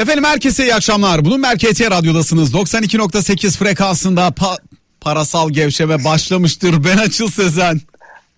Efendim 0.00 0.24
herkese 0.24 0.62
iyi 0.64 0.74
akşamlar. 0.74 1.24
Bunun 1.24 1.40
Merkezi 1.40 1.90
Radyo'dasınız. 1.90 2.54
92.8 2.54 3.56
frekansında 3.58 4.28
pa- 4.28 4.58
parasal 5.00 5.50
gevşeme 5.50 6.04
başlamıştır. 6.04 6.84
Ben 6.84 6.96
Açıl 6.98 7.28
Sezen. 7.30 7.80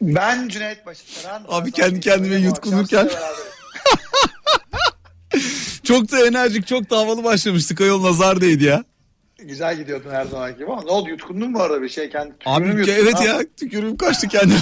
Ben 0.00 0.48
Cüneyt 0.48 0.86
Başıtaran. 0.86 1.44
Abi 1.48 1.72
kendi 1.72 2.00
kendime 2.00 2.36
yutkunurken. 2.36 3.10
çok 5.84 6.12
da 6.12 6.26
enerjik, 6.26 6.66
çok 6.66 6.90
da 6.90 6.98
havalı 6.98 7.24
başlamıştık. 7.24 7.80
Ayol 7.80 8.02
nazar 8.02 8.40
değdi 8.40 8.64
ya. 8.64 8.84
Güzel 9.44 9.76
gidiyordun 9.76 10.10
her 10.10 10.24
zaman 10.24 10.56
gibi 10.56 10.72
ama 10.72 10.82
ne 10.82 10.90
oldu 10.90 11.08
yutkundun 11.08 11.50
mu 11.50 11.58
arada 11.58 11.82
bir 11.82 11.88
şey? 11.88 12.10
Kendi 12.10 12.34
Abi 12.46 12.90
evet 12.90 13.14
ya 13.26 13.40
tükürüğüm 13.56 13.96
kaçtı 13.96 14.28
kendime. 14.28 14.60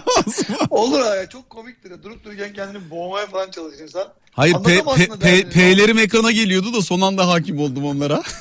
Olur 0.70 1.00
ya 1.00 1.28
çok 1.28 1.50
komiktir. 1.50 2.02
Durup 2.02 2.24
dururken 2.24 2.52
kendini 2.52 2.90
boğmaya 2.90 3.26
falan 3.26 3.50
çalışır 3.50 3.82
insan. 3.82 4.08
Hayır 4.32 4.56
P, 4.64 4.82
P, 4.96 5.06
P, 5.18 5.50
P'lerim 5.50 5.98
ekrana 5.98 6.32
geliyordu 6.32 6.74
da 6.74 6.82
son 6.82 7.00
anda 7.00 7.28
hakim 7.28 7.58
oldum 7.58 7.84
onlara. 7.84 8.22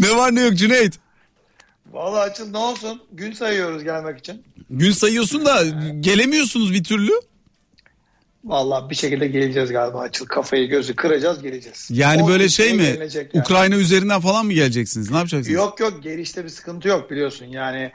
ne 0.00 0.16
var 0.16 0.34
ne 0.34 0.40
yok 0.40 0.54
Cüneyt? 0.54 0.94
Valla 1.92 2.20
açın 2.20 2.52
ne 2.52 2.58
olsun 2.58 3.02
gün 3.12 3.32
sayıyoruz 3.32 3.84
gelmek 3.84 4.18
için. 4.18 4.42
Gün 4.70 4.92
sayıyorsun 4.92 5.44
da 5.44 5.64
gelemiyorsunuz 6.00 6.72
bir 6.72 6.84
türlü. 6.84 7.12
Valla 8.44 8.90
bir 8.90 8.94
şekilde 8.94 9.26
geleceğiz 9.26 9.72
galiba 9.72 9.98
açıl 10.00 10.26
kafayı 10.26 10.68
gözü 10.68 10.96
kıracağız 10.96 11.42
geleceğiz. 11.42 11.88
Yani 11.90 12.22
10 12.22 12.28
böyle 12.28 12.48
şey 12.48 12.74
mi 12.74 12.82
yani. 12.82 13.10
Ukrayna 13.34 13.76
üzerinden 13.76 14.20
falan 14.20 14.46
mı 14.46 14.52
geleceksiniz 14.52 15.10
ne 15.10 15.16
yapacaksınız? 15.16 15.56
Yok 15.56 15.80
yok 15.80 16.02
gelişte 16.02 16.44
bir 16.44 16.48
sıkıntı 16.48 16.88
yok 16.88 17.10
biliyorsun 17.10 17.46
yani 17.46 17.92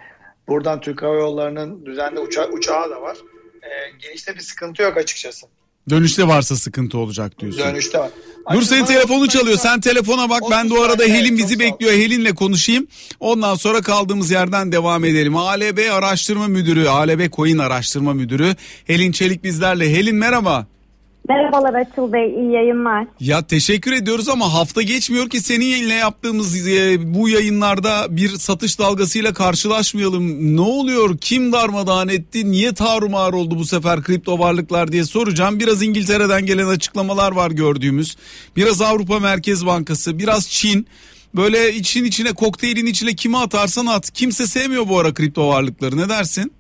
buradan 0.48 0.82
Türk 0.82 1.02
Hava 1.02 1.16
Yolları'nın 1.16 1.86
düzenli 1.86 2.20
uça 2.20 2.48
uçağı 2.48 2.90
da 2.90 3.02
var. 3.02 3.18
Ee, 3.64 3.68
gelişte 4.00 4.36
bir 4.36 4.40
sıkıntı 4.40 4.82
yok 4.82 4.98
açıkçası. 4.98 5.48
Dönüşte 5.90 6.28
varsa 6.28 6.56
sıkıntı 6.56 6.98
olacak 6.98 7.40
diyorsun. 7.40 7.62
Dönüşte 7.62 8.00
var. 8.00 8.10
Dur 8.54 8.62
senin 8.62 8.86
telefonu 8.86 9.28
çalıyor. 9.28 9.58
Sen 9.58 9.80
telefona 9.82 10.30
bak. 10.30 10.44
Ben 10.52 10.70
de 10.70 10.74
o 10.74 10.82
arada 10.82 11.04
Helin 11.04 11.38
bizi 11.38 11.60
bekliyor. 11.60 11.94
Helin'le 11.94 12.36
konuşayım. 12.36 12.88
Ondan 13.20 13.56
sonra 13.56 13.82
kaldığımız 13.82 14.32
yerden 14.32 14.72
devam 14.72 15.06
edelim. 15.06 15.38
ALB 15.38 15.92
Araştırma 15.92 16.48
Müdürü, 16.48 16.88
ALB 16.88 17.32
Coin 17.32 17.58
Araştırma 17.58 18.14
Müdürü 18.14 18.56
Helin 18.88 19.12
Çelik 19.12 19.44
bizlerle. 19.44 19.94
Helin 19.94 20.16
merhaba. 20.16 20.68
Merhabalar 21.28 21.74
Açıl 21.74 22.14
Bey, 22.14 22.30
iyi 22.30 22.52
yayınlar. 22.52 23.08
Ya 23.20 23.42
teşekkür 23.42 23.92
ediyoruz 23.92 24.30
ama 24.30 24.54
hafta 24.54 24.82
geçmiyor 24.82 25.30
ki 25.30 25.42
seninle 25.42 25.94
yaptığımız 25.94 26.68
e, 26.68 27.14
bu 27.14 27.30
yayınlarda 27.30 28.08
bir 28.10 28.30
satış 28.30 28.80
dalgasıyla 28.80 29.34
karşılaşmayalım. 29.34 30.56
Ne 30.56 30.62
oluyor? 30.62 31.18
Kim 31.18 31.52
darmadağın 31.52 32.08
etti? 32.08 32.52
Niye 32.52 32.74
tarumar 32.74 33.34
oldu 33.34 33.56
bu 33.60 33.66
sefer 33.66 34.04
kripto 34.04 34.40
varlıklar 34.40 34.92
diye 34.92 35.04
soracağım. 35.04 35.60
Biraz 35.60 35.84
İngiltere'den 35.84 36.46
gelen 36.46 36.68
açıklamalar 36.68 37.32
var 37.32 37.52
gördüğümüz. 37.52 38.18
Biraz 38.56 38.82
Avrupa 38.82 39.20
Merkez 39.20 39.66
Bankası, 39.66 40.20
biraz 40.20 40.50
Çin. 40.50 40.88
Böyle 41.36 41.76
için 41.76 42.04
içine 42.04 42.34
kokteylin 42.34 42.86
içine 42.86 43.16
kimi 43.16 43.38
atarsan 43.38 43.86
at. 43.86 44.12
Kimse 44.12 44.48
sevmiyor 44.48 44.90
bu 44.90 45.00
ara 45.00 45.14
kripto 45.14 45.48
varlıkları. 45.48 45.98
Ne 45.98 46.10
dersin? 46.10 46.52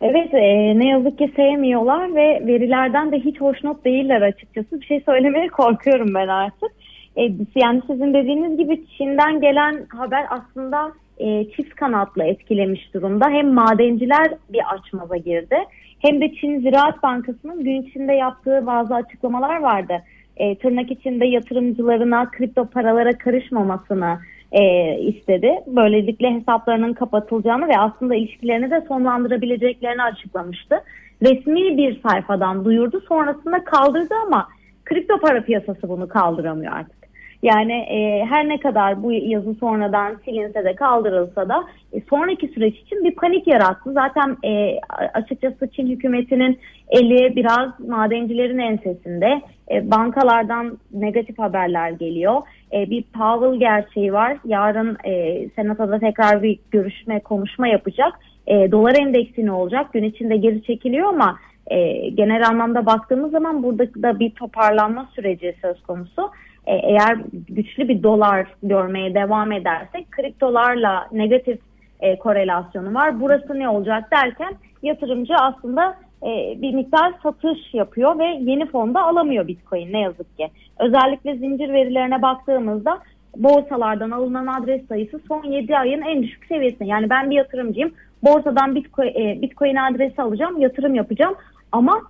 Evet 0.00 0.34
e, 0.34 0.78
ne 0.78 0.88
yazık 0.88 1.18
ki 1.18 1.32
sevmiyorlar 1.36 2.14
ve 2.14 2.46
verilerden 2.46 3.12
de 3.12 3.20
hiç 3.20 3.40
hoşnut 3.40 3.84
değiller 3.84 4.22
açıkçası. 4.22 4.80
Bir 4.80 4.86
şey 4.86 5.00
söylemeye 5.00 5.48
korkuyorum 5.52 6.14
ben 6.14 6.28
artık. 6.28 6.70
E, 7.16 7.22
yani 7.54 7.82
sizin 7.86 8.14
dediğiniz 8.14 8.58
gibi 8.58 8.86
Çin'den 8.98 9.40
gelen 9.40 9.86
haber 9.88 10.26
aslında 10.30 10.92
e, 11.18 11.50
çift 11.50 11.74
kanatlı 11.74 12.24
etkilemiş 12.24 12.94
durumda. 12.94 13.30
Hem 13.30 13.52
madenciler 13.52 14.34
bir 14.52 14.60
açmaza 14.74 15.16
girdi 15.16 15.56
hem 16.00 16.20
de 16.20 16.34
Çin 16.34 16.60
Ziraat 16.60 17.02
Bankası'nın 17.02 17.64
gün 17.64 17.82
içinde 17.82 18.12
yaptığı 18.12 18.66
bazı 18.66 18.94
açıklamalar 18.94 19.60
vardı. 19.60 20.02
E, 20.36 20.58
tırnak 20.58 20.90
içinde 20.90 21.26
yatırımcılarına 21.26 22.30
kripto 22.30 22.66
paralara 22.66 23.18
karışmamasını 23.18 24.18
e, 24.52 24.94
istedi. 24.98 25.54
Böylelikle 25.66 26.34
hesaplarının 26.34 26.92
kapatılacağını 26.92 27.68
ve 27.68 27.78
aslında 27.78 28.14
ilişkilerini 28.14 28.70
de 28.70 28.84
sonlandırabileceklerini 28.88 30.02
açıklamıştı. 30.02 30.76
Resmi 31.22 31.76
bir 31.76 32.00
sayfadan 32.08 32.64
duyurdu 32.64 33.02
sonrasında 33.08 33.64
kaldırdı 33.64 34.14
ama 34.26 34.48
kripto 34.84 35.18
para 35.18 35.42
piyasası 35.42 35.88
bunu 35.88 36.08
kaldıramıyor 36.08 36.72
artık. 36.72 37.00
Yani 37.42 37.72
e, 37.72 38.24
her 38.24 38.48
ne 38.48 38.60
kadar 38.60 39.02
bu 39.02 39.12
yazı 39.12 39.54
sonradan 39.54 40.16
silinse 40.24 40.64
de 40.64 40.74
kaldırılsa 40.74 41.48
da 41.48 41.64
e, 41.92 42.00
sonraki 42.00 42.48
süreç 42.48 42.76
için 42.78 43.04
bir 43.04 43.14
panik 43.14 43.46
yarattı. 43.46 43.92
Zaten 43.92 44.36
e, 44.44 44.80
açıkçası 45.14 45.70
Çin 45.70 45.86
hükümetinin 45.86 46.58
eli 46.88 47.36
biraz 47.36 47.80
madencilerin 47.80 48.58
ensesinde. 48.58 49.40
E, 49.70 49.90
bankalardan 49.90 50.78
negatif 50.92 51.38
haberler 51.38 51.90
geliyor. 51.90 52.42
E, 52.72 52.90
bir 52.90 53.02
Powell 53.02 53.58
gerçeği 53.58 54.12
var. 54.12 54.36
Yarın 54.44 54.96
e, 55.04 55.48
Senato'da 55.48 55.98
tekrar 55.98 56.42
bir 56.42 56.58
görüşme, 56.70 57.20
konuşma 57.20 57.68
yapacak. 57.68 58.12
E, 58.46 58.72
dolar 58.72 58.94
endeksi 58.94 59.46
ne 59.46 59.52
olacak? 59.52 59.92
Gün 59.92 60.02
içinde 60.02 60.36
geri 60.36 60.62
çekiliyor 60.62 61.08
ama 61.08 61.38
e, 61.66 62.08
genel 62.08 62.48
anlamda 62.48 62.86
baktığımız 62.86 63.30
zaman 63.30 63.62
burada 63.62 63.84
da 63.84 64.20
bir 64.20 64.30
toparlanma 64.30 65.08
süreci 65.14 65.56
söz 65.62 65.82
konusu. 65.82 66.30
E, 66.66 66.74
eğer 66.74 67.18
güçlü 67.48 67.88
bir 67.88 68.02
dolar 68.02 68.46
görmeye 68.62 69.14
devam 69.14 69.52
edersek 69.52 70.10
kriptolarla 70.10 71.08
negatif 71.12 71.58
e, 72.00 72.18
korelasyonu 72.18 72.94
var. 72.94 73.20
Burası 73.20 73.58
ne 73.58 73.68
olacak 73.68 74.10
derken 74.10 74.54
yatırımcı 74.82 75.34
aslında 75.34 75.96
e, 76.22 76.62
bir 76.62 76.74
miktar 76.74 77.14
satış 77.22 77.74
yapıyor 77.74 78.18
ve 78.18 78.24
yeni 78.40 78.66
fonda 78.66 79.02
alamıyor 79.02 79.48
Bitcoin 79.48 79.92
ne 79.92 80.00
yazık 80.00 80.38
ki. 80.38 80.48
Özellikle 80.78 81.36
zincir 81.36 81.72
verilerine 81.72 82.22
baktığımızda 82.22 82.98
borsalardan 83.36 84.10
alınan 84.10 84.46
adres 84.46 84.86
sayısı 84.88 85.20
son 85.28 85.42
7 85.42 85.76
ayın 85.76 86.02
en 86.02 86.22
düşük 86.22 86.44
seviyesinde. 86.44 86.84
Yani 86.84 87.10
ben 87.10 87.30
bir 87.30 87.36
yatırımcıyım. 87.36 87.92
Borsadan 88.22 88.74
Bitcoin, 88.74 89.08
e, 89.08 89.42
Bitcoin 89.42 89.76
adresi 89.76 90.22
alacağım, 90.22 90.60
yatırım 90.60 90.94
yapacağım 90.94 91.34
ama 91.72 92.02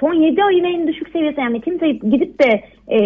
son 0.00 0.14
7 0.14 0.44
ayın 0.44 0.64
en 0.64 0.88
düşük 0.88 1.08
seviyesi 1.08 1.40
yani 1.40 1.60
kimse 1.60 1.90
gidip 1.90 2.42
de 2.42 2.64
e, 2.90 2.98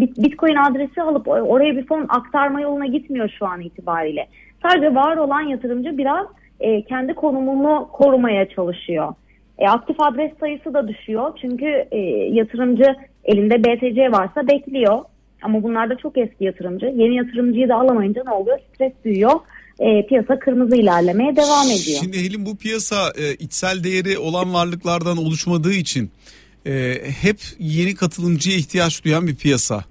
Bitcoin 0.00 0.56
adresi 0.56 1.02
alıp 1.02 1.28
oraya 1.28 1.76
bir 1.76 1.86
fon 1.86 2.06
aktarma 2.08 2.60
yoluna 2.60 2.86
gitmiyor 2.86 3.34
şu 3.38 3.46
an 3.46 3.60
itibariyle. 3.60 4.26
Sadece 4.62 4.94
var 4.94 5.16
olan 5.16 5.40
yatırımcı 5.40 5.98
biraz 5.98 6.26
e, 6.60 6.82
kendi 6.82 7.14
konumunu 7.14 7.88
korumaya 7.92 8.48
çalışıyor. 8.48 9.14
E, 9.60 9.68
aktif 9.68 10.00
adres 10.00 10.30
sayısı 10.40 10.74
da 10.74 10.88
düşüyor 10.88 11.38
çünkü 11.40 11.66
e, 11.90 11.98
yatırımcı 12.32 12.96
elinde 13.24 13.64
BTC 13.64 14.12
varsa 14.12 14.48
bekliyor. 14.48 14.98
Ama 15.42 15.62
bunlar 15.62 15.90
da 15.90 15.96
çok 15.96 16.18
eski 16.18 16.44
yatırımcı. 16.44 16.86
Yeni 16.86 17.16
yatırımcıyı 17.16 17.68
da 17.68 17.76
alamayınca 17.76 18.22
ne 18.26 18.30
oluyor? 18.30 18.58
Stres 18.74 18.92
büyüyor 19.04 19.40
e, 19.80 20.06
piyasa 20.06 20.38
kırmızı 20.38 20.76
ilerlemeye 20.76 21.36
devam 21.36 21.66
ediyor. 21.66 22.00
Şimdi 22.00 22.24
Helin 22.24 22.46
bu 22.46 22.56
piyasa 22.56 23.12
e, 23.18 23.34
içsel 23.34 23.84
değeri 23.84 24.18
olan 24.18 24.54
varlıklardan 24.54 25.16
oluşmadığı 25.16 25.72
için 25.72 26.10
e, 26.66 27.02
hep 27.20 27.40
yeni 27.58 27.94
katılımcıya 27.94 28.56
ihtiyaç 28.56 29.04
duyan 29.04 29.26
bir 29.26 29.36
piyasa. 29.36 29.84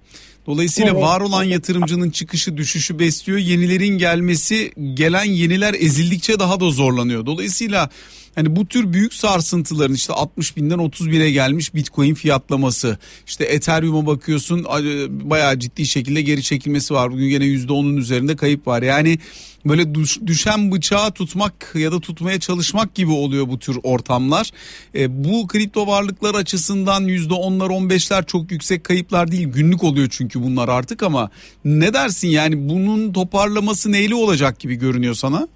Dolayısıyla 0.45 0.91
evet. 0.91 1.01
var 1.01 1.21
olan 1.21 1.43
yatırımcının 1.43 2.09
çıkışı 2.09 2.57
düşüşü 2.57 2.99
besliyor. 2.99 3.39
Yenilerin 3.39 3.97
gelmesi 3.97 4.71
gelen 4.93 5.23
yeniler 5.23 5.73
ezildikçe 5.73 6.39
daha 6.39 6.59
da 6.59 6.69
zorlanıyor. 6.69 7.25
Dolayısıyla 7.25 7.89
hani 8.39 8.55
bu 8.55 8.65
tür 8.65 8.93
büyük 8.93 9.13
sarsıntıların 9.13 9.93
işte 9.93 10.13
60 10.13 10.57
binden 10.57 10.77
30 10.77 11.11
bine 11.11 11.31
gelmiş 11.31 11.75
bitcoin 11.75 12.13
fiyatlaması 12.13 12.97
işte 13.27 13.45
ethereum'a 13.45 14.05
bakıyorsun 14.05 14.65
bayağı 15.29 15.59
ciddi 15.59 15.85
şekilde 15.85 16.21
geri 16.21 16.43
çekilmesi 16.43 16.93
var. 16.93 17.11
Bugün 17.11 17.25
yine 17.25 17.45
%10'un 17.45 17.97
üzerinde 17.97 18.35
kayıp 18.35 18.67
var. 18.67 18.81
Yani 18.81 19.19
böyle 19.65 19.95
düşen 20.27 20.71
bıçağı 20.71 21.11
tutmak 21.11 21.71
ya 21.75 21.91
da 21.91 21.99
tutmaya 21.99 22.39
çalışmak 22.39 22.95
gibi 22.95 23.11
oluyor 23.11 23.47
bu 23.47 23.59
tür 23.59 23.77
ortamlar. 23.83 24.51
E, 24.95 25.23
bu 25.23 25.47
kripto 25.47 25.87
varlıklar 25.87 26.35
açısından 26.35 27.07
%10'lar 27.07 27.67
15'ler 27.67 28.25
çok 28.25 28.51
yüksek 28.51 28.83
kayıplar 28.83 29.31
değil 29.31 29.47
günlük 29.47 29.83
oluyor 29.83 30.07
çünkü 30.11 30.43
bunlar 30.43 30.69
artık 30.69 31.03
ama 31.03 31.29
ne 31.65 31.93
dersin 31.93 32.27
yani 32.27 32.69
bunun 32.69 33.13
toparlaması 33.13 33.91
neyle 33.91 34.15
olacak 34.15 34.59
gibi 34.59 34.75
görünüyor 34.75 35.13
sana? 35.13 35.47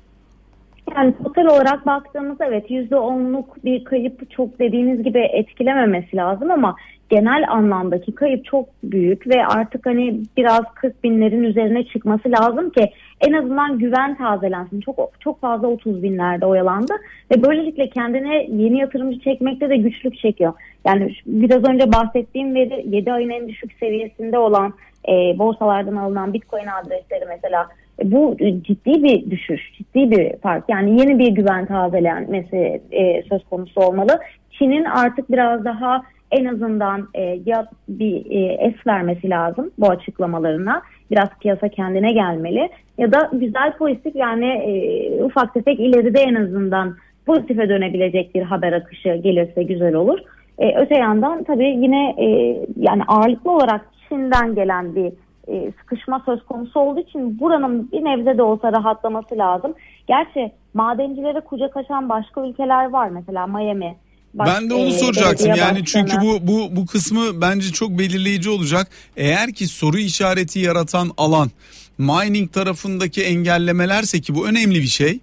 Yani 0.96 1.14
total 1.24 1.46
olarak 1.46 1.86
baktığımızda 1.86 2.46
evet 2.46 2.70
%10'luk 2.70 3.46
bir 3.64 3.84
kayıp 3.84 4.32
çok 4.32 4.60
dediğiniz 4.60 5.04
gibi 5.04 5.20
etkilememesi 5.20 6.18
lazım 6.18 6.52
ama 6.52 6.76
genel 7.10 7.46
anlamdaki 7.50 8.16
kayıp 8.16 8.46
çok 8.46 8.66
büyük 8.84 9.28
ve 9.28 9.46
artık 9.46 9.86
hani 9.86 10.20
biraz 10.38 10.62
40 10.76 11.04
binlerin 11.04 11.44
üzerine 11.44 11.86
çıkması 11.86 12.32
lazım 12.32 12.70
ki 12.70 12.92
en 13.22 13.34
azından 13.34 13.80
güven 13.80 14.18
tazelensin. 14.18 14.82
Çok 14.82 15.12
çok 15.20 15.42
fazla 15.42 15.68
30 15.68 16.04
binlerde 16.04 16.46
oyalandı 16.46 16.94
ve 17.32 17.44
böylelikle 17.44 17.90
kendine 17.90 18.36
yeni 18.50 18.80
yatırımcı 18.80 19.20
çekmekte 19.20 19.70
de 19.70 19.78
güçlük 19.78 20.18
çekiyor. 20.18 20.54
Yani 20.86 21.16
biraz 21.26 21.64
önce 21.64 21.92
bahsettiğim 21.92 22.56
veri 22.56 22.86
7 22.96 23.14
ayın 23.14 23.30
en 23.30 23.48
düşük 23.48 23.74
seviyesinde 23.80 24.38
olan 24.38 24.74
e, 25.08 25.40
borsalardan 25.40 25.96
alınan 25.96 26.34
Bitcoin 26.34 26.68
adresleri 26.68 27.26
mesela 27.28 27.68
bu 28.04 28.38
ciddi 28.40 29.04
bir 29.04 29.32
düşüş, 29.32 29.74
ciddi 29.78 30.12
bir 30.12 30.38
fark. 30.38 30.64
Yani 30.70 31.02
yeni 31.02 31.20
bir 31.20 31.32
güven 31.32 31.66
tazelenmesi 31.66 32.82
e, 32.92 33.24
söz 33.24 33.44
konusu 33.50 33.82
olmalı. 33.82 34.20
Çin'in 34.52 34.86
artık 34.86 35.32
biraz 35.32 35.66
daha 35.66 36.02
en 36.32 36.46
azından 36.46 37.08
e, 37.14 37.40
ya 37.46 37.68
bir 37.90 38.26
e, 38.32 38.54
es 38.54 38.88
vermesi 38.88 39.30
lazım 39.30 39.72
bu 39.80 39.90
açıklamalarına. 39.90 40.82
Biraz 41.12 41.30
piyasa 41.42 41.70
kendine 41.70 42.12
gelmeli 42.12 42.70
ya 42.98 43.12
da 43.12 43.30
güzel 43.34 43.74
pozitif 43.78 44.16
yani 44.16 44.46
e, 44.46 45.24
ufak 45.24 45.54
tefek 45.54 45.80
ileride 45.80 46.20
en 46.20 46.36
azından 46.36 46.96
pozitife 47.26 47.70
dönebilecek 47.70 48.36
bir 48.36 48.42
haber 48.42 48.74
akışı 48.74 49.16
gelirse 49.16 49.64
güzel 49.64 49.94
olur. 49.94 50.20
E, 50.60 50.76
öte 50.78 50.96
yandan 50.96 51.44
tabii 51.44 51.68
yine 51.68 52.16
e, 52.18 52.58
yani 52.78 53.04
ağırlıklı 53.08 53.52
olarak 53.52 53.82
Çin'den 54.10 54.56
gelen 54.56 54.96
bir 54.96 55.12
e, 55.48 55.72
sıkışma 55.80 56.24
söz 56.26 56.46
konusu 56.46 56.80
olduğu 56.80 57.00
için 57.00 57.40
buranın 57.40 57.92
bir 57.92 58.04
nebze 58.04 58.38
de 58.38 58.44
olsa 58.44 58.72
rahatlaması 58.72 59.38
lazım. 59.38 59.74
Gerçi 60.08 60.52
madencilere 60.74 61.40
kucak 61.40 61.78
açan 61.78 62.10
başka 62.10 62.48
ülkeler 62.48 62.90
var 62.90 63.10
mesela 63.10 63.48
Miami. 63.48 63.96
Baş, 64.34 64.48
ben 64.48 64.70
de 64.70 64.74
onu 64.74 64.88
e, 64.88 64.92
soracaktım 64.92 65.56
yani 65.56 65.86
çünkü 65.86 66.18
bu 66.22 66.48
bu 66.48 66.76
bu 66.76 66.86
kısmı 66.86 67.42
bence 67.42 67.72
çok 67.72 67.90
belirleyici 67.90 68.50
olacak. 68.50 68.88
Eğer 69.18 69.54
ki 69.54 69.68
soru 69.68 69.98
işareti 69.98 70.60
yaratan 70.60 71.12
alan 71.18 71.50
mining 71.98 72.52
tarafındaki 72.54 73.24
engellemelerse 73.24 74.22
ki 74.22 74.36
bu 74.36 74.48
önemli 74.48 74.76
bir 74.76 74.88
şey. 74.88 75.20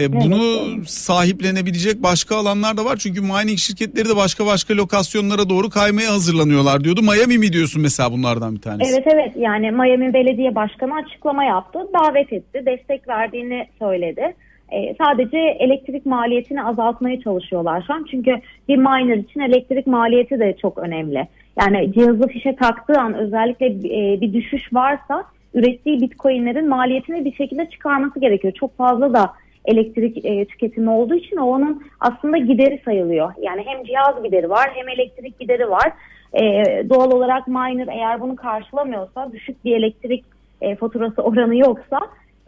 E, 0.00 0.12
bunu 0.12 0.40
sahiplenebilecek 0.86 2.02
başka 2.02 2.36
alanlar 2.36 2.76
da 2.76 2.84
var. 2.84 2.96
Çünkü 2.96 3.20
mining 3.20 3.58
şirketleri 3.58 4.08
de 4.08 4.16
başka 4.16 4.46
başka 4.46 4.76
lokasyonlara 4.76 5.48
doğru 5.48 5.70
kaymaya 5.70 6.12
hazırlanıyorlar 6.12 6.84
diyordu. 6.84 7.00
Miami 7.02 7.38
mi 7.38 7.52
diyorsun 7.52 7.82
mesela 7.82 8.12
bunlardan 8.12 8.54
bir 8.54 8.60
tanesi? 8.60 8.94
Evet 8.94 9.06
evet 9.14 9.32
yani 9.36 9.70
Miami 9.70 10.14
Belediye 10.14 10.54
Başkanı 10.54 10.94
açıklama 10.94 11.44
yaptı. 11.44 11.78
Davet 11.94 12.32
etti. 12.32 12.62
Destek 12.66 13.08
verdiğini 13.08 13.66
söyledi. 13.78 14.34
E, 14.72 14.94
sadece 15.04 15.38
elektrik 15.38 16.06
maliyetini 16.06 16.64
azaltmaya 16.64 17.20
çalışıyorlar 17.20 17.84
şu 17.86 17.94
an. 17.94 18.06
Çünkü 18.10 18.40
bir 18.68 18.76
miner 18.76 19.16
için 19.16 19.40
elektrik 19.40 19.86
maliyeti 19.86 20.38
de 20.38 20.56
çok 20.62 20.78
önemli. 20.78 21.28
Yani 21.60 21.92
cihazı 21.92 22.28
fişe 22.28 22.56
taktığı 22.56 23.00
an 23.00 23.14
özellikle 23.14 23.66
e, 23.66 24.20
bir 24.20 24.32
düşüş 24.32 24.72
varsa 24.72 25.24
ürettiği 25.54 26.00
bitcoinlerin 26.00 26.68
maliyetini 26.68 27.24
bir 27.24 27.34
şekilde 27.34 27.70
çıkarması 27.70 28.20
gerekiyor. 28.20 28.54
Çok 28.60 28.76
fazla 28.76 29.14
da 29.14 29.32
elektrik 29.64 30.24
e, 30.24 30.44
tüketimi 30.44 30.90
olduğu 30.90 31.14
için 31.14 31.36
o 31.36 31.46
onun 31.46 31.82
aslında 32.00 32.38
gideri 32.38 32.80
sayılıyor. 32.84 33.32
Yani 33.40 33.62
hem 33.66 33.84
cihaz 33.84 34.22
gideri 34.22 34.50
var 34.50 34.70
hem 34.74 34.88
elektrik 34.88 35.38
gideri 35.38 35.70
var. 35.70 35.92
E, 36.32 36.42
doğal 36.88 37.10
olarak 37.10 37.48
miner 37.48 37.88
eğer 37.88 38.20
bunu 38.20 38.36
karşılamıyorsa 38.36 39.32
düşük 39.32 39.64
bir 39.64 39.76
elektrik 39.76 40.24
e, 40.60 40.76
faturası 40.76 41.22
oranı 41.22 41.56
yoksa 41.56 42.00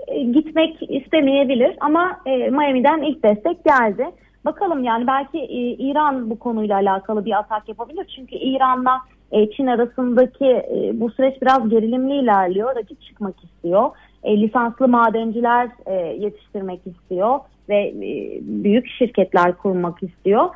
e, 0.07 0.23
gitmek 0.23 0.91
istemeyebilir 0.91 1.77
ama 1.81 2.21
e, 2.27 2.51
Miami'den 2.51 3.03
ilk 3.03 3.23
destek 3.23 3.65
geldi. 3.65 4.07
Bakalım 4.45 4.85
yani 4.85 5.07
belki 5.07 5.39
e, 5.39 5.61
İran 5.61 6.31
bu 6.31 6.39
konuyla 6.39 6.77
alakalı 6.77 7.25
bir 7.25 7.39
atak 7.39 7.69
yapabilir. 7.69 8.07
Çünkü 8.17 8.37
İran'la 8.37 9.01
e, 9.33 9.51
Çin 9.51 9.67
arasındaki 9.67 10.47
e, 10.47 10.91
bu 11.01 11.11
süreç 11.11 11.43
biraz 11.43 11.69
gerilimli 11.69 12.15
ilerliyor. 12.15 12.77
Rakip 12.77 13.03
çıkmak 13.03 13.35
istiyor. 13.45 13.91
E, 14.25 14.41
lisanslı 14.41 14.89
madenciler 14.89 15.69
e, 15.87 15.95
yetiştirmek 15.95 16.81
istiyor 16.87 17.39
ve 17.69 17.77
e, 17.89 18.41
büyük 18.43 18.89
şirketler 18.89 19.57
kurmak 19.57 20.03
istiyor. 20.03 20.49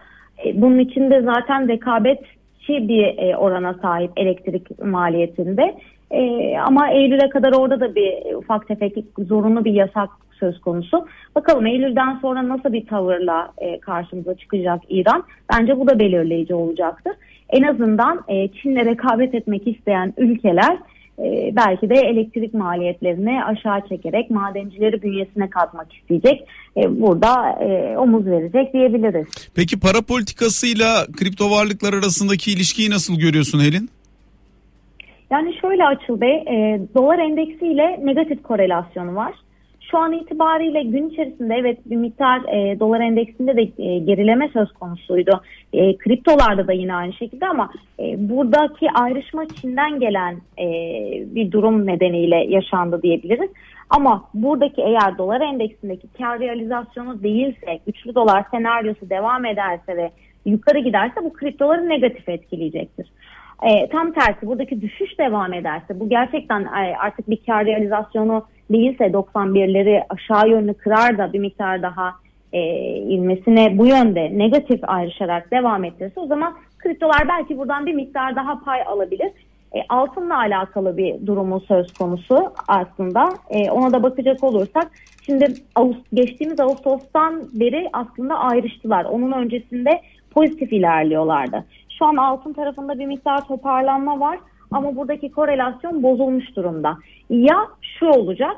E, 0.44 0.62
bunun 0.62 0.78
için 0.78 1.10
de 1.10 1.22
zaten 1.22 1.68
rekabetçi 1.68 2.88
bir 2.88 3.18
e, 3.18 3.36
orana 3.36 3.74
sahip 3.74 4.10
elektrik 4.16 4.84
maliyetinde. 4.84 5.76
E, 6.10 6.54
ama 6.58 6.90
Eylül'e 6.90 7.28
kadar 7.28 7.52
orada 7.52 7.80
da 7.80 7.94
bir 7.94 8.34
ufak 8.34 8.68
tefek 8.68 9.04
zorunlu 9.18 9.64
bir 9.64 9.72
yasak 9.72 10.10
söz 10.40 10.60
konusu. 10.60 11.06
Bakalım 11.34 11.66
Eylül'den 11.66 12.18
sonra 12.22 12.48
nasıl 12.48 12.72
bir 12.72 12.86
tavırla 12.86 13.52
e, 13.58 13.80
karşımıza 13.80 14.34
çıkacak 14.34 14.80
İran? 14.88 15.24
Bence 15.52 15.80
bu 15.80 15.88
da 15.88 15.98
belirleyici 15.98 16.54
olacaktır. 16.54 17.12
En 17.52 17.62
azından 17.62 18.24
e, 18.28 18.48
Çin'le 18.48 18.84
rekabet 18.84 19.34
etmek 19.34 19.66
isteyen 19.66 20.14
ülkeler 20.16 20.78
e, 21.18 21.52
belki 21.56 21.90
de 21.90 21.94
elektrik 21.94 22.54
maliyetlerini 22.54 23.44
aşağı 23.44 23.88
çekerek 23.88 24.30
madencileri 24.30 25.02
bünyesine 25.02 25.50
katmak 25.50 25.92
isteyecek. 25.94 26.46
E, 26.76 27.00
burada 27.00 27.50
e, 27.50 27.98
omuz 27.98 28.26
verecek 28.26 28.72
diyebiliriz. 28.72 29.26
Peki 29.54 29.80
para 29.80 30.02
politikasıyla 30.02 31.06
kripto 31.18 31.50
varlıklar 31.50 31.92
arasındaki 31.92 32.52
ilişkiyi 32.52 32.90
nasıl 32.90 33.18
görüyorsun 33.18 33.60
Helin? 33.60 33.90
Yani 35.30 35.54
şöyle 35.60 35.84
Açıl 35.84 36.20
Bey, 36.20 36.36
e, 36.36 36.80
dolar 36.94 37.18
endeksiyle 37.18 38.00
negatif 38.04 38.42
korelasyonu 38.42 39.14
var. 39.14 39.34
Şu 39.90 39.98
an 39.98 40.12
itibariyle 40.12 40.82
gün 40.82 41.10
içerisinde 41.10 41.54
evet 41.54 41.78
bir 41.86 41.96
miktar 41.96 42.40
e, 42.40 42.80
dolar 42.80 43.00
endeksinde 43.00 43.56
de 43.56 43.62
e, 43.62 43.98
gerileme 43.98 44.48
söz 44.48 44.72
konusuydu. 44.72 45.42
E, 45.72 45.96
kriptolarda 45.96 46.66
da 46.66 46.72
yine 46.72 46.94
aynı 46.94 47.12
şekilde 47.12 47.46
ama 47.46 47.70
e, 48.00 48.28
buradaki 48.28 48.90
ayrışma 48.90 49.48
Çin'den 49.48 50.00
gelen 50.00 50.34
e, 50.58 50.66
bir 51.34 51.52
durum 51.52 51.86
nedeniyle 51.86 52.36
yaşandı 52.36 53.02
diyebiliriz. 53.02 53.50
Ama 53.90 54.24
buradaki 54.34 54.82
eğer 54.82 55.18
dolar 55.18 55.40
endeksindeki 55.40 56.08
kar 56.18 56.40
realizasyonu 56.40 57.22
değilse, 57.22 57.78
güçlü 57.86 58.14
dolar 58.14 58.44
senaryosu 58.50 59.10
devam 59.10 59.44
ederse 59.44 59.96
ve 59.96 60.10
yukarı 60.44 60.78
giderse 60.78 61.24
bu 61.24 61.32
kriptoları 61.32 61.88
negatif 61.88 62.28
etkileyecektir. 62.28 63.12
E, 63.62 63.88
tam 63.88 64.12
tersi 64.12 64.46
buradaki 64.46 64.80
düşüş 64.80 65.18
devam 65.18 65.52
ederse 65.52 66.00
bu 66.00 66.08
gerçekten 66.08 66.60
e, 66.64 66.96
artık 66.96 67.30
bir 67.30 67.38
kar 67.46 67.66
realizasyonu 67.66 68.44
değilse 68.72 69.04
91'leri 69.04 70.02
aşağı 70.08 70.48
yönlü 70.48 70.74
kırar 70.74 71.18
da 71.18 71.32
bir 71.32 71.38
miktar 71.38 71.82
daha 71.82 72.14
e, 72.52 72.60
inmesine 72.96 73.78
bu 73.78 73.86
yönde 73.86 74.38
negatif 74.38 74.80
ayrışarak 74.82 75.50
devam 75.50 75.84
ettirirse 75.84 76.20
o 76.20 76.26
zaman 76.26 76.54
kriptolar 76.78 77.28
belki 77.28 77.58
buradan 77.58 77.86
bir 77.86 77.94
miktar 77.94 78.36
daha 78.36 78.60
pay 78.64 78.82
alabilir. 78.82 79.30
E, 79.74 79.78
altınla 79.88 80.38
alakalı 80.38 80.96
bir 80.96 81.26
durumu 81.26 81.60
söz 81.60 81.92
konusu 81.92 82.52
aslında. 82.68 83.28
E, 83.50 83.70
ona 83.70 83.92
da 83.92 84.02
bakacak 84.02 84.44
olursak 84.44 84.90
şimdi 85.26 85.46
geçtiğimiz 86.14 86.60
Ağustos'tan 86.60 87.42
beri 87.52 87.88
aslında 87.92 88.38
ayrıştılar. 88.38 89.04
Onun 89.04 89.32
öncesinde 89.32 90.00
pozitif 90.30 90.72
ilerliyorlardı. 90.72 91.64
Şu 91.98 92.04
an 92.06 92.16
altın 92.16 92.52
tarafında 92.52 92.98
bir 92.98 93.06
miktar 93.06 93.46
toparlanma 93.48 94.20
var 94.20 94.38
ama 94.70 94.96
buradaki 94.96 95.30
korelasyon 95.30 96.02
bozulmuş 96.02 96.56
durumda. 96.56 96.98
Ya 97.30 97.66
şu 97.98 98.06
olacak 98.06 98.56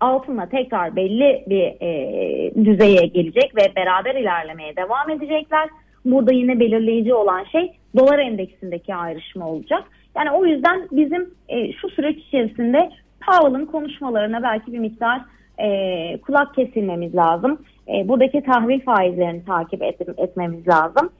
altınla 0.00 0.46
tekrar 0.46 0.96
belli 0.96 1.44
bir 1.46 1.82
e, 1.82 2.64
düzeye 2.64 3.06
gelecek 3.06 3.56
ve 3.56 3.76
beraber 3.76 4.14
ilerlemeye 4.14 4.76
devam 4.76 5.10
edecekler. 5.10 5.68
Burada 6.04 6.32
yine 6.32 6.60
belirleyici 6.60 7.14
olan 7.14 7.44
şey 7.44 7.72
dolar 7.96 8.18
endeksindeki 8.18 8.94
ayrışma 8.94 9.48
olacak. 9.48 9.84
Yani 10.16 10.30
o 10.30 10.46
yüzden 10.46 10.88
bizim 10.92 11.30
e, 11.48 11.72
şu 11.72 11.88
süreç 11.88 12.18
içerisinde 12.18 12.90
Powell'ın 13.26 13.66
konuşmalarına 13.66 14.42
belki 14.42 14.72
bir 14.72 14.78
miktar 14.78 15.20
e, 15.58 16.18
kulak 16.18 16.54
kesilmemiz 16.54 17.14
lazım. 17.14 17.62
E, 17.88 18.08
buradaki 18.08 18.42
tahvil 18.42 18.80
faizlerini 18.80 19.44
takip 19.44 19.82
et, 19.82 20.00
etmemiz 20.18 20.68
lazım. 20.68 21.10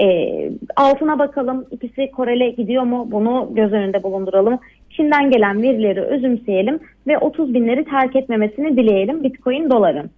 E, 0.00 0.50
altına 0.76 1.18
bakalım 1.18 1.66
ikisi 1.70 2.10
korele 2.10 2.50
gidiyor 2.50 2.82
mu 2.82 3.08
bunu 3.10 3.48
göz 3.54 3.72
önünde 3.72 4.02
bulunduralım. 4.02 4.58
Çin'den 4.90 5.30
gelen 5.30 5.62
verileri 5.62 6.00
özümseyelim 6.00 6.80
ve 7.06 7.18
30 7.18 7.54
binleri 7.54 7.84
terk 7.84 8.16
etmemesini 8.16 8.76
dileyelim 8.76 9.24
Bitcoin 9.24 9.70
doların. 9.70 10.10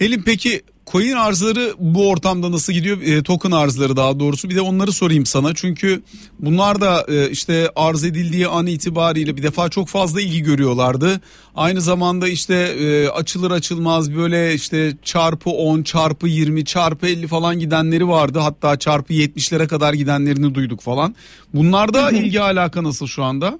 Elin 0.00 0.22
peki 0.22 0.62
coin 0.86 1.12
arzları 1.12 1.74
bu 1.78 2.08
ortamda 2.08 2.52
nasıl 2.52 2.72
gidiyor? 2.72 3.02
E, 3.02 3.22
token 3.22 3.50
arzları 3.50 3.96
daha 3.96 4.20
doğrusu. 4.20 4.50
Bir 4.50 4.56
de 4.56 4.60
onları 4.60 4.92
sorayım 4.92 5.26
sana. 5.26 5.54
Çünkü 5.54 6.02
bunlar 6.38 6.80
da 6.80 7.06
e, 7.08 7.30
işte 7.30 7.70
arz 7.76 8.04
edildiği 8.04 8.48
an 8.48 8.66
itibariyle 8.66 9.36
bir 9.36 9.42
defa 9.42 9.68
çok 9.68 9.88
fazla 9.88 10.20
ilgi 10.20 10.42
görüyorlardı. 10.42 11.20
Aynı 11.56 11.80
zamanda 11.80 12.28
işte 12.28 12.54
e, 12.54 13.08
açılır 13.08 13.50
açılmaz 13.50 14.14
böyle 14.14 14.54
işte 14.54 14.96
çarpı 15.02 15.50
10, 15.50 15.82
çarpı 15.82 16.28
20, 16.28 16.64
çarpı 16.64 17.06
50 17.06 17.26
falan 17.26 17.58
gidenleri 17.58 18.08
vardı. 18.08 18.38
Hatta 18.38 18.78
çarpı 18.78 19.12
70'lere 19.12 19.66
kadar 19.66 19.94
gidenlerini 19.94 20.54
duyduk 20.54 20.80
falan. 20.80 21.14
Bunlarda 21.54 22.10
ilgi 22.10 22.40
alaka 22.40 22.82
nasıl 22.82 23.06
şu 23.06 23.24
anda? 23.24 23.58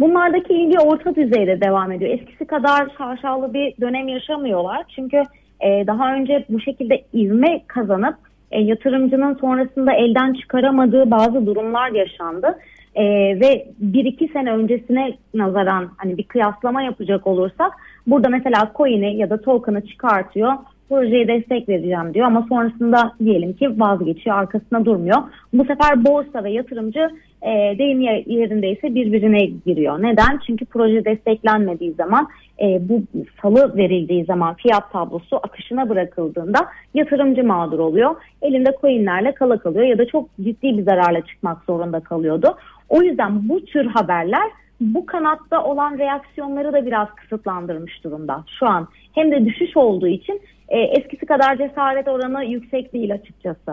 Bunlardaki 0.00 0.54
ilgi 0.54 0.78
orta 0.78 1.14
düzeyde 1.14 1.60
devam 1.60 1.92
ediyor. 1.92 2.10
Eskisi 2.10 2.44
kadar 2.44 2.88
şaşalı 2.98 3.54
bir 3.54 3.74
dönem 3.80 4.08
yaşamıyorlar. 4.08 4.84
Çünkü 4.96 5.22
e, 5.60 5.86
daha 5.86 6.14
önce 6.14 6.44
bu 6.48 6.60
şekilde 6.60 7.04
ivme 7.14 7.62
kazanıp 7.66 8.16
e, 8.50 8.60
yatırımcının 8.60 9.34
sonrasında 9.34 9.92
elden 9.92 10.32
çıkaramadığı 10.32 11.10
bazı 11.10 11.46
durumlar 11.46 11.90
yaşandı. 11.90 12.58
E, 12.94 13.04
ve 13.40 13.66
bir 13.78 14.04
iki 14.04 14.28
sene 14.28 14.52
öncesine 14.52 15.12
nazaran 15.34 15.90
hani 15.96 16.18
bir 16.18 16.24
kıyaslama 16.24 16.82
yapacak 16.82 17.26
olursak 17.26 17.72
burada 18.06 18.28
mesela 18.28 18.72
coin'i 18.76 19.16
ya 19.16 19.30
da 19.30 19.40
token'ı 19.40 19.86
çıkartıyor 19.86 20.52
projeye 20.92 21.28
destek 21.28 21.68
vereceğim 21.68 22.14
diyor 22.14 22.26
ama 22.26 22.46
sonrasında 22.48 23.12
diyelim 23.18 23.52
ki 23.52 23.80
vazgeçiyor 23.80 24.36
arkasına 24.36 24.84
durmuyor. 24.84 25.22
Bu 25.52 25.64
sefer 25.64 26.04
borsa 26.04 26.44
ve 26.44 26.50
yatırımcı 26.50 27.10
e, 27.42 27.78
deyim 27.78 28.00
yerindeyse 28.26 28.94
birbirine 28.94 29.44
giriyor. 29.66 30.02
Neden? 30.02 30.40
Çünkü 30.46 30.64
proje 30.64 31.04
desteklenmediği 31.04 31.92
zaman 31.92 32.28
e, 32.60 32.88
bu 32.88 33.02
salı 33.42 33.76
verildiği 33.76 34.24
zaman 34.24 34.54
fiyat 34.54 34.92
tablosu 34.92 35.36
akışına 35.36 35.88
bırakıldığında 35.88 36.58
yatırımcı 36.94 37.44
mağdur 37.44 37.78
oluyor. 37.78 38.14
Elinde 38.42 38.76
coinlerle 38.80 39.34
kala 39.34 39.58
kalıyor 39.58 39.86
ya 39.86 39.98
da 39.98 40.06
çok 40.06 40.28
ciddi 40.36 40.78
bir 40.78 40.82
zararla 40.82 41.26
çıkmak 41.26 41.64
zorunda 41.64 42.00
kalıyordu. 42.00 42.56
O 42.88 43.02
yüzden 43.02 43.48
bu 43.48 43.64
tür 43.64 43.86
haberler 43.86 44.50
bu 44.80 45.06
kanatta 45.06 45.64
olan 45.64 45.98
reaksiyonları 45.98 46.72
da 46.72 46.86
biraz 46.86 47.08
kısıtlandırmış 47.14 48.04
durumda 48.04 48.44
şu 48.58 48.66
an. 48.66 48.88
Hem 49.12 49.30
de 49.30 49.44
düşüş 49.44 49.76
olduğu 49.76 50.08
için 50.08 50.40
e, 50.68 50.78
eskisi 50.78 51.26
kadar 51.26 51.58
cesaret 51.58 52.08
oranı 52.08 52.44
yüksek 52.44 52.92
değil 52.92 53.14
açıkçası. 53.14 53.72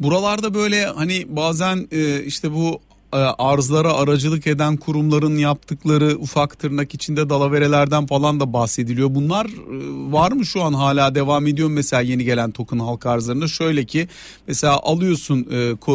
Buralarda 0.00 0.54
böyle 0.54 0.84
hani 0.96 1.14
bazen 1.28 1.76
e, 1.92 2.22
işte 2.22 2.48
bu 2.52 2.80
arzlara 3.12 3.92
aracılık 3.92 4.46
eden 4.46 4.76
kurumların 4.76 5.36
yaptıkları 5.36 6.16
ufak 6.18 6.58
tırnak 6.58 6.94
içinde 6.94 7.30
dalaverelerden 7.30 8.06
falan 8.06 8.40
da 8.40 8.52
bahsediliyor. 8.52 9.14
Bunlar 9.14 9.46
e, 9.46 10.12
var 10.12 10.32
mı 10.32 10.46
şu 10.46 10.62
an 10.62 10.72
hala 10.72 11.14
devam 11.14 11.46
ediyor 11.46 11.68
mesela 11.68 12.02
yeni 12.02 12.24
gelen 12.24 12.50
token 12.50 12.78
halk 12.78 13.06
arzlarında? 13.06 13.48
Şöyle 13.48 13.84
ki 13.84 14.08
mesela 14.46 14.76
alıyorsun 14.82 15.46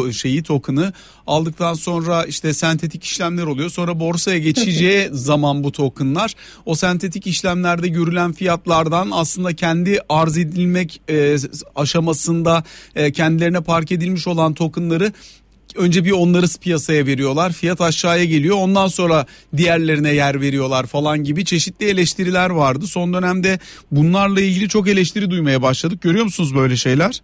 e, 0.08 0.12
şeyi 0.12 0.42
token'ı 0.42 0.92
aldıktan 1.26 1.74
sonra 1.74 2.24
işte 2.24 2.54
sentetik 2.54 3.04
işlemler 3.04 3.42
oluyor. 3.42 3.70
Sonra 3.70 4.00
borsaya 4.00 4.38
geçeceği 4.38 5.08
zaman 5.12 5.64
bu 5.64 5.72
token'lar 5.72 6.34
o 6.66 6.74
sentetik 6.74 7.26
işlemlerde 7.26 7.88
görülen 7.88 8.32
fiyatlardan 8.32 9.10
aslında 9.12 9.56
kendi 9.56 9.98
arz 10.08 10.38
edilmek 10.38 11.00
aşamasında 11.76 12.64
kendilerine 13.12 13.60
park 13.60 13.92
edilmiş 13.92 14.26
olan 14.26 14.54
token'ları 14.54 15.12
önce 15.76 16.04
bir 16.04 16.10
onları 16.10 16.46
piyasaya 16.60 17.06
veriyorlar. 17.06 17.52
Fiyat 17.52 17.80
aşağıya 17.80 18.24
geliyor. 18.24 18.56
Ondan 18.60 18.86
sonra 18.86 19.26
diğerlerine 19.56 20.14
yer 20.14 20.40
veriyorlar 20.40 20.86
falan 20.86 21.24
gibi 21.24 21.44
çeşitli 21.44 21.86
eleştiriler 21.86 22.50
vardı. 22.50 22.86
Son 22.86 23.14
dönemde 23.14 23.58
bunlarla 23.90 24.40
ilgili 24.40 24.68
çok 24.68 24.88
eleştiri 24.88 25.30
duymaya 25.30 25.62
başladık. 25.62 26.02
Görüyor 26.02 26.24
musunuz 26.24 26.54
böyle 26.54 26.76
şeyler? 26.76 27.20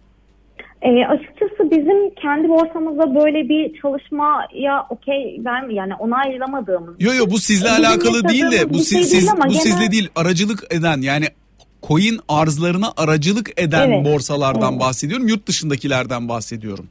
E, 0.81 0.89
açıkçası 1.05 1.71
bizim 1.71 2.15
kendi 2.21 2.49
borsamızda 2.49 3.15
böyle 3.15 3.49
bir 3.49 3.81
çalışmaya 3.81 4.87
okey 4.89 5.41
ben 5.45 5.69
yani 5.69 5.95
onaylamadığımız. 5.95 6.95
Yok 6.99 7.15
yok 7.15 7.31
bu 7.31 7.37
sizle 7.37 7.69
alakalı 7.69 8.29
değil 8.29 8.51
de 8.51 8.69
bu 8.69 8.77
siz, 8.77 8.89
şey 8.91 9.03
siz 9.03 9.31
bu 9.31 9.49
genel... 9.49 9.59
sizle 9.59 9.91
değil 9.91 10.09
aracılık 10.15 10.63
eden 10.73 11.01
yani 11.01 11.25
coin 11.83 12.19
arzlarına 12.29 12.91
aracılık 12.97 13.61
eden 13.61 13.89
evet, 13.91 14.05
borsalardan 14.05 14.71
evet. 14.71 14.81
bahsediyorum. 14.81 15.27
Yurt 15.27 15.47
dışındakilerden 15.47 16.29
bahsediyorum 16.29 16.87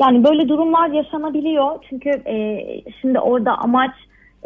yani 0.00 0.24
böyle 0.24 0.48
durumlar 0.48 0.88
yaşanabiliyor. 0.88 1.84
Çünkü 1.88 2.10
e, 2.10 2.64
şimdi 3.00 3.18
orada 3.18 3.58
amaç 3.58 3.94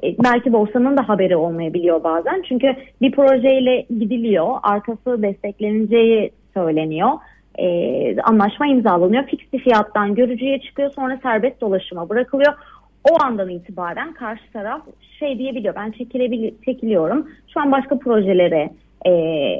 e, 0.02 0.16
belki 0.24 0.52
borsanın 0.52 0.96
da 0.96 1.08
haberi 1.08 1.36
olmayabiliyor 1.36 2.04
bazen. 2.04 2.42
Çünkü 2.48 2.76
bir 3.02 3.12
projeyle 3.12 3.86
gidiliyor. 3.98 4.56
Arkası 4.62 5.22
destekleneceği 5.22 6.30
söyleniyor. 6.54 7.10
E, 7.58 8.20
anlaşma 8.20 8.66
imzalanıyor. 8.66 9.24
Fix 9.24 9.40
bir 9.52 9.58
fiyattan 9.58 10.14
görücüye 10.14 10.60
çıkıyor. 10.60 10.90
Sonra 10.90 11.18
serbest 11.22 11.60
dolaşıma 11.60 12.08
bırakılıyor. 12.08 12.52
O 13.10 13.22
andan 13.24 13.48
itibaren 13.48 14.12
karşı 14.12 14.52
taraf 14.52 14.82
şey 15.18 15.38
diyebiliyor. 15.38 15.74
Ben 15.74 15.90
çekiliyorum. 16.64 17.28
Şu 17.54 17.60
an 17.60 17.72
başka 17.72 17.98
projelere 17.98 18.70
e, 19.06 19.10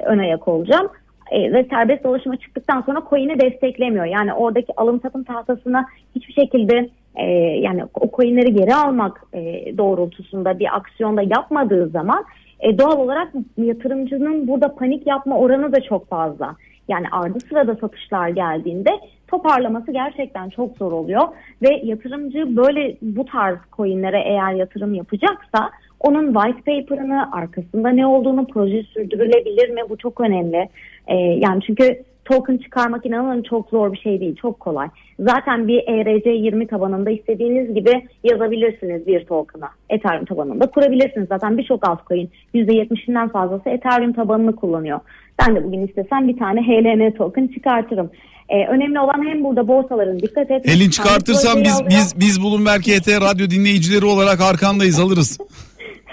ön 0.07 0.19
ayak 0.19 0.49
olacağım 0.49 0.89
e, 1.31 1.53
ve 1.53 1.67
serbest 1.71 2.05
dolaşıma 2.05 2.37
çıktıktan 2.37 2.81
sonra 2.81 3.03
coin'i 3.11 3.41
desteklemiyor. 3.41 4.05
Yani 4.05 4.33
oradaki 4.33 4.73
alım 4.77 5.01
satım 5.01 5.25
tahtasına 5.25 5.87
hiçbir 6.15 6.33
şekilde 6.33 6.89
e, 7.17 7.25
yani 7.61 7.85
o 8.01 8.11
coin'leri 8.17 8.55
geri 8.55 8.75
almak 8.75 9.23
e, 9.33 9.41
doğrultusunda 9.79 10.59
bir 10.59 10.77
aksiyonda 10.77 11.23
yapmadığı 11.23 11.89
zaman 11.89 12.25
e, 12.61 12.79
doğal 12.79 12.99
olarak 12.99 13.33
yatırımcının 13.57 14.49
burada 14.49 14.75
panik 14.75 15.07
yapma 15.07 15.39
oranı 15.39 15.73
da 15.73 15.81
çok 15.81 16.09
fazla. 16.09 16.57
Yani 16.89 17.07
ardı 17.13 17.41
sırada 17.41 17.75
satışlar 17.75 18.29
geldiğinde 18.29 18.91
toparlaması 19.29 19.93
gerçekten 19.93 20.49
çok 20.49 20.77
zor 20.77 20.93
oluyor 20.93 21.23
ve 21.63 21.81
yatırımcı 21.85 22.57
böyle 22.57 22.97
bu 23.03 23.25
tarz 23.25 23.59
coinlere 23.77 24.23
eğer 24.27 24.53
yatırım 24.53 24.95
yapacaksa 24.95 25.71
onun 26.05 26.33
white 26.33 26.63
paper'ını 26.67 27.33
arkasında 27.33 27.89
ne 27.89 28.07
olduğunu 28.07 28.47
proje 28.47 28.83
sürdürülebilir 28.83 29.69
mi 29.71 29.81
bu 29.89 29.97
çok 29.97 30.21
önemli. 30.21 30.69
Ee, 31.09 31.15
yani 31.17 31.63
çünkü 31.67 32.03
token 32.25 32.57
çıkarmak 32.57 33.07
inanın 33.07 33.43
çok 33.43 33.71
zor 33.71 33.93
bir 33.93 33.99
şey 33.99 34.21
değil. 34.21 34.37
Çok 34.37 34.61
kolay. 34.61 34.89
Zaten 35.19 35.69
bir 35.69 35.79
ERC20 35.79 36.67
tabanında 36.67 37.11
istediğiniz 37.11 37.75
gibi 37.75 38.09
yazabilirsiniz 38.25 39.07
bir 39.07 39.25
token'a. 39.25 39.71
Ethereum 39.91 40.25
tabanında 40.25 40.67
kurabilirsiniz. 40.67 41.29
Zaten 41.29 41.59
birçok 41.59 41.89
altcoin 41.89 42.31
%70'inden 42.55 43.29
fazlası 43.29 43.69
Ethereum 43.69 44.13
tabanını 44.13 44.57
kullanıyor. 44.57 45.01
Ben 45.43 45.57
de 45.57 45.65
bugün 45.65 45.87
istesem 45.87 46.29
bir 46.29 46.39
tane 46.39 46.61
HLN 46.61 47.11
token 47.11 47.47
çıkartırım. 47.47 48.11
Ee, 48.49 48.67
önemli 48.67 49.01
olan 49.01 49.29
hem 49.29 49.45
burada 49.45 49.69
borsaların 49.69 50.21
dikkat 50.21 50.51
etmesi. 50.51 50.77
Helin 50.77 50.91
çıkartırsam 50.91 51.65
biz, 51.65 51.83
biz, 51.89 52.15
biz 52.21 52.43
Bloomberg 52.43 52.83
HT 52.83 53.09
radyo 53.09 53.51
dinleyicileri 53.51 54.05
olarak 54.05 54.41
arkandayız 54.41 55.01
alırız. 55.01 55.39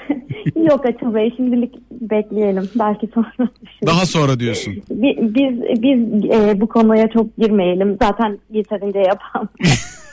Yok 0.56 0.86
Açıl 0.86 1.14
Bey 1.16 1.34
şimdilik 1.38 1.76
bekleyelim. 1.92 2.70
Belki 2.76 3.08
sonra 3.14 3.28
düşünürüz. 3.30 3.86
Daha 3.86 4.06
sonra 4.06 4.40
diyorsun. 4.40 4.74
Biz, 4.90 5.36
biz, 5.36 5.82
biz 5.84 6.26
e, 6.32 6.62
bu 6.62 6.68
konuya 6.68 7.10
çok 7.10 7.38
girmeyelim. 7.38 7.98
Zaten 8.02 8.40
yeterince 8.52 9.00
yapan. 9.00 9.50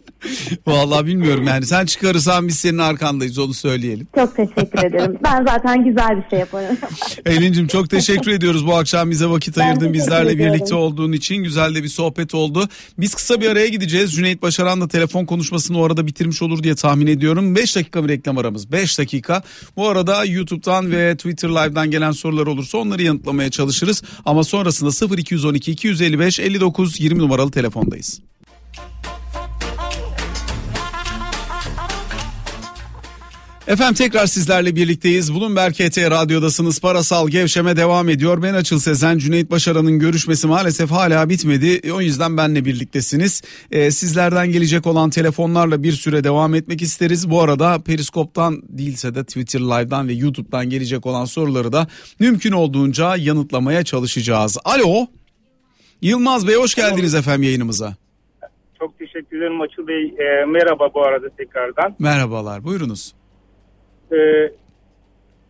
Vallahi 0.67 1.05
bilmiyorum 1.05 1.47
yani 1.47 1.65
sen 1.65 1.85
çıkarırsan 1.85 2.47
biz 2.47 2.59
senin 2.59 2.77
arkandayız 2.77 3.37
onu 3.39 3.53
söyleyelim. 3.53 4.07
Çok 4.15 4.35
teşekkür 4.35 4.83
ederim. 4.83 5.17
Ben 5.23 5.45
zaten 5.45 5.83
güzel 5.83 6.23
bir 6.23 6.29
şey 6.29 6.39
yaparım. 6.39 6.77
Elin'cim 7.25 7.67
çok 7.67 7.89
teşekkür 7.89 8.31
ediyoruz 8.31 8.67
bu 8.67 8.75
akşam 8.75 9.11
bize 9.11 9.25
vakit 9.25 9.57
ayırdın 9.57 9.93
bizlerle 9.93 10.31
ediyorum. 10.31 10.53
birlikte 10.55 10.75
olduğun 10.75 11.11
için. 11.11 11.35
Güzel 11.35 11.75
de 11.75 11.83
bir 11.83 11.87
sohbet 11.87 12.35
oldu. 12.35 12.69
Biz 12.97 13.15
kısa 13.15 13.41
bir 13.41 13.49
araya 13.49 13.67
gideceğiz. 13.67 14.13
Cüneyt 14.13 14.41
Başaran 14.41 14.81
da 14.81 14.87
telefon 14.87 15.25
konuşmasını 15.25 15.79
o 15.79 15.85
arada 15.85 16.07
bitirmiş 16.07 16.41
olur 16.41 16.63
diye 16.63 16.75
tahmin 16.75 17.07
ediyorum. 17.07 17.55
5 17.55 17.75
dakika 17.75 18.03
bir 18.03 18.09
reklam 18.09 18.37
aramız. 18.37 18.71
5 18.71 18.99
dakika. 18.99 19.43
Bu 19.77 19.87
arada 19.87 20.25
YouTube'dan 20.25 20.91
ve 20.91 21.15
Twitter 21.15 21.49
Live'dan 21.49 21.91
gelen 21.91 22.11
sorular 22.11 22.47
olursa 22.47 22.77
onları 22.77 23.03
yanıtlamaya 23.03 23.49
çalışırız. 23.49 24.03
Ama 24.25 24.43
sonrasında 24.43 25.17
0212 25.17 25.71
255 25.71 26.39
59 26.39 26.99
20 26.99 27.19
numaralı 27.19 27.51
telefondayız. 27.51 28.21
Efendim 33.67 33.93
tekrar 33.93 34.25
sizlerle 34.25 34.75
birlikteyiz. 34.75 35.35
Bloomberg 35.35 35.73
HT 35.73 35.97
Radyo'dasınız. 35.97 36.81
Parasal 36.81 37.29
gevşeme 37.29 37.77
devam 37.77 38.09
ediyor. 38.09 38.43
Ben 38.43 38.53
Açıl 38.53 38.79
Sezen, 38.79 39.17
Cüneyt 39.17 39.51
Başaran'ın 39.51 39.99
görüşmesi 39.99 40.47
maalesef 40.47 40.91
hala 40.91 41.29
bitmedi. 41.29 41.79
E, 41.83 41.91
o 41.91 42.01
yüzden 42.01 42.37
benle 42.37 42.65
birliktesiniz. 42.65 43.41
Ee, 43.71 43.91
sizlerden 43.91 44.51
gelecek 44.51 44.87
olan 44.87 45.09
telefonlarla 45.09 45.83
bir 45.83 45.91
süre 45.91 46.23
devam 46.23 46.55
etmek 46.55 46.81
isteriz. 46.81 47.29
Bu 47.29 47.41
arada 47.41 47.79
Periskop'tan 47.85 48.61
değilse 48.69 49.15
de 49.15 49.23
Twitter 49.23 49.59
Live'dan 49.59 50.07
ve 50.07 50.13
YouTube'dan 50.13 50.69
gelecek 50.69 51.05
olan 51.05 51.25
soruları 51.25 51.71
da 51.71 51.87
mümkün 52.19 52.51
olduğunca 52.51 53.15
yanıtlamaya 53.15 53.83
çalışacağız. 53.83 54.57
Alo. 54.65 55.07
Yılmaz 56.01 56.47
Bey 56.47 56.55
hoş 56.55 56.75
geldiniz 56.75 57.15
efendim 57.15 57.43
yayınımıza. 57.43 57.95
Çok 58.79 58.99
teşekkür 58.99 59.37
ederim 59.37 59.61
Açıl 59.61 59.87
Bey. 59.87 60.03
E, 60.05 60.45
merhaba 60.45 60.93
bu 60.93 61.03
arada 61.03 61.29
tekrardan. 61.37 61.95
Merhabalar 61.99 62.63
buyurunuz. 62.63 63.16
Ee, 64.11 64.51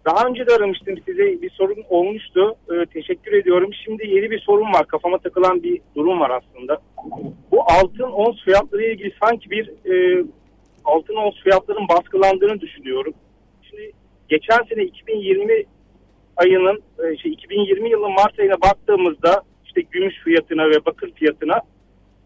daha 0.06 0.28
önce 0.28 0.48
de 0.48 0.54
aramıştım 0.56 0.96
size 1.06 1.42
bir 1.42 1.50
sorun 1.50 1.84
olmuştu. 1.90 2.56
Ee, 2.72 2.86
teşekkür 2.86 3.34
ediyorum. 3.34 3.70
Şimdi 3.86 4.08
yeni 4.08 4.32
bir 4.32 4.40
sorun 4.40 4.74
var. 4.74 4.88
Kafama 4.88 5.18
takılan 5.18 5.64
bir 5.64 5.82
durum 5.96 6.20
var 6.20 6.30
aslında. 6.30 6.78
Bu 7.52 7.62
altın 7.62 8.12
ons 8.12 8.44
fiyatları 8.44 8.84
ile 8.84 8.94
ilgili 8.94 9.14
sanki 9.24 9.50
bir 9.50 9.68
e, 9.68 10.24
altın 10.86 11.16
ons 11.16 11.36
fiyatların 11.44 11.88
baskılandığını 11.88 12.62
düşünüyorum. 12.62 13.14
Şimdi 13.62 13.92
geçen 14.30 14.64
sene 14.70 14.84
2020 14.84 15.64
ayının 16.38 16.84
e, 17.04 17.18
şey 17.18 17.32
2020 17.32 17.90
yılının 17.90 18.12
Mart 18.12 18.40
ayına 18.40 18.62
baktığımızda 18.62 19.42
işte 19.66 19.82
gümüş 19.82 20.16
fiyatına 20.24 20.70
ve 20.70 20.86
bakır 20.86 21.12
fiyatına 21.12 21.62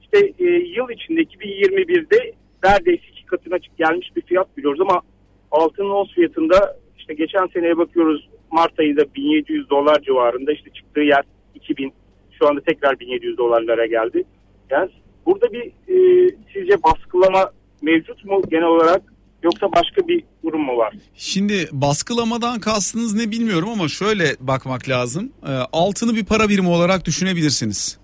işte 0.02 0.34
e, 0.40 0.46
yıl 0.46 0.90
içinde 0.90 1.22
2021'de 1.22 2.32
neredeyse 2.64 3.04
iki 3.12 3.26
katına 3.26 3.58
gelmiş 3.78 4.16
bir 4.16 4.22
fiyat 4.22 4.58
biliyoruz 4.58 4.82
ama 4.82 5.02
altın 5.52 5.90
ons 5.90 6.12
fiyatında 6.12 6.78
işte 6.98 7.14
geçen 7.14 7.48
seneye 7.48 7.78
bakıyoruz 7.78 8.30
Mart 8.52 8.80
ayında 8.80 9.02
1700 9.16 9.70
dolar 9.70 10.02
civarında 10.02 10.52
işte 10.52 10.70
çıktığı 10.70 11.02
yer 11.02 11.24
2000 11.56 11.94
şu 12.40 12.48
anda 12.48 12.62
tekrar 12.62 13.00
1700 13.00 13.38
dolarlara 13.38 13.86
geldi. 13.86 14.24
Yani 14.70 14.90
burada 15.26 15.54
bir 15.54 15.66
e, 15.66 16.30
sizce 16.54 16.84
baskılama 16.84 17.52
mevcut 17.82 18.26
mu 18.26 18.42
genel 18.50 18.68
olarak 18.68 19.02
Yoksa 19.44 19.72
başka 19.72 20.08
bir 20.08 20.24
durum 20.44 20.62
mu 20.62 20.78
var? 20.78 20.94
Şimdi 21.16 21.70
baskılamadan 21.72 22.60
kastınız 22.60 23.14
ne 23.14 23.32
bilmiyorum 23.32 23.70
ama 23.70 23.88
şöyle 23.88 24.36
bakmak 24.40 24.90
lazım. 24.90 25.34
E, 25.48 25.52
altını 25.74 26.16
bir 26.16 26.26
para 26.26 26.50
birimi 26.50 26.70
olarak 26.70 27.06
düşünebilirsiniz. 27.06 28.01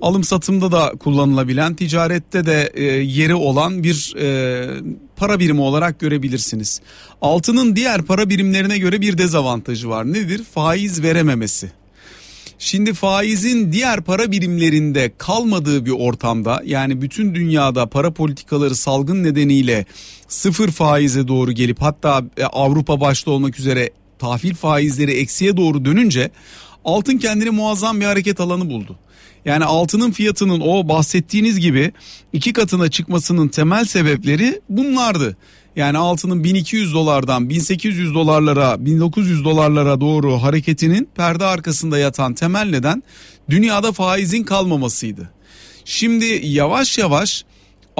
Alım 0.00 0.24
satımda 0.24 0.72
da 0.72 0.92
kullanılabilen, 1.00 1.74
ticarette 1.74 2.46
de 2.46 2.70
e, 2.74 2.84
yeri 2.84 3.34
olan 3.34 3.82
bir 3.82 4.14
e, 4.18 4.66
para 5.16 5.40
birimi 5.40 5.60
olarak 5.60 6.00
görebilirsiniz. 6.00 6.80
Altının 7.22 7.76
diğer 7.76 8.02
para 8.02 8.30
birimlerine 8.30 8.78
göre 8.78 9.00
bir 9.00 9.18
dezavantajı 9.18 9.88
var. 9.88 10.12
Nedir? 10.12 10.44
Faiz 10.54 11.02
verememesi. 11.02 11.72
Şimdi 12.62 12.94
faizin 12.94 13.72
diğer 13.72 14.00
para 14.00 14.32
birimlerinde 14.32 15.12
kalmadığı 15.18 15.86
bir 15.86 15.90
ortamda 15.90 16.62
yani 16.64 17.02
bütün 17.02 17.34
dünyada 17.34 17.86
para 17.86 18.10
politikaları 18.10 18.74
salgın 18.74 19.22
nedeniyle 19.22 19.86
sıfır 20.28 20.70
faize 20.70 21.28
doğru 21.28 21.52
gelip 21.52 21.82
hatta 21.82 22.24
e, 22.36 22.44
Avrupa 22.44 23.00
başta 23.00 23.30
olmak 23.30 23.58
üzere 23.58 23.90
tahvil 24.18 24.54
faizleri 24.54 25.12
eksiye 25.12 25.56
doğru 25.56 25.84
dönünce 25.84 26.30
altın 26.84 27.18
kendini 27.18 27.50
muazzam 27.50 28.00
bir 28.00 28.04
hareket 28.06 28.40
alanı 28.40 28.70
buldu. 28.70 28.98
Yani 29.44 29.64
altının 29.64 30.10
fiyatının 30.10 30.60
o 30.60 30.88
bahsettiğiniz 30.88 31.60
gibi 31.60 31.92
iki 32.32 32.52
katına 32.52 32.90
çıkmasının 32.90 33.48
temel 33.48 33.84
sebepleri 33.84 34.60
bunlardı. 34.68 35.36
Yani 35.76 35.98
altının 35.98 36.44
1200 36.44 36.94
dolardan 36.94 37.50
1800 37.50 38.14
dolarlara 38.14 38.84
1900 38.84 39.44
dolarlara 39.44 40.00
doğru 40.00 40.42
hareketinin 40.42 41.08
perde 41.14 41.44
arkasında 41.44 41.98
yatan 41.98 42.34
temel 42.34 42.70
neden 42.70 43.02
dünyada 43.50 43.92
faizin 43.92 44.44
kalmamasıydı. 44.44 45.30
Şimdi 45.84 46.40
yavaş 46.42 46.98
yavaş 46.98 47.44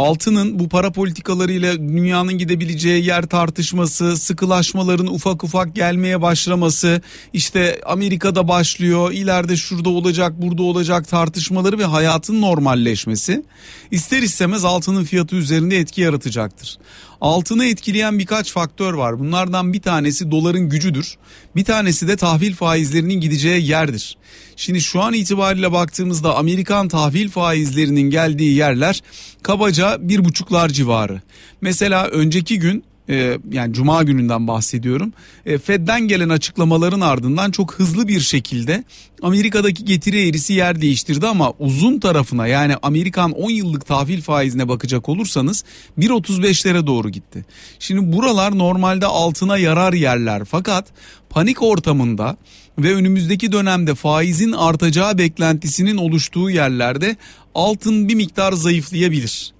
altının 0.01 0.59
bu 0.59 0.69
para 0.69 0.93
politikalarıyla 0.93 1.79
dünyanın 1.79 2.39
gidebileceği 2.39 3.05
yer 3.05 3.27
tartışması, 3.27 4.17
sıkılaşmaların 4.17 5.07
ufak 5.07 5.45
ufak 5.45 5.75
gelmeye 5.75 6.23
başlaması, 6.23 7.03
işte 7.33 7.81
Amerika'da 7.87 8.49
başlıyor, 8.49 9.13
ileride 9.13 9.57
şurada 9.57 9.89
olacak, 9.89 10.43
burada 10.43 10.63
olacak 10.63 11.09
tartışmaları 11.09 11.79
ve 11.79 11.85
hayatın 11.85 12.41
normalleşmesi 12.41 13.43
ister 13.91 14.23
istemez 14.23 14.65
altının 14.65 15.05
fiyatı 15.05 15.37
üzerinde 15.37 15.79
etki 15.79 16.01
yaratacaktır. 16.01 16.79
Altını 17.21 17.67
etkileyen 17.67 18.19
birkaç 18.19 18.53
faktör 18.53 18.95
var. 18.95 19.19
Bunlardan 19.19 19.73
bir 19.73 19.81
tanesi 19.83 20.31
doların 20.31 20.69
gücüdür. 20.69 21.17
Bir 21.57 21.65
tanesi 21.65 22.09
de 22.09 22.17
tahvil 22.17 22.55
faizlerinin 22.55 23.21
gideceği 23.21 23.67
yerdir. 23.69 24.17
Şimdi 24.57 24.81
şu 24.81 25.03
an 25.03 25.15
itibariyle 25.15 25.73
baktığımızda 25.73 26.37
Amerikan 26.37 26.89
tahvil 26.89 27.29
faizlerinin 27.29 28.11
geldiği 28.11 28.55
yerler 28.55 29.03
kabaca 29.43 29.99
bir 30.01 30.25
buçuklar 30.25 30.69
civarı. 30.69 31.21
Mesela 31.61 32.07
önceki 32.07 32.59
gün 32.59 32.85
e, 33.09 33.39
yani 33.53 33.75
cuma 33.75 34.03
gününden 34.03 34.49
bahsediyorum. 34.49 35.13
E, 35.47 35.59
Fed'den 35.59 36.01
gelen 36.01 36.29
açıklamaların 36.29 37.01
ardından 37.01 37.51
çok 37.51 37.75
hızlı 37.75 38.09
bir 38.09 38.21
şekilde 38.21 38.85
Amerika'daki 39.23 39.85
getiri 39.85 40.29
eğrisi 40.29 40.53
yer 40.53 40.81
değiştirdi 40.81 41.27
ama 41.27 41.53
uzun 41.59 42.01
tarafına 42.01 42.47
yani 42.47 42.75
Amerikan 42.83 43.33
10 43.33 43.51
yıllık 43.51 43.87
tahvil 43.87 44.21
faizine 44.21 44.69
bakacak 44.69 45.09
olursanız 45.09 45.65
1.35'lere 45.99 46.87
doğru 46.87 47.11
gitti. 47.11 47.45
Şimdi 47.79 48.17
buralar 48.17 48.59
normalde 48.59 49.07
altına 49.07 49.59
yarar 49.59 49.93
yerler 49.93 50.45
fakat 50.45 50.85
panik 51.31 51.63
ortamında 51.63 52.37
ve 52.79 52.95
önümüzdeki 52.95 53.53
dönemde 53.53 53.95
faizin 53.95 54.53
artacağı 54.53 55.19
beklentisinin 55.19 55.97
oluştuğu 55.97 56.51
yerlerde 56.51 57.17
altın 57.55 58.09
bir 58.09 58.15
miktar 58.15 58.53
zayıflayabilir 58.53 59.53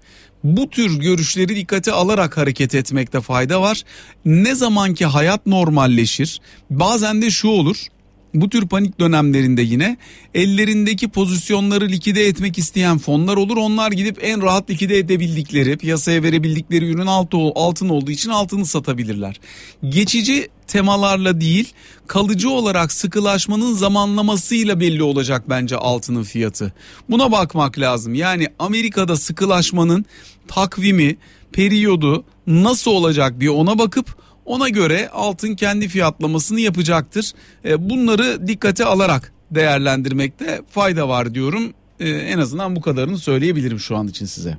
bu 0.45 0.71
tür 0.71 1.01
görüşleri 1.01 1.57
dikkate 1.57 1.93
alarak 1.93 2.37
hareket 2.37 2.75
etmekte 2.75 3.21
fayda 3.21 3.63
var. 3.63 3.83
Ne 4.25 4.55
zaman 4.55 4.95
ki 4.95 5.07
hayat 5.07 5.47
normalleşir 5.47 6.41
bazen 6.71 7.23
de 7.23 7.31
şu 7.31 7.49
olur 7.49 7.87
bu 8.35 8.49
tür 8.49 8.69
panik 8.69 9.01
dönemlerinde 9.01 9.63
yine 9.63 9.97
ellerindeki 10.35 11.09
pozisyonları 11.09 11.89
likide 11.89 12.27
etmek 12.27 12.59
isteyen 12.59 12.99
fonlar 12.99 13.37
olur. 13.37 13.57
Onlar 13.57 13.93
gidip 13.93 14.19
en 14.23 14.43
rahat 14.43 14.71
likide 14.71 14.99
edebildikleri, 14.99 15.77
piyasaya 15.77 16.23
verebildikleri 16.23 16.91
ürün 16.91 17.07
altı, 17.07 17.37
altın 17.37 17.89
olduğu 17.89 18.11
için 18.11 18.31
altını 18.31 18.67
satabilirler. 18.67 19.41
Geçici 19.89 20.49
temalarla 20.71 21.41
değil, 21.41 21.73
kalıcı 22.07 22.51
olarak 22.51 22.93
sıkılaşmanın 22.93 23.73
zamanlamasıyla 23.73 24.81
belli 24.81 25.03
olacak 25.03 25.43
bence 25.49 25.77
altının 25.77 26.23
fiyatı. 26.23 26.73
Buna 27.09 27.33
bakmak 27.33 27.79
lazım. 27.79 28.15
Yani 28.15 28.47
Amerika'da 28.59 29.17
sıkılaşmanın 29.17 30.05
takvimi, 30.49 31.17
periyodu 31.53 32.25
nasıl 32.47 32.91
olacak 32.91 33.41
bir 33.41 33.49
ona 33.49 33.79
bakıp 33.79 34.07
ona 34.45 34.69
göre 34.69 35.09
altın 35.09 35.55
kendi 35.55 35.89
fiyatlamasını 35.89 36.61
yapacaktır. 36.61 37.33
E, 37.65 37.91
bunları 37.91 38.47
dikkate 38.47 38.85
alarak 38.85 39.33
değerlendirmekte 39.51 40.61
fayda 40.71 41.09
var 41.09 41.35
diyorum. 41.35 41.73
E, 42.01 42.09
en 42.09 42.39
azından 42.39 42.77
bu 42.77 42.81
kadarını 42.81 43.19
söyleyebilirim 43.19 43.79
şu 43.79 43.97
an 43.97 44.09
için 44.09 44.27
size. 44.27 44.59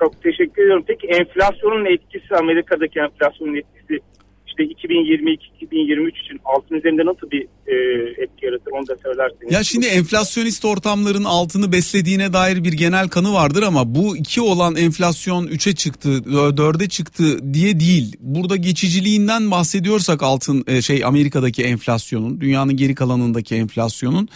Çok 0.00 0.22
teşekkür 0.22 0.62
ediyorum. 0.62 0.84
Peki 0.86 1.06
enflasyonun 1.06 1.84
etkisi 1.84 2.36
Amerika'daki 2.36 2.98
enflasyonun 2.98 3.54
etkisi 3.56 3.79
işte 4.60 4.88
2022-2023 4.88 6.08
için 6.08 6.40
altın 6.44 6.74
üzerinde 6.74 7.06
nasıl 7.06 7.30
bir 7.30 7.42
e, 7.42 7.74
etki 8.22 8.46
yaratır 8.46 8.70
onu 8.72 8.86
da 8.88 8.96
söylerseniz. 9.02 9.52
Ya 9.52 9.64
şimdi 9.64 9.86
enflasyonist 9.86 10.64
ortamların 10.64 11.24
altını 11.24 11.72
beslediğine 11.72 12.32
dair 12.32 12.64
bir 12.64 12.72
genel 12.72 13.08
kanı 13.08 13.32
vardır 13.32 13.62
ama 13.62 13.94
bu 13.94 14.16
iki 14.16 14.40
olan 14.40 14.76
enflasyon 14.76 15.46
3'e 15.46 15.74
çıktı 15.74 16.08
4'e 16.08 16.88
çıktı 16.88 17.54
diye 17.54 17.80
değil. 17.80 18.16
Burada 18.20 18.56
geçiciliğinden 18.56 19.50
bahsediyorsak 19.50 20.22
altın 20.22 20.64
e, 20.66 20.82
şey 20.82 21.04
Amerika'daki 21.04 21.62
enflasyonun 21.62 22.40
dünyanın 22.40 22.76
geri 22.76 22.94
kalanındaki 22.94 23.54
enflasyonun 23.54 24.28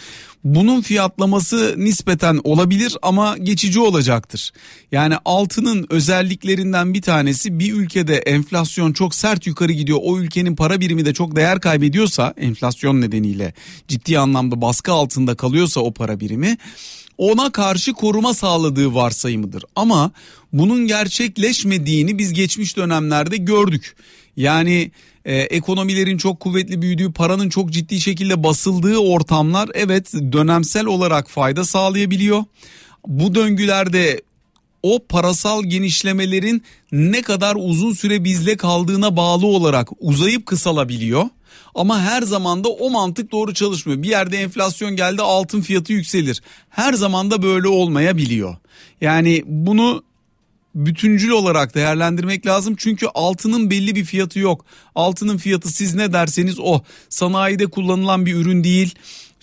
bunun 0.45 0.81
fiyatlaması 0.81 1.75
nispeten 1.77 2.39
olabilir 2.43 2.97
ama 3.01 3.37
geçici 3.37 3.79
olacaktır. 3.79 4.51
Yani 4.91 5.15
altının 5.25 5.87
özelliklerinden 5.89 6.93
bir 6.93 7.01
tanesi 7.01 7.59
bir 7.59 7.73
ülkede 7.73 8.15
enflasyon 8.15 8.93
çok 8.93 9.15
sert 9.15 9.47
yukarı 9.47 9.71
gidiyor. 9.71 9.99
O 10.01 10.14
ülkenin 10.19 10.55
para 10.55 10.81
birimi 10.81 11.05
de 11.05 11.13
çok 11.13 11.35
değer 11.35 11.59
kaybediyorsa 11.59 12.33
enflasyon 12.37 13.01
nedeniyle 13.01 13.53
ciddi 13.87 14.19
anlamda 14.19 14.61
baskı 14.61 14.91
altında 14.91 15.35
kalıyorsa 15.35 15.81
o 15.81 15.93
para 15.93 16.19
birimi 16.19 16.57
ona 17.17 17.51
karşı 17.51 17.93
koruma 17.93 18.33
sağladığı 18.33 18.93
varsayımıdır. 18.93 19.63
Ama 19.75 20.11
bunun 20.53 20.87
gerçekleşmediğini 20.87 22.17
biz 22.17 22.33
geçmiş 22.33 22.77
dönemlerde 22.77 23.37
gördük. 23.37 23.95
Yani 24.37 24.91
e, 25.25 25.35
ekonomilerin 25.35 26.17
çok 26.17 26.39
kuvvetli 26.39 26.81
büyüdüğü, 26.81 27.11
paranın 27.11 27.49
çok 27.49 27.71
ciddi 27.71 28.01
şekilde 28.01 28.43
basıldığı 28.43 28.97
ortamlar 28.97 29.69
evet 29.73 30.13
dönemsel 30.13 30.85
olarak 30.85 31.29
fayda 31.29 31.65
sağlayabiliyor. 31.65 32.43
Bu 33.07 33.35
döngülerde 33.35 34.21
o 34.85 34.99
parasal 35.09 35.63
genişlemelerin 35.63 36.63
ne 36.91 37.21
kadar 37.21 37.55
uzun 37.59 37.93
süre 37.93 38.23
bizle 38.23 38.57
kaldığına 38.57 39.17
bağlı 39.17 39.45
olarak 39.45 39.89
uzayıp 39.99 40.45
kısalabiliyor. 40.45 41.25
Ama 41.75 42.01
her 42.01 42.21
zaman 42.21 42.63
da 42.63 42.69
o 42.69 42.89
mantık 42.89 43.31
doğru 43.31 43.53
çalışmıyor. 43.53 44.03
Bir 44.03 44.09
yerde 44.09 44.37
enflasyon 44.37 44.95
geldi 44.95 45.21
altın 45.21 45.61
fiyatı 45.61 45.93
yükselir. 45.93 46.41
Her 46.69 46.93
zaman 46.93 47.31
da 47.31 47.41
böyle 47.41 47.67
olmayabiliyor. 47.67 48.55
Yani 49.01 49.43
bunu 49.45 50.03
bütüncül 50.75 51.29
olarak 51.29 51.75
değerlendirmek 51.75 52.45
lazım. 52.45 52.75
Çünkü 52.77 53.07
altının 53.13 53.69
belli 53.69 53.95
bir 53.95 54.05
fiyatı 54.05 54.39
yok. 54.39 54.65
Altının 54.95 55.37
fiyatı 55.37 55.69
siz 55.69 55.95
ne 55.95 56.13
derseniz 56.13 56.59
o. 56.59 56.81
Sanayide 57.09 57.65
kullanılan 57.65 58.25
bir 58.25 58.35
ürün 58.35 58.63
değil. 58.63 58.95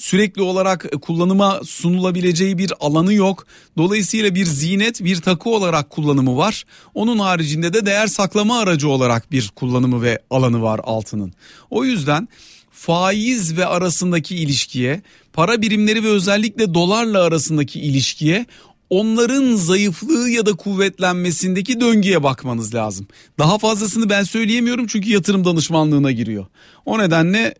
Sürekli 0.03 0.43
olarak 0.43 0.87
kullanıma 1.03 1.61
sunulabileceği 1.65 2.59
bir 2.59 2.73
alanı 2.81 3.15
yok. 3.15 3.47
Dolayısıyla 3.77 4.35
bir 4.35 4.47
zinet, 4.47 5.05
bir 5.05 5.17
takı 5.17 5.51
olarak 5.51 5.91
kullanımı 5.91 6.37
var. 6.37 6.65
Onun 6.95 7.19
haricinde 7.19 7.73
de 7.73 7.87
değer 7.87 8.07
saklama 8.07 8.59
aracı 8.59 8.89
olarak 8.89 9.33
bir 9.33 9.49
kullanımı 9.57 10.03
ve 10.03 10.19
alanı 10.31 10.63
var 10.63 10.81
altının. 10.85 11.33
O 11.71 11.85
yüzden 11.85 12.29
faiz 12.71 13.57
ve 13.57 13.67
arasındaki 13.67 14.37
ilişkiye, 14.37 15.03
para 15.33 15.63
birimleri 15.63 16.05
ve 16.05 16.09
özellikle 16.09 16.75
dolarla 16.75 17.23
arasındaki 17.23 17.81
ilişkiye 17.81 18.47
onların 18.91 19.55
zayıflığı 19.55 20.31
ya 20.31 20.47
da 20.47 20.53
kuvvetlenmesindeki 20.53 21.81
döngüye 21.81 22.23
bakmanız 22.23 22.75
lazım. 22.75 23.07
Daha 23.39 23.59
fazlasını 23.59 24.11
ben 24.11 24.23
söyleyemiyorum 24.23 24.87
çünkü 24.87 25.11
yatırım 25.11 25.45
danışmanlığına 25.45 26.13
giriyor. 26.13 26.47
O 26.85 26.99
nedenle 26.99 27.55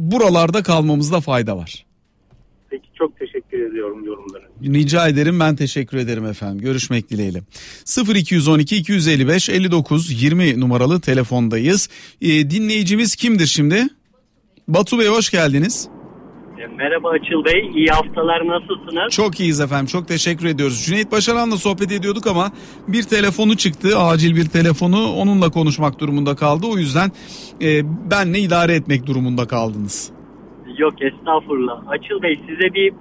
buralarda 0.00 0.62
kalmamızda 0.62 1.20
fayda 1.20 1.56
var. 1.56 1.86
Peki 2.70 2.88
çok 2.98 3.18
teşekkür 3.18 3.70
ediyorum 3.70 4.04
yorumlarınız. 4.04 4.50
Rica 4.62 5.08
ederim 5.08 5.40
ben 5.40 5.56
teşekkür 5.56 5.98
ederim 5.98 6.26
efendim. 6.26 6.58
Görüşmek 6.58 7.10
dileğiyle. 7.10 7.42
0212 8.14 8.76
255 8.76 9.48
59 9.48 10.22
20 10.22 10.60
numaralı 10.60 11.00
telefondayız. 11.00 11.88
Ee, 12.20 12.50
dinleyicimiz 12.50 13.16
kimdir 13.16 13.46
şimdi? 13.46 13.88
Batu 14.68 14.98
Bey 14.98 15.06
hoş 15.08 15.30
geldiniz. 15.30 15.88
Merhaba 16.68 17.10
Açıl 17.10 17.44
Bey, 17.44 17.70
iyi 17.74 17.88
haftalar 17.88 18.46
nasılsınız? 18.46 19.12
Çok 19.12 19.40
iyiyiz 19.40 19.60
efendim, 19.60 19.86
çok 19.86 20.08
teşekkür 20.08 20.46
ediyoruz. 20.46 20.84
Cüneyt 20.86 21.12
Başaran'la 21.12 21.56
sohbet 21.56 21.92
ediyorduk 21.92 22.26
ama 22.26 22.52
bir 22.88 23.02
telefonu 23.02 23.56
çıktı, 23.56 23.98
acil 23.98 24.36
bir 24.36 24.44
telefonu. 24.48 25.12
Onunla 25.12 25.50
konuşmak 25.50 26.00
durumunda 26.00 26.36
kaldı. 26.36 26.66
O 26.72 26.78
yüzden 26.78 27.10
e, 27.62 27.68
benle 28.10 28.38
idare 28.38 28.74
etmek 28.74 29.06
durumunda 29.06 29.46
kaldınız. 29.46 30.12
Yok 30.78 30.94
estağfurullah. 31.02 31.88
Açıl 31.88 32.22
Bey 32.22 32.40
size 32.48 32.74
bir 32.74 32.92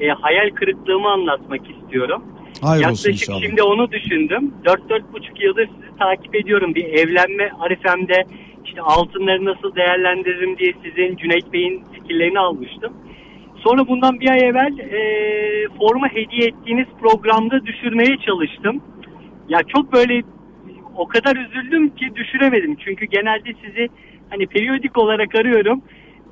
e, 0.00 0.08
hayal 0.08 0.50
kırıklığımı 0.54 1.08
anlatmak 1.08 1.60
istiyorum. 1.70 2.22
Hayır 2.60 2.82
Yaklaşık 2.82 3.06
olsun 3.06 3.12
inşallah. 3.12 3.40
şimdi 3.42 3.62
onu 3.62 3.92
düşündüm. 3.92 4.54
4-4,5 4.64 5.44
yıldır 5.44 5.66
sizi 5.66 5.98
takip 5.98 6.34
ediyorum. 6.34 6.74
Bir 6.74 6.84
evlenme 6.84 7.50
arifemde 7.60 8.24
işte 8.64 8.80
altınları 8.82 9.44
nasıl 9.44 9.74
değerlendiririm 9.74 10.58
diye 10.58 10.72
sizin 10.84 11.16
Cüneyt 11.16 11.52
Bey'in 11.52 11.84
fikirlerini 11.92 12.38
almıştım. 12.38 12.92
Sonra 13.56 13.88
bundan 13.88 14.20
bir 14.20 14.30
ay 14.30 14.38
evvel 14.38 14.78
e, 14.78 15.00
forma 15.78 16.08
hediye 16.08 16.48
ettiğiniz 16.48 16.86
programda 17.00 17.66
düşürmeye 17.66 18.16
çalıştım. 18.26 18.82
Ya 19.48 19.60
çok 19.68 19.92
böyle 19.92 20.22
o 20.96 21.08
kadar 21.08 21.36
üzüldüm 21.36 21.88
ki 21.88 22.12
düşüremedim. 22.16 22.76
Çünkü 22.84 23.06
genelde 23.06 23.54
sizi 23.64 23.88
hani 24.30 24.46
periyodik 24.46 24.98
olarak 24.98 25.34
arıyorum. 25.34 25.82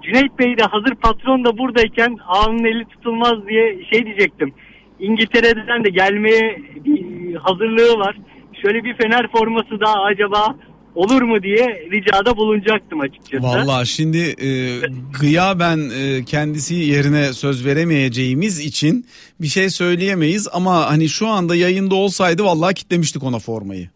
Cüneyt 0.03 0.39
Bey 0.39 0.59
de 0.59 0.63
hazır 0.63 0.95
patron 0.95 1.45
da 1.45 1.59
buradayken 1.59 2.19
ağanın 2.29 2.65
eli 2.65 2.85
tutulmaz 2.85 3.49
diye 3.49 3.85
şey 3.93 4.07
diyecektim. 4.07 4.53
İngiltere'den 5.01 5.85
de 5.85 5.91
gelmeye 5.91 6.59
bir 6.85 7.35
hazırlığı 7.35 7.99
var. 7.99 8.17
Şöyle 8.63 8.85
bir 8.85 8.95
Fener 8.95 9.29
forması 9.33 9.81
daha 9.81 10.03
acaba 10.03 10.57
olur 10.95 11.23
mu 11.23 11.43
diye 11.43 11.89
ricada 11.93 12.37
bulunacaktım 12.37 13.01
açıkçası. 13.01 13.47
Vallahi 13.47 13.87
şimdi 13.87 14.19
e, 14.19 14.49
gıyaben 15.21 15.79
e, 15.79 16.25
kendisi 16.25 16.75
yerine 16.75 17.33
söz 17.33 17.67
veremeyeceğimiz 17.67 18.61
için 18.61 19.07
bir 19.41 19.47
şey 19.47 19.71
söyleyemeyiz 19.71 20.49
ama 20.53 20.91
hani 20.91 21.09
şu 21.09 21.27
anda 21.27 21.57
yayında 21.57 21.95
olsaydı 21.95 22.45
vallahi 22.45 22.75
kitlemiştik 22.75 23.23
ona 23.23 23.39
formayı. 23.39 23.89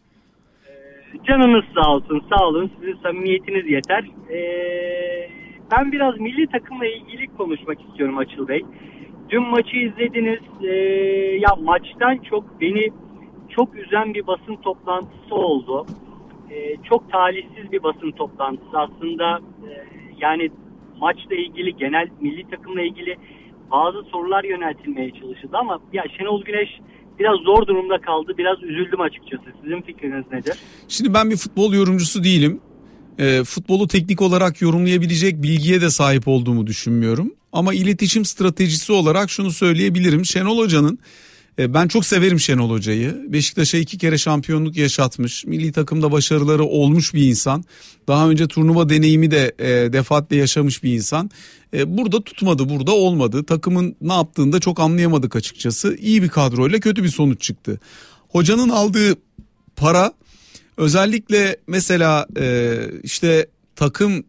Canınız 1.29 1.65
sağ 1.75 1.91
olsun, 1.91 2.23
sağ 2.31 2.45
olun. 2.45 2.71
Sizin 2.81 3.03
samimiyetiniz 3.03 3.71
yeter. 3.71 4.05
Ee, 4.31 5.31
ben 5.73 5.93
biraz 5.93 6.21
milli 6.21 6.47
takımla 6.47 6.87
ilgili 6.87 7.27
konuşmak 7.37 7.79
istiyorum 7.89 8.19
Açıl 8.19 8.49
Bey. 8.49 8.65
Dün 9.31 9.43
maçı 9.43 9.77
izlediniz. 9.77 10.41
Ee, 10.63 10.75
ya 11.41 11.51
maçtan 11.63 12.19
çok 12.31 12.61
beni 12.61 12.91
çok 13.49 13.75
üzen 13.75 14.15
bir 14.15 14.27
basın 14.27 14.57
toplantısı 14.57 15.35
oldu. 15.35 15.87
Ee, 16.55 16.77
çok 16.89 17.13
talihsiz 17.13 17.73
bir 17.73 17.83
basın 17.83 18.11
toplantısı. 18.11 18.79
Aslında 18.79 19.41
e, 19.69 19.71
yani 20.21 20.51
maçla 21.01 21.35
ilgili, 21.35 21.77
genel 21.77 22.09
milli 22.21 22.51
takımla 22.51 22.83
ilgili 22.83 23.17
bazı 23.71 24.03
sorular 24.03 24.45
yöneltilmeye 24.45 25.11
çalışıldı 25.11 25.57
ama 25.57 25.81
ya 25.93 26.05
Şenol 26.19 26.45
Güneş 26.45 26.69
biraz 27.19 27.37
zor 27.39 27.67
durumda 27.67 28.01
kaldı. 28.01 28.33
Biraz 28.39 28.63
üzüldüm 28.63 29.01
açıkçası. 29.01 29.45
Sizin 29.63 29.83
fikriniz 29.83 30.25
nedir? 30.33 30.59
Şimdi 30.89 31.15
ben 31.15 31.31
bir 31.31 31.37
futbol 31.37 31.75
yorumcusu 31.75 32.25
değilim. 32.25 32.61
E, 33.19 33.45
futbolu 33.45 33.89
teknik 33.89 34.23
olarak 34.23 34.63
yorumlayabilecek 34.63 35.43
bilgiye 35.43 35.81
de 35.81 35.91
sahip 35.91 36.29
olduğumu 36.29 36.67
düşünmüyorum. 36.67 37.33
Ama 37.53 37.75
iletişim 37.75 38.25
stratejisi 38.25 38.93
olarak 38.93 39.31
şunu 39.31 39.51
söyleyebilirim. 39.51 40.25
Şenol 40.25 40.59
Hoca'nın 40.59 40.99
ben 41.59 41.89
çok 41.89 42.07
severim 42.07 42.41
Şenol 42.41 42.71
Hoca'yı. 42.71 43.27
Beşiktaş'a 43.29 43.79
iki 43.79 43.99
kere 43.99 44.19
şampiyonluk 44.19 44.77
yaşatmış. 44.77 45.45
Milli 45.45 45.73
takımda 45.73 46.13
başarıları 46.13 46.65
olmuş 46.65 47.15
bir 47.15 47.27
insan. 47.27 47.65
Daha 48.09 48.29
önce 48.29 48.49
turnuva 48.49 48.89
deneyimi 48.89 49.31
de 49.31 49.55
e, 49.59 49.93
defaatle 49.93 50.37
yaşamış 50.37 50.83
bir 50.83 50.93
insan. 50.93 51.31
E, 51.75 51.97
burada 51.99 52.25
tutmadı, 52.25 52.69
burada 52.69 52.93
olmadı. 52.93 53.45
Takımın 53.45 53.97
ne 54.01 54.13
yaptığını 54.13 54.53
da 54.53 54.61
çok 54.61 54.81
anlayamadık 54.81 55.37
açıkçası. 55.37 55.97
İyi 55.97 56.23
bir 56.23 56.29
kadroyla 56.29 56.81
kötü 56.81 57.05
bir 57.05 57.09
sonuç 57.09 57.41
çıktı. 57.41 57.81
Hocanın 58.29 58.69
aldığı 58.69 59.17
para 59.77 60.13
özellikle 60.77 61.57
mesela 61.67 62.27
e, 62.41 62.77
işte 63.03 63.47
takım 63.77 64.25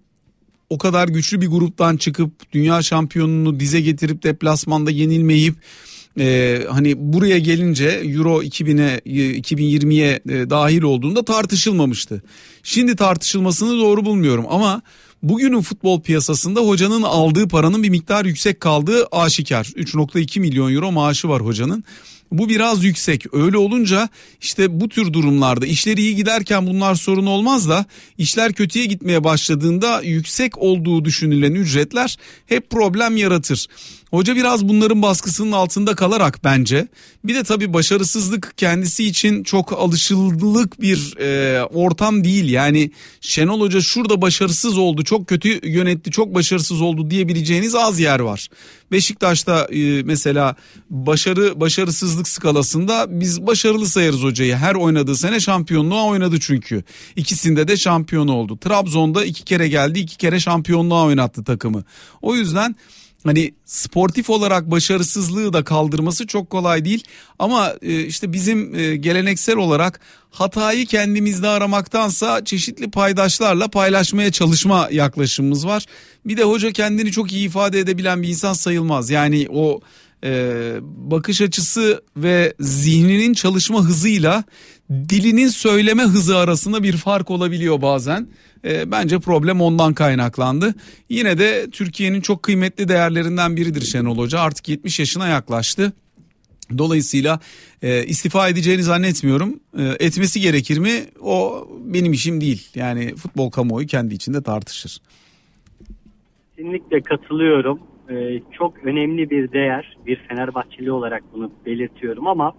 o 0.70 0.78
kadar 0.78 1.08
güçlü 1.08 1.42
bir 1.42 1.48
gruptan 1.48 1.98
çıkıp 1.98 2.32
dünya 2.52 2.82
şampiyonunu 2.82 3.60
dize 3.60 3.82
getirip 3.82 4.24
deplasmanda 4.24 4.92
yenilmeyip 4.92 5.56
e, 6.20 6.62
hani 6.70 6.94
buraya 6.98 7.40
gelince 7.40 7.88
Euro 7.88 8.44
2000'e 8.44 9.00
2020'ye 9.40 10.20
e, 10.30 10.50
dahil 10.50 10.82
olduğunda 10.82 11.26
tartışılmamıştı. 11.26 12.24
Şimdi 12.64 12.96
tartışılmasını 12.96 13.80
doğru 13.80 14.06
bulmuyorum 14.06 14.46
ama 14.50 14.82
bugünün 15.24 15.62
futbol 15.62 16.02
piyasasında 16.02 16.60
hocanın 16.60 17.02
aldığı 17.02 17.48
paranın 17.48 17.84
bir 17.84 17.90
miktar 17.90 18.26
yüksek 18.26 18.60
kaldığı 18.60 19.08
aşikar. 19.12 19.64
3.2 19.66 20.40
milyon 20.40 20.74
euro 20.74 20.92
maaşı 20.92 21.30
var 21.30 21.42
hocanın. 21.42 21.84
Bu 22.32 22.50
biraz 22.50 22.84
yüksek. 22.84 23.34
Öyle 23.34 23.58
olunca 23.58 24.10
işte 24.42 24.80
bu 24.82 24.90
tür 24.90 25.14
durumlarda 25.14 25.66
işleri 25.66 26.02
iyi 26.02 26.16
giderken 26.16 26.68
bunlar 26.68 26.96
sorun 26.96 27.26
olmaz 27.26 27.70
da 27.70 27.86
işler 28.18 28.54
kötüye 28.54 28.86
gitmeye 28.86 29.24
başladığında 29.24 30.02
yüksek 30.02 30.58
olduğu 30.58 31.06
düşünülen 31.06 31.52
ücretler 31.54 32.18
hep 32.46 32.70
problem 32.70 33.18
yaratır. 33.18 33.68
Hoca 34.16 34.36
biraz 34.36 34.68
bunların 34.68 35.02
baskısının 35.02 35.52
altında 35.52 35.96
kalarak 35.96 36.40
bence 36.44 36.88
bir 37.24 37.36
de 37.36 37.44
tabii 37.44 37.74
başarısızlık 37.74 38.54
kendisi 38.58 39.06
için 39.06 39.44
çok 39.44 39.74
alışıldık 39.74 40.82
bir 40.82 41.18
e, 41.20 41.64
ortam 41.64 42.24
değil. 42.24 42.50
Yani 42.50 42.92
Şenol 43.22 43.62
Hoca 43.62 43.82
şurada 43.82 44.22
başarısız 44.22 44.78
oldu 44.78 45.04
çok 45.04 45.28
kötü 45.28 45.70
yönetti 45.70 46.12
çok 46.12 46.36
başarısız 46.36 46.82
oldu 46.82 47.10
diyebileceğiniz 47.10 47.76
az 47.76 48.00
yer 48.00 48.20
var. 48.20 48.48
Beşiktaş'ta 48.92 49.66
e, 49.66 50.04
mesela 50.04 50.56
başarı 50.90 51.60
başarısızlık 51.60 52.28
skalasında 52.28 53.06
biz 53.10 53.48
başarılı 53.48 53.86
sayarız 53.86 54.24
hocayı. 54.24 54.56
Her 54.56 54.76
oynadığı 54.76 55.16
sene 55.16 55.40
şampiyonluğa 55.40 56.06
oynadı 56.06 56.40
çünkü. 56.40 56.84
İkisinde 57.16 57.68
de 57.68 57.78
şampiyon 57.78 58.28
oldu. 58.28 58.58
Trabzon'da 58.58 59.26
iki 59.26 59.44
kere 59.44 59.68
geldi 59.68 60.00
iki 60.00 60.18
kere 60.18 60.40
şampiyonluğa 60.40 61.06
oynattı 61.06 61.44
takımı. 61.44 61.84
O 62.22 62.36
yüzden 62.36 62.76
hani 63.26 63.54
sportif 63.66 64.30
olarak 64.30 64.72
başarısızlığı 64.72 65.54
da 65.54 65.64
kaldırması 65.64 66.28
çok 66.28 66.50
kolay 66.50 66.86
değil 66.86 67.04
ama 67.40 67.74
e, 67.82 68.02
işte 68.02 68.34
bizim 68.34 68.76
e, 68.76 68.96
geleneksel 68.96 69.58
olarak 69.58 70.00
hatayı 70.32 70.86
kendimizde 70.86 71.48
aramaktansa 71.48 72.46
çeşitli 72.46 72.92
paydaşlarla 72.92 73.68
paylaşmaya 73.68 74.32
çalışma 74.32 74.90
yaklaşımımız 74.92 75.68
var. 75.68 75.86
Bir 76.26 76.38
de 76.38 76.44
hoca 76.44 76.72
kendini 76.72 77.12
çok 77.12 77.32
iyi 77.32 77.48
ifade 77.48 77.80
edebilen 77.80 78.24
bir 78.24 78.28
insan 78.28 78.54
sayılmaz. 78.54 79.10
Yani 79.10 79.48
o 79.54 79.82
e, 80.24 80.74
bakış 80.82 81.42
açısı 81.42 82.04
ve 82.18 82.54
zihninin 82.60 83.34
çalışma 83.34 83.82
hızıyla 83.82 84.44
dilinin 84.90 85.48
söyleme 85.48 86.04
hızı 86.04 86.38
arasında 86.38 86.84
bir 86.84 86.98
fark 86.98 87.32
olabiliyor 87.32 87.82
bazen. 87.82 88.28
E, 88.66 88.92
bence 88.92 89.20
problem 89.20 89.62
ondan 89.62 89.94
kaynaklandı. 89.94 90.74
Yine 91.10 91.38
de 91.38 91.70
Türkiye'nin 91.72 92.22
çok 92.22 92.44
kıymetli 92.44 92.88
değerlerinden 92.88 93.56
biridir 93.56 93.82
Şenol 93.82 94.18
Hoca. 94.18 94.40
Artık 94.40 94.70
70 94.70 95.00
yaşına 95.00 95.28
yaklaştı. 95.28 95.94
Dolayısıyla 96.78 97.40
e, 97.82 98.06
istifa 98.06 98.50
edeceğini 98.50 98.84
zannetmiyorum. 98.84 99.60
E, 99.78 99.84
etmesi 99.84 100.42
gerekir 100.42 100.78
mi? 100.78 100.92
O 101.22 101.68
benim 101.86 102.14
işim 102.14 102.42
değil. 102.42 102.68
Yani 102.76 103.16
futbol 103.16 103.52
kamuoyu 103.52 103.88
kendi 103.88 104.14
içinde 104.14 104.44
tartışır. 104.44 105.02
Kesinlikle 106.56 107.02
katılıyorum. 107.02 107.80
Ee, 108.10 108.42
çok 108.58 108.86
önemli 108.86 109.30
bir 109.30 109.52
değer. 109.52 109.98
Bir 110.06 110.16
Fenerbahçeli 110.16 110.92
olarak 110.92 111.24
bunu 111.34 111.52
belirtiyorum 111.66 112.28
ama 112.28 112.54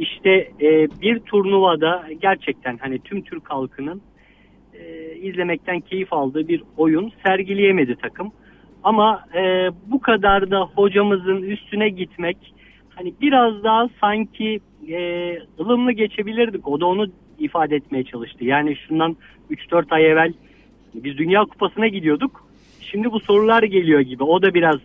işte 0.00 0.30
e, 0.60 0.88
bir 1.02 1.20
turnuvada 1.20 2.04
gerçekten 2.20 2.78
hani 2.78 2.98
tüm 2.98 3.22
Türk 3.22 3.50
halkının 3.50 4.02
e, 4.74 5.14
izlemekten 5.16 5.80
keyif 5.80 6.12
aldığı 6.12 6.48
bir 6.48 6.62
oyun 6.76 7.12
sergileyemedi 7.26 7.96
takım. 7.96 8.32
Ama 8.82 9.24
e, 9.34 9.70
bu 9.86 10.00
kadar 10.00 10.50
da 10.50 10.60
hocamızın 10.60 11.42
üstüne 11.42 11.88
gitmek 11.88 12.36
hani 12.90 13.14
biraz 13.20 13.64
daha 13.64 13.88
sanki 14.00 14.60
e, 14.88 14.98
ılımlı 15.60 15.92
geçebilirdik. 15.92 16.68
O 16.68 16.80
da 16.80 16.86
onu 16.86 17.06
ifade 17.38 17.76
etmeye 17.76 18.04
çalıştı. 18.04 18.44
Yani 18.44 18.76
şundan 18.76 19.16
3-4 19.50 19.94
ay 19.94 20.06
evvel 20.06 20.32
biz 20.94 21.18
Dünya 21.18 21.44
Kupası'na 21.44 21.88
gidiyorduk. 21.88 22.44
Şimdi 22.80 23.12
bu 23.12 23.20
sorular 23.20 23.62
geliyor 23.62 24.00
gibi. 24.00 24.24
O 24.24 24.42
da 24.42 24.54
biraz 24.54 24.76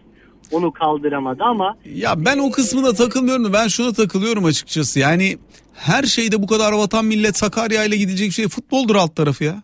onu 0.51 0.71
kaldıramadı 0.71 1.43
ama 1.43 1.77
Ya 1.95 2.25
ben 2.25 2.38
o 2.38 2.51
kısmına 2.51 2.93
takılmıyorum. 2.93 3.53
Ben 3.53 3.67
şuna 3.67 3.93
takılıyorum 3.93 4.45
açıkçası. 4.45 4.99
Yani 4.99 5.38
her 5.73 6.03
şeyde 6.03 6.41
bu 6.41 6.47
kadar 6.47 6.71
vatan 6.71 7.05
millet 7.05 7.38
Sakarya 7.38 7.84
ile 7.84 7.97
gidecek 7.97 8.31
şey 8.34 8.47
futboldur 8.47 8.95
alt 8.95 9.15
tarafı 9.15 9.43
ya. 9.43 9.63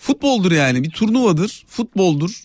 Futboldur 0.00 0.52
yani 0.52 0.82
bir 0.82 0.90
turnuvadır. 0.90 1.64
Futboldur. 1.68 2.44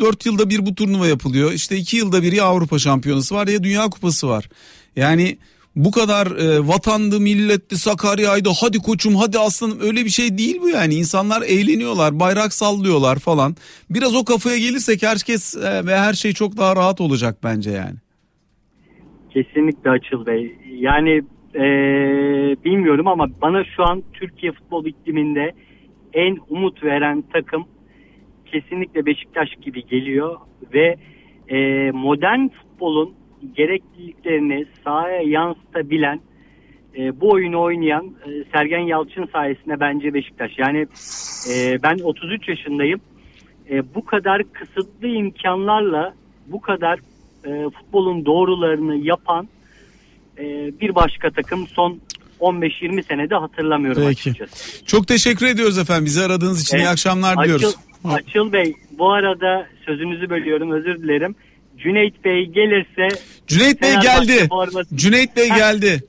Dört 0.00 0.26
yılda 0.26 0.50
bir 0.50 0.66
bu 0.66 0.74
turnuva 0.74 1.06
yapılıyor. 1.06 1.52
İşte 1.52 1.76
iki 1.76 1.96
yılda 1.96 2.22
bir 2.22 2.32
ya 2.32 2.44
Avrupa 2.44 2.78
şampiyonası 2.78 3.34
var 3.34 3.48
ya 3.48 3.62
Dünya 3.62 3.90
Kupası 3.90 4.28
var. 4.28 4.48
Yani 4.96 5.38
bu 5.84 5.90
kadar 5.90 6.26
e, 6.26 6.68
vatandı, 6.68 7.20
milletti, 7.20 7.76
Sakarya'ydı, 7.76 8.48
hadi 8.60 8.78
koçum, 8.78 9.14
hadi 9.14 9.38
aslanım 9.38 9.78
öyle 9.80 10.04
bir 10.04 10.10
şey 10.10 10.38
değil 10.38 10.58
bu 10.62 10.68
yani. 10.68 10.94
İnsanlar 10.94 11.42
eğleniyorlar, 11.42 12.20
bayrak 12.20 12.52
sallıyorlar 12.52 13.18
falan. 13.18 13.56
Biraz 13.90 14.16
o 14.16 14.24
kafaya 14.24 14.58
gelirsek 14.58 15.02
herkes 15.02 15.56
e, 15.56 15.86
ve 15.86 15.96
her 15.96 16.12
şey 16.12 16.32
çok 16.32 16.56
daha 16.56 16.76
rahat 16.76 17.00
olacak 17.00 17.38
bence 17.44 17.70
yani. 17.70 17.96
Kesinlikle 19.30 19.90
Açıl 19.90 20.26
Bey. 20.26 20.56
Yani 20.78 21.22
e, 21.54 21.64
bilmiyorum 22.64 23.08
ama 23.08 23.26
bana 23.42 23.64
şu 23.64 23.82
an 23.82 24.02
Türkiye 24.12 24.52
futbol 24.52 24.86
ikliminde 24.86 25.52
en 26.12 26.38
umut 26.48 26.84
veren 26.84 27.24
takım 27.32 27.64
kesinlikle 28.46 29.06
Beşiktaş 29.06 29.48
gibi 29.62 29.86
geliyor 29.86 30.36
ve 30.74 30.96
e, 31.48 31.90
modern 31.90 32.48
futbolun 32.48 33.17
gerekliliklerini 33.56 34.66
sahaya 34.84 35.22
yansıtabilen 35.22 36.20
e, 36.96 37.20
bu 37.20 37.30
oyunu 37.30 37.60
oynayan 37.60 38.06
e, 38.06 38.44
Sergen 38.52 38.78
Yalçın 38.80 39.28
sayesinde 39.32 39.80
bence 39.80 40.14
Beşiktaş. 40.14 40.58
Yani 40.58 40.86
e, 41.52 41.82
ben 41.82 41.98
33 41.98 42.48
yaşındayım. 42.48 43.00
E, 43.70 43.94
bu 43.94 44.04
kadar 44.04 44.42
kısıtlı 44.52 45.08
imkanlarla 45.08 46.14
bu 46.46 46.60
kadar 46.60 46.98
e, 47.44 47.70
futbolun 47.70 48.26
doğrularını 48.26 48.96
yapan 48.96 49.48
e, 50.38 50.44
bir 50.80 50.94
başka 50.94 51.30
takım 51.30 51.66
son 51.66 52.00
15-20 52.40 53.02
senede 53.02 53.34
hatırlamıyorum 53.34 54.02
Peki. 54.08 54.30
açıkçası. 54.30 54.84
Çok 54.84 55.08
teşekkür 55.08 55.46
ediyoruz 55.46 55.78
efendim. 55.78 56.04
Bizi 56.04 56.22
aradığınız 56.22 56.62
için 56.62 56.76
Evet. 56.76 56.86
iyi 56.86 56.88
akşamlar 56.88 57.32
Açıl, 57.36 57.42
diliyoruz. 57.42 57.76
Açıl 58.04 58.52
Bey 58.52 58.74
bu 58.98 59.12
arada 59.12 59.66
sözünüzü 59.86 60.30
bölüyorum 60.30 60.70
özür 60.70 60.98
dilerim. 60.98 61.34
Cüneyt 61.82 62.24
Bey 62.24 62.46
gelirse 62.46 63.20
Cüneyt 63.46 63.82
Bey 63.82 63.94
geldi. 64.02 64.46
forması- 64.48 64.96
Cüneyt 64.96 65.36
Bey 65.36 65.48
geldi. 65.48 66.02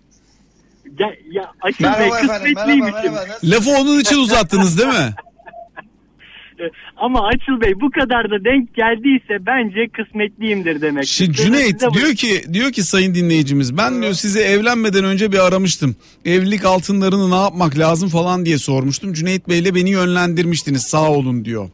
Gel, 0.98 1.16
ya 1.32 1.52
Açıl 1.62 1.84
Bey 1.84 2.10
kısmetliymişim. 2.10 3.14
Lafı 3.44 3.70
onun 3.70 4.00
için 4.00 4.18
uzattınız 4.18 4.78
değil 4.78 4.90
mi? 4.90 5.14
Ama 6.98 7.28
Açıl 7.28 7.62
Bey 7.62 7.74
bu 7.82 7.92
kadar 7.92 8.30
da 8.32 8.44
denk 8.46 8.76
geldiyse 8.76 9.46
bence 9.46 9.88
kısmetliyimdir 9.88 10.82
demek. 10.82 11.06
Şimdi 11.06 11.34
Cüneyt 11.34 11.82
size 11.82 11.94
diyor 11.94 12.14
ki 12.16 12.54
diyor 12.54 12.72
ki 12.72 12.84
sayın 12.84 13.16
dinleyicimiz 13.16 13.78
ben 13.78 14.02
diyor 14.02 14.14
size 14.14 14.42
evlenmeden 14.42 15.04
önce 15.04 15.32
bir 15.32 15.48
aramıştım. 15.48 15.96
Evlilik 16.26 16.66
altınlarını 16.66 17.32
ne 17.32 17.36
yapmak 17.36 17.78
lazım 17.80 18.10
falan 18.10 18.46
diye 18.46 18.58
sormuştum. 18.58 19.14
Cüneyt 19.14 19.50
Bey'le 19.50 19.76
beni 19.76 19.90
yönlendirmiştiniz 19.90 20.82
sağ 20.84 21.12
olun 21.12 21.46
diyor. 21.46 21.70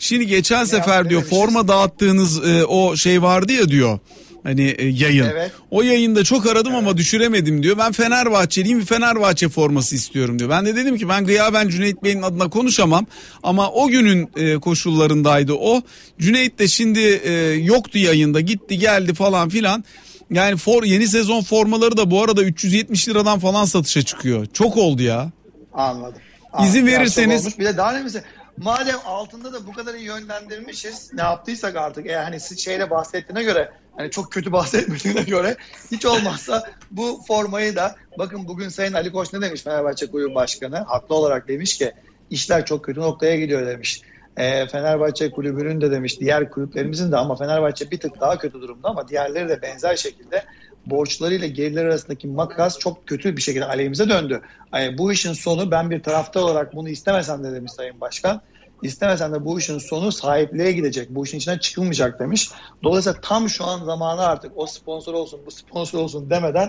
Şimdi 0.00 0.26
geçen 0.26 0.64
sefer 0.64 1.10
diyor 1.10 1.22
forma 1.22 1.68
dağıttığınız 1.68 2.48
e, 2.48 2.64
o 2.64 2.96
şey 2.96 3.22
vardı 3.22 3.52
ya 3.52 3.68
diyor. 3.68 3.98
Hani 4.42 4.74
e, 4.78 4.86
yayın. 4.86 5.26
Evet. 5.32 5.52
O 5.70 5.82
yayında 5.82 6.24
çok 6.24 6.46
aradım 6.46 6.74
ama 6.74 6.96
düşüremedim 6.96 7.62
diyor. 7.62 7.78
Ben 7.78 7.92
Fenerbahçeliyim 7.92 8.80
bir 8.80 8.84
Fenerbahçe 8.84 9.48
forması 9.48 9.94
istiyorum 9.94 10.38
diyor. 10.38 10.50
Ben 10.50 10.66
de 10.66 10.76
dedim 10.76 10.98
ki 10.98 11.08
ben 11.08 11.26
gıyaben 11.26 11.68
Cüneyt 11.68 12.02
Bey'in 12.02 12.22
adına 12.22 12.50
konuşamam. 12.50 13.06
Ama 13.42 13.70
o 13.70 13.88
günün 13.88 14.30
e, 14.36 14.54
koşullarındaydı 14.54 15.52
o. 15.52 15.82
Cüneyt 16.18 16.58
de 16.58 16.68
şimdi 16.68 17.00
e, 17.00 17.32
yoktu 17.52 17.98
yayında 17.98 18.40
gitti 18.40 18.78
geldi 18.78 19.14
falan 19.14 19.48
filan. 19.48 19.84
Yani 20.30 20.56
for, 20.56 20.82
yeni 20.82 21.08
sezon 21.08 21.42
formaları 21.42 21.96
da 21.96 22.10
bu 22.10 22.22
arada 22.22 22.42
370 22.42 23.08
liradan 23.08 23.38
falan 23.38 23.64
satışa 23.64 24.02
çıkıyor. 24.02 24.46
Çok 24.52 24.76
oldu 24.76 25.02
ya. 25.02 25.30
Anladım. 25.72 26.22
İzin 26.64 26.86
Biraz 26.86 27.00
verirseniz-. 27.00 27.58
Bir 27.58 27.64
de 27.64 27.76
daha 27.76 27.92
ne 27.92 28.02
mesela 28.02 28.24
madem 28.64 28.98
altında 29.06 29.52
da 29.52 29.66
bu 29.66 29.72
kadar 29.72 29.94
iyi 29.94 30.04
yönlendirmişiz 30.04 31.12
ne 31.14 31.22
yaptıysak 31.22 31.76
artık 31.76 32.06
eğer 32.06 32.22
hani 32.22 32.40
şeyle 32.40 32.90
bahsettiğine 32.90 33.42
göre 33.42 33.70
hani 33.96 34.10
çok 34.10 34.32
kötü 34.32 34.52
bahsetmediğine 34.52 35.22
göre 35.22 35.56
hiç 35.90 36.06
olmazsa 36.06 36.70
bu 36.90 37.20
formayı 37.28 37.76
da 37.76 37.96
bakın 38.18 38.48
bugün 38.48 38.68
Sayın 38.68 38.92
Ali 38.92 39.12
Koç 39.12 39.32
ne 39.32 39.40
demiş 39.40 39.62
Fenerbahçe 39.62 40.06
Kulübü 40.06 40.34
Başkanı 40.34 40.76
haklı 40.76 41.14
olarak 41.14 41.48
demiş 41.48 41.78
ki 41.78 41.92
işler 42.30 42.66
çok 42.66 42.84
kötü 42.84 43.00
noktaya 43.00 43.36
gidiyor 43.36 43.66
demiş. 43.66 44.02
Ee, 44.36 44.66
Fenerbahçe 44.66 45.30
kulübünün 45.30 45.80
de 45.80 45.90
demiş 45.90 46.20
diğer 46.20 46.50
kulüplerimizin 46.50 47.12
de 47.12 47.16
ama 47.16 47.36
Fenerbahçe 47.36 47.90
bir 47.90 48.00
tık 48.00 48.20
daha 48.20 48.38
kötü 48.38 48.60
durumda 48.60 48.88
ama 48.88 49.08
diğerleri 49.08 49.48
de 49.48 49.62
benzer 49.62 49.96
şekilde 49.96 50.44
borçlarıyla 50.86 51.46
gelirler 51.46 51.84
arasındaki 51.84 52.28
makas 52.28 52.78
çok 52.78 53.06
kötü 53.06 53.36
bir 53.36 53.42
şekilde 53.42 53.64
aleyhimize 53.64 54.08
döndü. 54.08 54.40
Yani 54.74 54.98
bu 54.98 55.12
işin 55.12 55.32
sonu 55.32 55.70
ben 55.70 55.90
bir 55.90 56.02
taraftar 56.02 56.40
olarak 56.40 56.74
bunu 56.74 56.88
istemesem 56.88 57.44
de 57.44 57.52
demiş 57.52 57.72
Sayın 57.72 58.00
Başkan. 58.00 58.42
İstemesem 58.82 59.32
de 59.32 59.44
bu 59.44 59.58
işin 59.58 59.78
sonu 59.78 60.12
sahipliğe 60.12 60.72
gidecek. 60.72 61.10
Bu 61.10 61.24
işin 61.24 61.38
içinden 61.38 61.58
çıkılmayacak 61.58 62.20
demiş. 62.20 62.48
Dolayısıyla 62.82 63.20
tam 63.20 63.48
şu 63.48 63.64
an 63.64 63.84
zamanı 63.84 64.20
artık 64.20 64.52
o 64.56 64.66
sponsor 64.66 65.14
olsun 65.14 65.40
bu 65.46 65.50
sponsor 65.50 65.98
olsun 65.98 66.30
demeden 66.30 66.68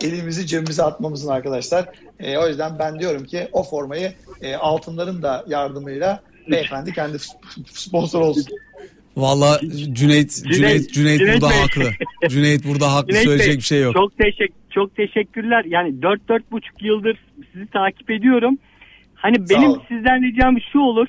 elimizi 0.00 0.46
cebimize 0.46 0.82
atmamızın 0.82 1.28
arkadaşlar. 1.28 1.88
E, 2.20 2.38
o 2.38 2.48
yüzden 2.48 2.78
ben 2.78 2.98
diyorum 3.00 3.24
ki 3.24 3.48
o 3.52 3.62
formayı 3.62 4.12
e, 4.42 4.54
altınların 4.54 5.22
da 5.22 5.44
yardımıyla 5.48 6.22
beyefendi 6.50 6.92
kendi 6.92 7.18
sponsor 7.72 8.20
olsun. 8.20 8.44
Valla 9.16 9.60
Cüneyt 9.92 10.44
Cüneyt 10.52 10.92
Cüneyt 10.92 11.18
Cüneyt 11.18 11.20
burada 11.20 11.50
Bey. 11.50 11.58
haklı. 11.58 11.90
Cüneyt 12.28 12.64
burada 12.64 12.94
haklı 12.94 13.08
Cüneyt 13.08 13.24
söyleyecek 13.24 13.52
Bey, 13.52 13.58
bir 13.58 13.62
şey 13.62 13.82
yok. 13.82 13.94
Çok 13.94 14.18
teşekkür 14.18 14.62
çok 14.72 14.96
teşekkürler. 14.96 15.64
Yani 15.64 16.02
4 16.02 16.28
4 16.28 16.52
buçuk 16.52 16.82
yıldır 16.82 17.18
sizi 17.52 17.66
takip 17.66 18.10
ediyorum. 18.10 18.58
Hani 19.14 19.36
benim 19.50 19.72
sizden 19.88 20.22
ricam 20.22 20.56
şu 20.72 20.78
olur. 20.78 21.08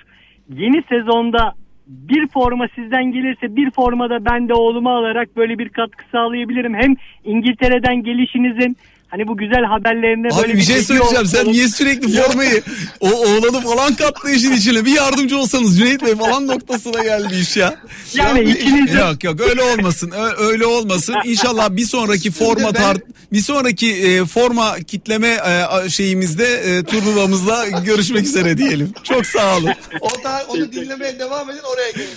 Yeni 0.57 0.83
sezonda 0.89 1.53
bir 1.87 2.27
forma 2.27 2.67
sizden 2.75 3.11
gelirse 3.11 3.55
bir 3.55 3.71
formada 3.71 4.25
ben 4.25 4.49
de 4.49 4.53
oğluma 4.53 4.97
alarak 4.97 5.35
böyle 5.35 5.59
bir 5.59 5.69
katkı 5.69 6.05
sağlayabilirim. 6.11 6.73
Hem 6.73 6.95
İngiltere'den 7.23 8.03
gelişinizin 8.03 8.77
hani 9.13 9.27
bu 9.27 9.37
güzel 9.37 9.63
haberlerine 9.63 10.27
Abi 10.27 10.41
böyle 10.41 10.53
bir 10.53 10.61
şey 10.61 10.81
söyleyeceğim. 10.81 11.25
Sen 11.25 11.47
niye 11.47 11.67
sürekli 11.67 12.21
formayı 12.21 12.61
o 12.99 13.11
oğlanı 13.11 13.61
falan 13.61 13.95
kattı 13.95 14.31
işin 14.31 14.51
içine. 14.51 14.85
Bir 14.85 14.91
yardımcı 14.91 15.37
olsanız 15.37 15.77
Cüneyt 15.77 16.05
Bey 16.05 16.15
falan 16.15 16.47
noktasına 16.47 17.03
geldi 17.03 17.35
iş 17.35 17.57
ya. 17.57 17.75
yani 18.13 18.41
ikiniz 18.41 18.93
de 18.93 18.99
Yok 18.99 19.23
yok 19.23 19.41
öyle 19.41 19.61
olmasın. 19.63 20.13
Öyle 20.37 20.65
olmasın. 20.65 21.15
İnşallah 21.25 21.69
bir 21.69 21.85
sonraki 21.85 22.31
forma 22.31 22.73
ben- 22.73 23.01
bir 23.33 23.41
sonraki 23.41 23.93
e, 23.93 24.25
forma 24.25 24.79
kitleme 24.79 25.27
e, 25.27 25.89
şeyimizde 25.89 26.47
e, 26.47 26.83
turnuvamızda 26.83 27.65
görüşmek 27.85 28.25
üzere 28.25 28.57
diyelim. 28.57 28.93
Çok 29.03 29.25
sağ 29.25 29.57
olun. 29.57 29.71
O 30.01 30.23
da, 30.23 30.45
onu 30.47 30.71
dinlemeye 30.71 31.19
devam 31.19 31.49
edin 31.49 31.61
oraya 31.73 31.91
gelin. 31.91 32.09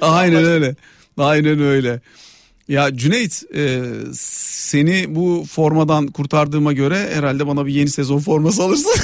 Aynen 0.00 0.44
öyle. 0.44 0.74
Aynen 1.18 1.62
öyle. 1.62 2.00
Ya 2.68 2.96
Cüneyt 2.96 3.42
e, 3.54 3.82
seni 4.12 5.14
bu 5.14 5.44
formadan 5.50 6.06
kurtardığıma 6.06 6.72
göre 6.72 7.08
herhalde 7.14 7.46
bana 7.46 7.66
bir 7.66 7.72
yeni 7.72 7.88
sezon 7.88 8.18
forması 8.18 8.62
alırsın. 8.62 8.90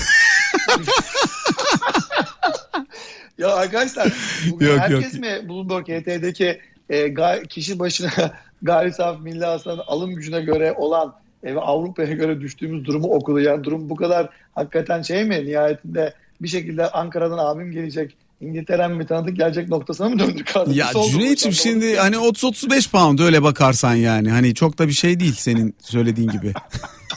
Ya 3.39 3.55
arkadaşlar 3.55 4.13
bugün 4.51 4.67
Yok, 4.67 4.79
herkes 4.79 5.15
yok. 5.15 5.23
mi 5.23 5.49
Bloomberg 5.49 5.85
HT'deki 5.89 6.61
e, 6.89 7.07
ga- 7.07 7.47
kişi 7.47 7.79
başına 7.79 8.11
gayri 8.63 8.93
safi 8.93 9.23
milli 9.23 9.45
hasılanın 9.45 9.83
alım 9.87 10.15
gücüne 10.15 10.41
göre 10.41 10.73
olan 10.73 11.15
e, 11.43 11.55
ve 11.55 11.61
Avrupa'ya 11.61 12.13
göre 12.13 12.41
düştüğümüz 12.41 12.85
durumu 12.85 13.09
okudu. 13.09 13.41
Yani 13.41 13.65
durum 13.65 13.91
bu 13.91 13.97
kadar 13.97 14.29
hakikaten 14.55 15.03
şey 15.03 15.25
mi? 15.25 15.47
Nihayetinde 15.47 16.15
bir 16.43 16.49
şekilde 16.49 16.91
Ankara'dan 16.91 17.39
abim 17.39 17.73
gelecek. 17.73 18.17
İngiltere'm 18.41 18.93
mi 18.97 19.07
tanıdık 19.07 19.37
gelecek 19.37 19.69
noktasına 19.69 20.09
mı 20.09 20.19
döndük 20.19 20.57
artık? 20.57 20.77
Ya 20.77 20.91
oldu 20.95 21.11
Cüneyt'ciğim 21.11 21.55
şimdi 21.55 21.97
hani 21.97 22.17
30-35 22.17 22.91
pound 22.91 23.19
öyle 23.19 23.43
bakarsan 23.43 23.95
yani. 23.95 24.31
Hani 24.31 24.55
çok 24.55 24.79
da 24.79 24.89
bir 24.89 24.93
şey 24.93 25.21
değil 25.21 25.35
senin 25.35 25.75
söylediğin 25.83 26.29
gibi. 26.31 26.53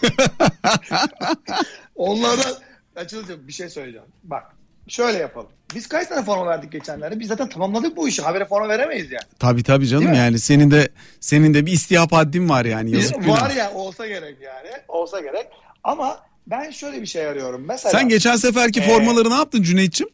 Onlardan 1.96 2.54
açılacak 2.96 3.48
bir 3.48 3.54
şey 3.54 3.70
söyleyeceğim. 3.70 4.08
Bak 4.24 4.44
şöyle 4.88 5.18
yapalım. 5.18 5.50
Biz 5.76 5.88
kaç 5.88 6.08
tane 6.08 6.24
forma 6.26 6.48
verdik 6.48 6.72
geçenlerde? 6.72 7.20
Biz 7.20 7.28
zaten 7.28 7.50
tamamladık 7.50 7.98
bu 7.98 8.08
işi. 8.08 8.22
Habere 8.22 8.46
forma 8.46 8.70
veremeyiz 8.70 9.12
yani. 9.12 9.24
Tabii 9.40 9.64
tabii 9.64 9.88
canım 9.88 10.14
yani 10.14 10.40
senin 10.40 10.72
de 10.72 10.90
senin 11.20 11.54
de 11.54 11.66
bir 11.66 11.72
istihap 11.72 12.12
haddin 12.12 12.50
var 12.50 12.66
yani 12.66 12.92
yazık 12.92 13.16
Var 13.18 13.22
günah. 13.24 13.56
ya 13.56 13.72
olsa 13.74 14.08
gerek 14.08 14.38
yani. 14.42 14.70
Olsa 14.88 15.20
gerek. 15.20 15.48
Ama 15.84 16.20
ben 16.48 16.72
şöyle 16.72 17.02
bir 17.02 17.08
şey 17.08 17.26
arıyorum. 17.28 17.66
Mesela 17.68 17.92
Sen 17.92 18.10
geçen 18.10 18.36
seferki 18.36 18.80
Ee, 18.80 18.84
formaları 18.90 19.30
ne 19.30 19.34
yaptın 19.36 19.64
Cüneyt'ciğim? 19.64 20.14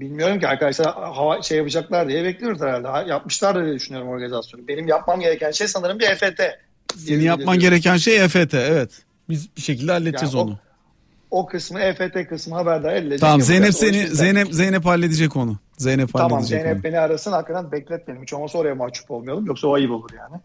Bilmiyorum 0.00 0.40
ki 0.40 0.48
arkadaşlar 0.48 0.86
hava 0.94 1.42
şey 1.42 1.58
yapacaklar 1.58 2.08
diye 2.08 2.24
bekliyoruz 2.24 2.60
herhalde. 2.60 2.88
Ha, 2.88 3.02
Yapmışlar 3.02 3.64
diye 3.64 3.74
düşünüyorum 3.74 4.08
organizasyonu. 4.10 4.68
Benim 4.68 4.88
yapmam 4.88 5.20
gereken 5.20 5.50
şey 5.50 5.68
sanırım 5.68 5.98
bir 5.98 6.04
EFT. 6.10 6.40
Senin 6.96 7.20
yapman 7.24 7.58
gereken 7.58 7.96
şey 7.96 8.24
EFT 8.24 8.54
evet. 8.54 8.90
Biz 9.28 9.56
bir 9.56 9.62
şekilde 9.62 9.92
halledeceğiz 9.92 10.34
Yani 10.34 10.42
o- 10.42 10.46
onu. 10.46 10.58
O 11.30 11.46
kısmı 11.46 11.80
EFT 11.80 12.28
kısmı 12.28 12.54
haberdar 12.54 12.94
edilecek. 12.94 13.20
Tamam. 13.20 13.40
Zeynep 13.42 13.68
O 13.68 13.72
seni 13.72 14.06
Zeynep 14.08 14.54
Zeynep 14.54 14.84
halledecek 14.84 15.36
onu. 15.36 15.56
Zeynep 15.78 16.12
Tamam 16.12 16.30
halledecek 16.32 16.60
Zeynep 16.60 16.76
onu. 16.76 16.84
beni 16.84 16.98
arasın 16.98 17.32
hakikaten 17.32 17.72
bekletmeyelim. 17.72 18.22
Hiç 18.22 18.32
olmazsa 18.32 18.58
oraya 18.58 18.74
mahcup 18.74 19.10
olmayalım. 19.10 19.46
Yoksa 19.46 19.68
o 19.68 19.74
ayıp 19.74 19.90
olur 19.90 20.10
yani. 20.18 20.36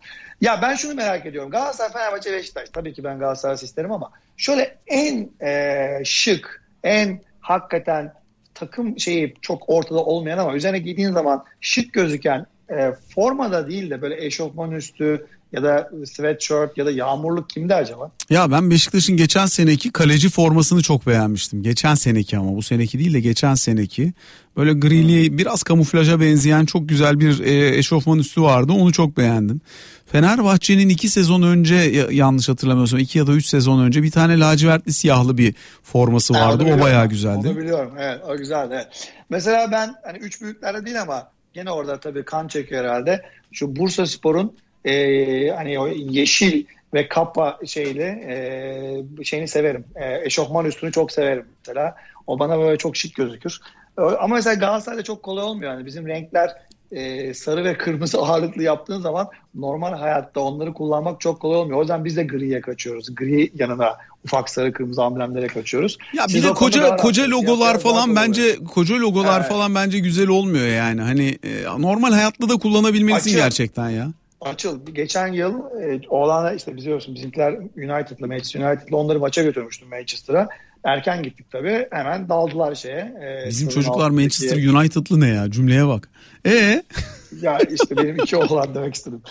Ya 0.42 0.60
ben 0.62 0.76
şunu 0.76 0.94
merak 0.94 1.26
ediyorum. 1.26 1.52
Galatasaray, 1.52 1.92
Fenerbahçe, 1.94 2.34
Beşiktaş. 2.34 2.70
Tabii 2.70 2.94
ki 2.94 3.04
ben 3.04 3.20
Galatasaray 3.20 3.56
isterim 3.56 3.92
ama 3.92 4.12
şöyle 4.38 4.78
en 4.88 5.30
e, 5.48 5.88
şık, 6.06 6.64
en 6.84 7.22
hakikaten 7.40 8.14
takım 8.60 9.00
şeyi 9.00 9.34
çok 9.42 9.70
ortada 9.70 10.06
olmayan 10.06 10.38
ama 10.38 10.56
üzerine 10.56 10.80
giydiğin 10.80 11.12
zaman 11.12 11.44
şık 11.62 11.94
gözüken 11.94 12.46
e, 12.70 12.92
formada 13.16 13.70
değil 13.70 13.90
de 13.90 14.02
böyle 14.02 14.26
eşofman 14.26 14.72
üstü 14.72 15.28
ya 15.52 15.64
da 15.64 15.90
sweatshirt 16.06 16.78
ya 16.78 16.86
da 16.86 16.92
yağmurluk 16.92 17.50
kimde 17.50 17.76
acaba? 17.76 18.12
Ya 18.30 18.52
ben 18.52 18.72
Beşiktaş'ın 18.72 19.18
geçen 19.18 19.46
seneki 19.46 19.92
kaleci 19.92 20.30
formasını 20.30 20.82
çok 20.82 21.08
beğenmiştim. 21.08 21.64
Geçen 21.64 21.96
seneki 21.96 22.38
ama 22.38 22.56
bu 22.56 22.64
seneki 22.64 23.00
değil 23.00 23.14
de 23.14 23.20
geçen 23.20 23.56
seneki. 23.56 24.14
Böyle 24.58 24.74
grili 24.74 25.38
biraz 25.38 25.64
kamuflaja 25.64 26.22
benzeyen 26.22 26.66
çok 26.66 26.90
güzel 26.90 27.20
bir 27.20 27.40
e, 27.40 27.78
eşofman 27.78 28.20
üstü 28.20 28.42
vardı. 28.42 28.72
Onu 28.74 28.92
çok 28.92 29.18
beğendim. 29.18 29.62
Fenerbahçe'nin 30.06 30.90
iki 30.90 31.10
sezon 31.10 31.42
önce 31.42 31.76
yanlış 32.12 32.50
hatırlamıyorsam 32.50 33.00
iki 33.00 33.18
ya 33.18 33.28
da 33.28 33.32
üç 33.32 33.46
sezon 33.46 33.84
önce 33.84 34.04
bir 34.04 34.12
tane 34.12 34.40
lacivertli 34.40 34.94
siyahlı 34.94 35.38
bir 35.38 35.56
forması 35.84 36.34
vardı. 36.34 36.64
o 36.78 36.82
bayağı 36.82 37.10
güzeldi. 37.10 37.48
Onu 37.48 37.58
biliyorum. 37.58 37.94
Evet, 38.00 38.22
o 38.28 38.38
güzeldi. 38.38 38.74
Evet. 38.74 39.12
Mesela 39.30 39.72
ben 39.72 39.96
hani 40.04 40.18
üç 40.18 40.42
büyüklerde 40.42 40.86
değil 40.86 41.02
ama 41.02 41.32
gene 41.54 41.72
orada 41.72 42.00
tabii 42.00 42.24
kan 42.26 42.48
çekiyor 42.48 42.84
herhalde. 42.84 43.22
Şu 43.52 43.76
Bursa 43.76 44.06
Spor'un 44.06 44.54
e, 44.88 45.52
hani 45.52 45.80
o 45.80 45.88
yeşil 45.88 46.66
ve 46.94 47.08
kappa 47.08 47.60
şeyli 47.66 48.02
e, 48.02 49.24
şeyini 49.24 49.48
severim. 49.48 49.86
E, 49.96 50.26
eşofman 50.26 50.66
üstünü 50.66 50.92
çok 50.92 51.12
severim 51.12 51.46
mesela. 51.60 51.96
O 52.28 52.40
bana 52.40 52.60
böyle 52.60 52.78
çok 52.78 52.98
şık 52.98 53.16
gözükür. 53.16 53.60
Ama 53.98 54.36
mesela 54.36 54.54
Galatasaray'da 54.54 55.04
çok 55.04 55.24
kolay 55.24 55.44
olmuyor. 55.44 55.74
Yani 55.74 55.86
bizim 55.86 56.08
renkler 56.08 56.56
e, 56.92 57.34
sarı 57.34 57.64
ve 57.64 57.78
kırmızı 57.78 58.18
ağırlıklı 58.22 58.64
yaptığın 58.64 59.02
zaman 59.02 59.28
normal 59.56 59.94
hayatta 59.94 60.40
onları 60.40 60.74
kullanmak 60.74 61.22
çok 61.22 61.40
kolay 61.40 61.58
olmuyor. 61.58 61.78
O 61.78 61.82
yüzden 61.82 62.06
biz 62.06 62.18
de 62.18 62.24
griye 62.24 62.62
kaçıyoruz. 62.62 63.16
Gri 63.16 63.52
yanına 63.56 63.98
ufak 64.26 64.50
sarı 64.50 64.74
kırmızı 64.74 65.04
amblemlere 65.04 65.48
kaçıyoruz. 65.48 65.98
Ya 66.14 66.26
bir 66.28 66.44
de 66.44 66.54
koca 66.54 66.96
koca 66.96 67.30
logolar 67.30 67.80
falan 67.80 68.16
bence 68.16 68.56
koca 68.74 68.96
logolar 68.96 69.40
evet. 69.40 69.50
falan 69.50 69.76
bence 69.76 70.00
güzel 70.00 70.28
olmuyor 70.28 70.68
yani. 70.68 71.02
Hani 71.02 71.38
e, 71.44 71.64
normal 71.64 72.12
hayatta 72.12 72.50
da 72.50 72.58
kullanabilmelisin 72.58 73.30
Açıl. 73.30 73.40
gerçekten 73.40 73.90
ya. 73.90 74.08
Açıl. 74.42 74.86
Geçen 74.86 75.28
yıl 75.28 75.82
e, 75.82 76.02
oğlanlar 76.10 76.56
işte 76.56 76.76
biliyorsun 76.76 77.16
bizimkiler 77.16 77.54
United'la 77.54 78.28
Manchester 78.28 78.60
United'la 78.62 78.98
onları 78.98 79.20
maça 79.20 79.44
götürmüştüm 79.44 79.90
Manchester'a. 79.90 80.48
Erken 80.84 81.24
gittik 81.24 81.52
tabii. 81.52 81.88
Hemen 81.92 82.30
daldılar 82.30 82.76
şeye. 82.76 83.14
E, 83.46 83.50
Bizim 83.50 83.70
çocuklar 83.70 84.10
Manchester 84.10 84.58
United'lı 84.58 85.20
ne 85.20 85.28
ya? 85.28 85.52
Cümleye 85.52 85.88
bak. 85.88 86.10
E 86.46 86.84
Ya 87.42 87.58
işte 87.60 87.98
benim 87.98 88.16
iki 88.16 88.38
oğlan 88.38 88.76
demek 88.76 88.96
istedim. 88.96 89.22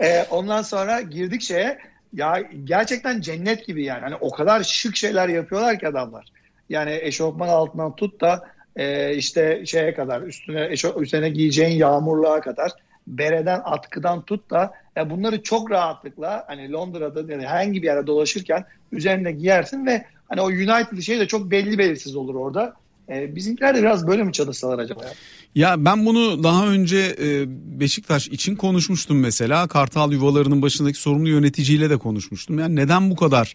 E, 0.00 0.22
ondan 0.30 0.62
sonra 0.62 1.00
girdik 1.00 1.42
şeye. 1.42 1.78
Ya 2.12 2.42
gerçekten 2.64 3.20
cennet 3.20 3.66
gibi 3.66 3.84
yani. 3.84 4.00
Hani 4.00 4.14
o 4.20 4.30
kadar 4.30 4.62
şık 4.62 4.96
şeyler 4.96 5.28
yapıyorlar 5.28 5.78
ki 5.78 5.88
adamlar. 5.88 6.24
Yani 6.68 6.98
eşofman 7.02 7.48
altından 7.48 7.96
tut 7.96 8.20
da 8.20 8.44
e, 8.76 9.14
işte 9.14 9.66
şeye 9.66 9.94
kadar 9.94 10.22
üstüne 10.22 10.66
eşo, 10.70 11.00
üstüne 11.00 11.30
giyeceğin 11.30 11.76
yağmurluğa 11.76 12.40
kadar 12.40 12.72
bereden 13.06 13.60
atkıdan 13.64 14.22
tut 14.22 14.50
da 14.50 14.72
ya 14.96 15.10
bunları 15.10 15.42
çok 15.42 15.70
rahatlıkla 15.70 16.44
hani 16.46 16.72
Londra'da 16.72 17.32
yani 17.32 17.46
herhangi 17.46 17.82
bir 17.82 17.86
yere 17.86 18.06
dolaşırken 18.06 18.64
üzerinde 18.92 19.32
giyersin 19.32 19.86
ve 19.86 20.04
hani 20.28 20.40
o 20.40 20.46
United 20.46 21.00
şey 21.00 21.20
de 21.20 21.28
çok 21.28 21.50
belli 21.50 21.78
belirsiz 21.78 22.16
olur 22.16 22.34
orada. 22.34 22.74
E, 23.08 23.36
bizimkiler 23.36 23.74
de 23.74 23.82
biraz 23.82 24.06
böyle 24.06 24.22
mi 24.22 24.32
çalışsalar 24.32 24.78
acaba 24.78 25.04
ya? 25.04 25.12
Ya 25.54 25.84
ben 25.84 26.06
bunu 26.06 26.44
daha 26.44 26.66
önce 26.66 27.16
e, 27.22 27.44
Beşiktaş 27.80 28.28
için 28.28 28.56
konuşmuştum 28.56 29.20
mesela. 29.20 29.68
Kartal 29.68 30.12
yuvalarının 30.12 30.62
başındaki 30.62 30.98
sorumlu 30.98 31.28
yöneticiyle 31.28 31.90
de 31.90 31.96
konuşmuştum. 31.96 32.58
Yani 32.58 32.76
neden 32.76 33.10
bu 33.10 33.16
kadar 33.16 33.54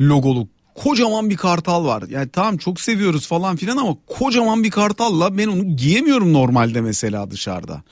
logoluk 0.00 0.48
kocaman 0.74 1.30
bir 1.30 1.36
kartal 1.36 1.84
var. 1.84 2.04
Yani 2.08 2.28
tamam 2.28 2.56
çok 2.56 2.80
seviyoruz 2.80 3.26
falan 3.26 3.56
filan 3.56 3.76
ama 3.76 3.96
kocaman 4.06 4.64
bir 4.64 4.70
kartalla 4.70 5.38
ben 5.38 5.46
onu 5.46 5.76
giyemiyorum 5.76 6.32
normalde 6.32 6.80
mesela 6.80 7.30
dışarıda. 7.30 7.82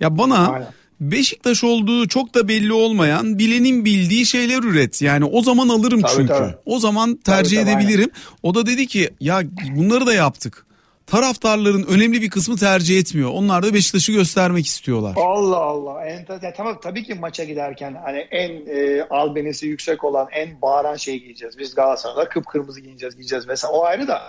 Ya 0.00 0.18
bana 0.18 0.52
Aynen. 0.52 0.68
Beşiktaş 1.00 1.64
olduğu 1.64 2.08
çok 2.08 2.34
da 2.34 2.48
belli 2.48 2.72
olmayan 2.72 3.38
bilenin 3.38 3.84
bildiği 3.84 4.26
şeyler 4.26 4.62
üret. 4.62 5.02
Yani 5.02 5.24
o 5.24 5.42
zaman 5.42 5.68
alırım 5.68 6.00
tabii, 6.00 6.12
çünkü. 6.16 6.28
Tabii. 6.28 6.54
O 6.66 6.78
zaman 6.78 7.16
tercih 7.16 7.60
tabii, 7.60 7.70
edebilirim. 7.70 8.08
Tabii, 8.08 8.38
o 8.42 8.54
da 8.54 8.66
dedi 8.66 8.86
ki 8.86 9.10
ya 9.20 9.42
bunları 9.76 10.06
da 10.06 10.14
yaptık. 10.14 10.66
Taraftarların 11.06 11.86
önemli 11.86 12.22
bir 12.22 12.30
kısmı 12.30 12.56
tercih 12.56 12.98
etmiyor. 12.98 13.30
Onlar 13.34 13.62
da 13.62 13.74
Beşiktaş'ı 13.74 14.12
göstermek 14.12 14.66
istiyorlar. 14.66 15.14
Allah 15.16 15.56
Allah. 15.56 16.06
Enter, 16.06 16.42
ya 16.42 16.52
tamam 16.52 16.78
tabii 16.82 17.04
ki 17.04 17.14
maça 17.14 17.44
giderken 17.44 17.96
hani 18.04 18.18
en 18.18 18.50
e, 18.50 19.02
albenisi 19.10 19.66
yüksek 19.66 20.04
olan 20.04 20.28
en 20.32 20.62
bağıran 20.62 20.96
şey 20.96 21.20
giyeceğiz. 21.20 21.58
Biz 21.58 21.74
Galatasaray'da 21.74 22.28
kıpkırmızı 22.28 22.80
giyeceğiz, 22.80 23.16
giyeceğiz 23.16 23.48
vesaire. 23.48 23.76
O 23.76 23.84
ayrı 23.84 24.08
da. 24.08 24.22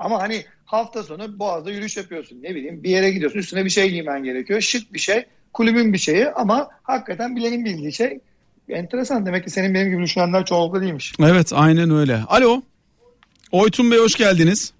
Ama 0.00 0.22
hani 0.22 0.44
hafta 0.64 1.02
sonu 1.02 1.38
Boğaz'da 1.38 1.70
yürüyüş 1.70 1.96
yapıyorsun. 1.96 2.42
Ne 2.42 2.54
bileyim 2.54 2.82
bir 2.82 2.90
yere 2.90 3.10
gidiyorsun. 3.10 3.38
Üstüne 3.38 3.64
bir 3.64 3.70
şey 3.70 3.90
giymen 3.90 4.24
gerekiyor. 4.24 4.60
Şık 4.60 4.92
bir 4.94 4.98
şey 4.98 5.24
kulübün 5.52 5.92
bir 5.92 5.98
şeyi 5.98 6.30
ama 6.30 6.68
hakikaten 6.82 7.36
bilenin 7.36 7.64
bildiği 7.64 7.92
şey. 7.92 8.18
Enteresan 8.68 9.26
demek 9.26 9.44
ki 9.44 9.50
senin 9.50 9.74
benim 9.74 9.90
gibi 9.90 10.02
düşünenler 10.02 10.44
çoğunlukla 10.44 10.80
değilmiş. 10.80 11.12
Evet 11.22 11.52
aynen 11.54 11.90
öyle. 11.90 12.20
Alo. 12.28 12.62
Oytun 13.52 13.90
Bey 13.90 13.98
hoş 13.98 14.14
geldiniz. 14.14 14.74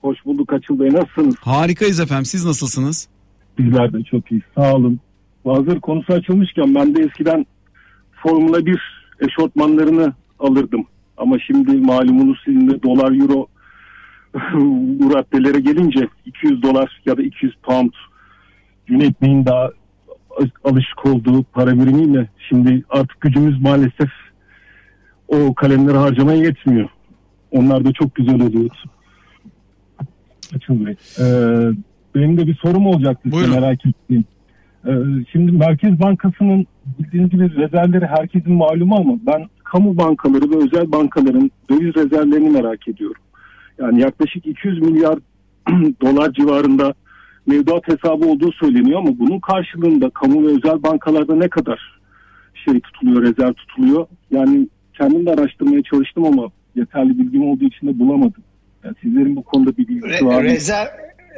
Hoş 0.00 0.24
bulduk 0.24 0.52
Açıl 0.52 0.80
Bey 0.80 0.92
nasılsınız? 0.92 1.34
Harikayız 1.40 2.00
efendim 2.00 2.24
siz 2.24 2.44
nasılsınız? 2.44 3.08
Bizler 3.58 3.92
de 3.92 4.02
çok 4.02 4.32
iyi 4.32 4.42
sağ 4.54 4.74
olun. 4.74 5.00
Hazır 5.44 5.80
konusu 5.80 6.12
açılmışken 6.12 6.74
ben 6.74 6.96
de 6.96 7.02
eskiden 7.02 7.46
Formula 8.22 8.66
1 8.66 8.80
eşortmanlarını 9.20 10.12
alırdım. 10.38 10.86
Ama 11.16 11.38
şimdi 11.38 11.76
malumunuz 11.76 12.38
sizin 12.44 12.70
de 12.70 12.82
dolar 12.82 13.20
euro 13.20 13.48
bu 14.98 15.14
raddelere 15.14 15.60
gelince 15.60 16.08
200 16.26 16.62
dolar 16.62 17.02
ya 17.06 17.16
da 17.16 17.22
200 17.22 17.54
pound 17.62 17.90
Cüneyt 18.86 19.22
Bey'in 19.22 19.46
daha 19.46 19.70
alışık 20.64 21.06
olduğu 21.06 21.42
para 21.42 21.72
birimiyle 21.72 22.28
şimdi 22.48 22.82
artık 22.90 23.20
gücümüz 23.20 23.62
maalesef 23.62 24.10
o 25.28 25.54
kalemleri 25.54 25.96
harcamaya 25.96 26.42
yetmiyor. 26.42 26.88
Onlar 27.50 27.84
da 27.84 27.92
çok 27.92 28.14
güzel 28.14 28.40
oluyor. 28.40 28.70
Açın 30.56 30.86
Bey. 30.86 30.94
Ee, 31.18 31.24
benim 32.14 32.38
de 32.38 32.46
bir 32.46 32.54
sorum 32.54 32.86
olacaktı 32.86 33.32
Buyurun. 33.32 33.50
merak 33.50 33.86
ettiğim. 33.86 34.24
Ee, 34.86 34.90
şimdi 35.32 35.52
Merkez 35.52 36.00
Bankası'nın 36.00 36.66
bildiğiniz 36.98 37.30
gibi 37.30 37.56
rezervleri 37.56 38.06
herkesin 38.06 38.52
malumu 38.52 38.96
ama 38.96 39.14
ben 39.26 39.48
kamu 39.64 39.96
bankaları 39.96 40.50
ve 40.50 40.56
özel 40.56 40.92
bankaların 40.92 41.50
döviz 41.70 41.94
rezervlerini 41.94 42.50
merak 42.50 42.88
ediyorum. 42.88 43.22
Yani 43.82 44.00
yaklaşık 44.00 44.46
200 44.46 44.82
milyar 44.82 45.18
dolar 46.02 46.32
civarında 46.32 46.94
mevduat 47.46 47.88
hesabı 47.88 48.26
olduğu 48.26 48.52
söyleniyor 48.52 48.98
ama 48.98 49.18
bunun 49.18 49.40
karşılığında 49.40 50.10
kamu 50.10 50.46
ve 50.46 50.46
özel 50.46 50.82
bankalarda 50.82 51.34
ne 51.34 51.48
kadar 51.48 52.00
şey 52.64 52.80
tutuluyor, 52.80 53.22
rezerv 53.22 53.52
tutuluyor? 53.52 54.06
Yani 54.30 54.68
kendim 54.98 55.26
de 55.26 55.30
araştırmaya 55.30 55.82
çalıştım 55.82 56.24
ama 56.24 56.48
yeterli 56.76 57.18
bilgim 57.18 57.48
olduğu 57.48 57.64
için 57.64 57.86
de 57.86 57.98
bulamadım. 57.98 58.42
Yani 58.84 58.94
sizlerin 59.02 59.36
bu 59.36 59.42
konuda 59.42 59.76
bir 59.76 59.88
bilgisi 59.88 60.26
var 60.26 60.42
mı? 60.42 60.42
Rezerv, 60.42 60.86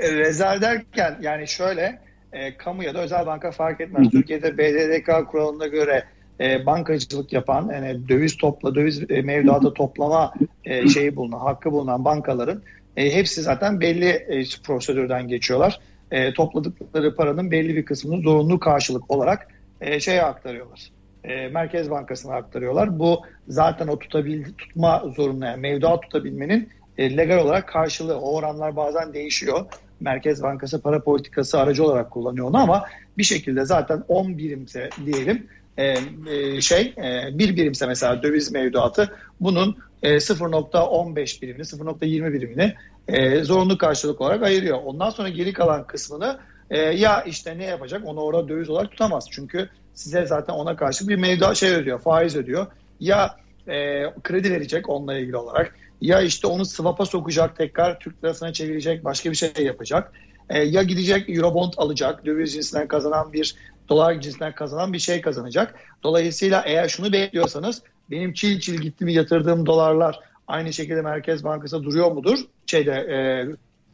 rezerv 0.03 0.61
derken 0.61 1.17
yani 1.21 1.49
şöyle 1.49 1.99
e, 2.33 2.57
kamu 2.57 2.83
ya 2.83 2.95
da 2.95 3.03
özel 3.03 3.27
banka 3.27 3.51
fark 3.51 3.81
etmez. 3.81 4.03
Hı 4.03 4.07
hı. 4.07 4.11
Türkiye'de 4.11 4.59
BDDK 4.59 5.31
kuralına 5.31 5.67
göre 5.67 6.05
e, 6.41 6.67
bankacılık 6.67 7.33
yapan 7.33 7.71
yani 7.73 8.09
döviz 8.09 8.37
topla 8.37 8.75
döviz 8.75 9.11
e, 9.11 9.23
mevduatı 9.23 9.75
toplama 9.75 10.33
e, 10.65 10.89
şeyi 10.89 11.17
bulunan 11.17 11.39
hakkı 11.39 11.73
bulunan 11.73 12.05
bankaların 12.05 12.63
e, 12.97 13.15
hepsi 13.15 13.43
zaten 13.43 13.81
belli 13.81 14.09
e, 14.09 14.45
prosedürden 14.65 15.29
geçiyorlar 15.29 15.81
e, 16.11 16.33
topladıkları 16.33 17.17
paranın 17.17 17.51
belli 17.51 17.77
bir 17.77 17.85
kısmını 17.85 18.23
zorunlu 18.23 18.59
karşılık 18.59 19.11
olarak 19.11 19.49
e, 19.81 20.01
şeye 20.01 20.23
aktarıyorlar. 20.23 20.91
E, 21.25 21.49
Merkez 21.49 21.91
Bankası'na 21.91 22.35
aktarıyorlar. 22.35 22.99
Bu 22.99 23.21
zaten 23.49 23.89
o 23.89 23.99
tutabil, 23.99 24.45
tutma 24.59 25.05
zorunlu 25.17 25.45
yani 25.45 25.61
mevduat 25.61 26.03
tutabilmenin 26.03 26.69
e, 26.99 27.17
legal 27.17 27.39
olarak 27.39 27.69
karşılığı. 27.69 28.19
O 28.19 28.35
oranlar 28.35 28.77
bazen 28.77 29.15
değişiyor. 29.15 29.67
Merkez 30.01 30.43
Bankası 30.43 30.83
para 30.83 31.03
politikası 31.03 31.61
aracı 31.61 31.85
olarak 31.85 32.11
kullanıyor 32.11 32.47
onu 32.47 32.59
ama 32.59 32.85
bir 33.19 33.23
şekilde 33.23 33.65
zaten 33.65 34.05
10 34.09 34.39
birimse 34.39 34.91
diyelim 35.07 35.47
e, 35.79 35.99
e, 36.31 36.61
şey 36.61 36.95
e, 36.99 37.39
bir 37.39 37.57
birimse 37.57 37.87
mesela 37.87 38.23
döviz 38.23 38.53
mevduatı 38.53 39.17
bunun 39.41 39.77
e, 40.03 40.17
0.15 40.17 41.43
birimini 41.43 41.63
0.20 41.63 42.33
birimini 42.33 42.75
e, 43.09 43.45
zorunlu 43.45 43.79
karşılık 43.79 44.21
olarak 44.21 44.43
ayırıyor. 44.43 44.79
Ondan 44.85 45.11
sonra 45.11 45.29
geri 45.29 45.53
kalan 45.53 45.87
kısmını 45.87 46.39
e, 46.71 46.79
ya 46.79 47.23
işte 47.23 47.59
ne 47.59 47.65
yapacak 47.65 48.03
onu 48.05 48.21
orada 48.21 48.49
döviz 48.49 48.71
olarak 48.71 48.91
tutamaz. 48.91 49.27
Çünkü 49.31 49.69
size 49.95 50.27
zaten 50.27 50.55
ona 50.55 50.77
karşı 50.77 51.09
bir 51.09 51.17
mevda 51.17 51.55
şey 51.55 51.71
ödüyor, 51.71 52.01
faiz 52.01 52.37
ödüyor. 52.37 52.67
Ya 53.01 53.37
e, 53.69 54.05
kredi 54.23 54.51
verecek 54.51 54.89
onunla 54.89 55.19
ilgili 55.19 55.37
olarak 55.37 55.75
ya 56.01 56.21
işte 56.21 56.47
onu 56.47 56.65
swap'a 56.65 57.07
sokacak 57.07 57.57
tekrar 57.57 57.99
Türk 57.99 58.25
lirasına 58.25 58.53
çevirecek 58.53 59.05
başka 59.05 59.31
bir 59.31 59.37
şey 59.37 59.53
yapacak. 59.59 60.13
E, 60.51 60.59
ya 60.59 60.83
gidecek 60.83 61.31
Eurobond 61.31 61.73
alacak 61.77 62.27
döviz 62.27 62.53
cinsinden 62.53 62.89
kazanan 62.89 63.33
bir 63.33 63.55
dolar 63.89 64.21
cinsinden 64.21 64.55
kazanan 64.55 64.93
bir 64.93 64.99
şey 64.99 65.21
kazanacak. 65.21 65.75
Dolayısıyla 66.03 66.63
eğer 66.67 66.89
şunu 66.89 67.13
bekliyorsanız 67.13 67.83
benim 68.11 68.33
çil 68.33 68.61
çil 68.61 68.75
gitti 68.81 69.05
mi 69.05 69.13
yatırdığım 69.13 69.67
dolarlar 69.67 70.21
aynı 70.49 70.73
şekilde 70.73 71.03
Merkez 71.03 71.45
Bankası 71.45 71.85
duruyor 71.85 72.13
mudur? 72.13 72.39
Şeyde 72.67 72.93
e, 72.93 73.17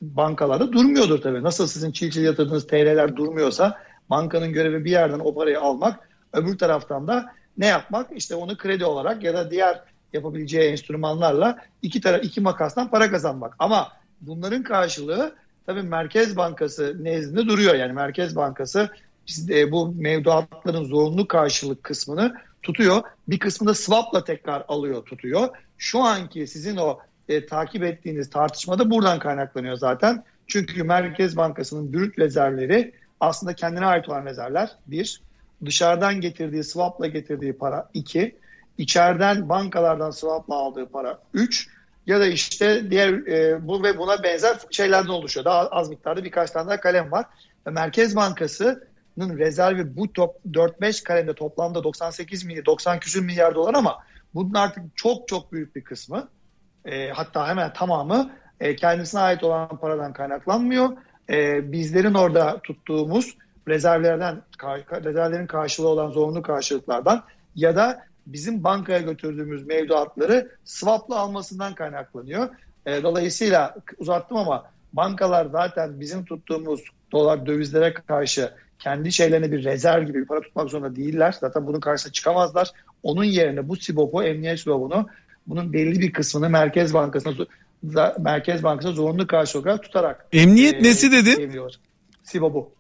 bankalarda 0.00 0.72
durmuyordur 0.72 1.20
tabii. 1.20 1.42
Nasıl 1.42 1.66
sizin 1.66 1.92
çil 1.92 2.10
çil 2.10 2.24
yatırdığınız 2.24 2.66
TL'ler 2.66 3.16
durmuyorsa 3.16 3.78
bankanın 4.10 4.52
görevi 4.52 4.84
bir 4.84 4.90
yerden 4.90 5.18
o 5.18 5.34
parayı 5.34 5.60
almak 5.60 6.08
öbür 6.32 6.58
taraftan 6.58 7.08
da 7.08 7.32
ne 7.58 7.66
yapmak? 7.66 8.06
İşte 8.16 8.34
onu 8.34 8.56
kredi 8.56 8.84
olarak 8.84 9.22
ya 9.22 9.34
da 9.34 9.50
diğer 9.50 9.80
yapabileceği 10.12 10.70
enstrümanlarla 10.70 11.58
iki 11.82 12.00
taraf 12.00 12.24
iki 12.24 12.40
makastan 12.40 12.90
para 12.90 13.10
kazanmak. 13.10 13.56
Ama 13.58 13.88
bunların 14.20 14.62
karşılığı 14.62 15.34
tabii 15.66 15.82
Merkez 15.82 16.36
Bankası 16.36 17.04
nezdinde 17.04 17.46
duruyor. 17.46 17.74
Yani 17.74 17.92
Merkez 17.92 18.36
Bankası 18.36 18.90
bizde 19.28 19.72
bu 19.72 19.94
mevduatların 19.98 20.84
zorunlu 20.84 21.28
karşılık 21.28 21.84
kısmını 21.84 22.34
tutuyor. 22.62 23.02
Bir 23.28 23.38
kısmını 23.38 23.74
swap'la 23.74 24.24
tekrar 24.24 24.64
alıyor 24.68 25.04
tutuyor. 25.04 25.48
Şu 25.78 26.00
anki 26.00 26.46
sizin 26.46 26.76
o 26.76 26.98
e, 27.28 27.46
takip 27.46 27.82
ettiğiniz 27.82 28.30
tartışmada 28.30 28.90
buradan 28.90 29.18
kaynaklanıyor 29.18 29.76
zaten. 29.76 30.24
Çünkü 30.46 30.82
Merkez 30.84 31.36
Bankası'nın 31.36 31.92
brüt 31.92 32.18
rezervleri 32.18 32.92
aslında 33.20 33.54
kendine 33.54 33.86
ait 33.86 34.08
olan 34.08 34.26
rezervler. 34.26 34.76
Bir, 34.86 35.20
dışarıdan 35.64 36.20
getirdiği 36.20 36.64
swap'la 36.64 37.06
getirdiği 37.06 37.52
para. 37.52 37.88
iki 37.94 38.36
içeriden 38.78 39.48
bankalardan 39.48 40.10
swap'la 40.10 40.54
aldığı 40.54 40.86
para. 40.86 41.18
Üç, 41.34 41.68
ya 42.06 42.20
da 42.20 42.26
işte 42.26 42.90
diğer 42.90 43.12
e, 43.12 43.68
bu 43.68 43.82
ve 43.82 43.98
buna 43.98 44.22
benzer 44.22 44.56
şeylerden 44.70 45.08
oluşuyor. 45.08 45.44
Daha 45.44 45.68
az 45.68 45.88
miktarda 45.88 46.24
birkaç 46.24 46.50
tane 46.50 46.68
daha 46.68 46.80
kalem 46.80 47.12
var. 47.12 47.26
Merkez 47.66 48.16
Bankası'nın 49.20 49.38
rezervi 49.38 49.96
bu 49.96 50.12
top 50.12 50.36
4-5 50.50 51.04
kalemde 51.04 51.34
toplamda 51.34 51.84
98 51.84 52.44
milyar 52.44 52.66
90 52.66 53.00
küsür 53.00 53.24
milyar 53.24 53.54
dolar 53.54 53.74
ama 53.74 53.98
bunun 54.34 54.54
artık 54.54 54.96
çok 54.96 55.28
çok 55.28 55.52
büyük 55.52 55.76
bir 55.76 55.84
kısmı 55.84 56.28
e, 56.84 57.10
hatta 57.10 57.48
hemen 57.48 57.72
tamamı 57.72 58.30
e, 58.60 58.76
kendisine 58.76 59.20
ait 59.20 59.44
olan 59.44 59.80
paradan 59.80 60.12
kaynaklanmıyor. 60.12 60.88
E, 61.30 61.72
bizlerin 61.72 62.14
orada 62.14 62.60
tuttuğumuz 62.62 63.36
rezervlerden 63.68 64.42
rezervlerin 65.04 65.46
karşılığı 65.46 65.88
olan 65.88 66.10
zorunlu 66.10 66.42
karşılıklardan 66.42 67.22
ya 67.54 67.76
da 67.76 68.04
bizim 68.26 68.64
bankaya 68.64 69.00
götürdüğümüz 69.00 69.66
mevduatları 69.66 70.50
swap'la 70.64 71.18
almasından 71.18 71.74
kaynaklanıyor. 71.74 72.48
E, 72.86 73.02
dolayısıyla 73.02 73.74
uzattım 73.98 74.36
ama 74.36 74.64
bankalar 74.92 75.46
zaten 75.46 76.00
bizim 76.00 76.24
tuttuğumuz 76.24 76.84
dolar 77.12 77.46
dövizlere 77.46 77.94
karşı 77.94 78.50
kendi 78.80 79.12
şeylerine 79.12 79.52
bir 79.52 79.64
rezerv 79.64 80.06
gibi 80.06 80.20
bir 80.20 80.26
para 80.26 80.40
tutmak 80.40 80.70
zorunda 80.70 80.96
değiller. 80.96 81.36
Zaten 81.40 81.66
bunun 81.66 81.80
karşısına 81.80 82.12
çıkamazlar. 82.12 82.70
Onun 83.02 83.24
yerine 83.24 83.68
bu 83.68 83.76
SİBOP'u, 83.76 84.22
emniyet 84.22 84.60
SİBOP'unu 84.60 85.06
bunun 85.46 85.72
belli 85.72 86.00
bir 86.00 86.12
kısmını 86.12 86.50
Merkez 86.50 86.94
Bankası'na 86.94 88.14
Merkez 88.18 88.62
Bankası 88.62 88.92
zorunlu 88.92 89.26
karşılık 89.26 89.66
olarak 89.66 89.82
tutarak. 89.82 90.26
Emniyet 90.32 90.74
e, 90.74 90.82
nesi 90.82 91.12
dedin? 91.12 91.52
SİBOP'u. 92.22 92.72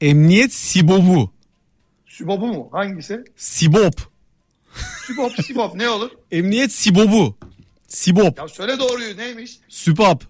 Emniyet 0.00 0.52
SİBOP'u. 0.52 1.30
SİBOP'u 2.06 2.46
mu? 2.46 2.68
Hangisi? 2.72 3.24
SİBOP. 3.36 3.94
Sibop, 5.06 5.32
Sibop 5.44 5.74
ne 5.74 5.88
olur? 5.88 6.10
Emniyet 6.30 6.72
Sibop'u. 6.72 7.36
Sibop. 7.88 8.38
Ya 8.38 8.48
söyle 8.48 8.78
doğruyu 8.78 9.16
neymiş? 9.16 9.58
Sübap. 9.68 10.22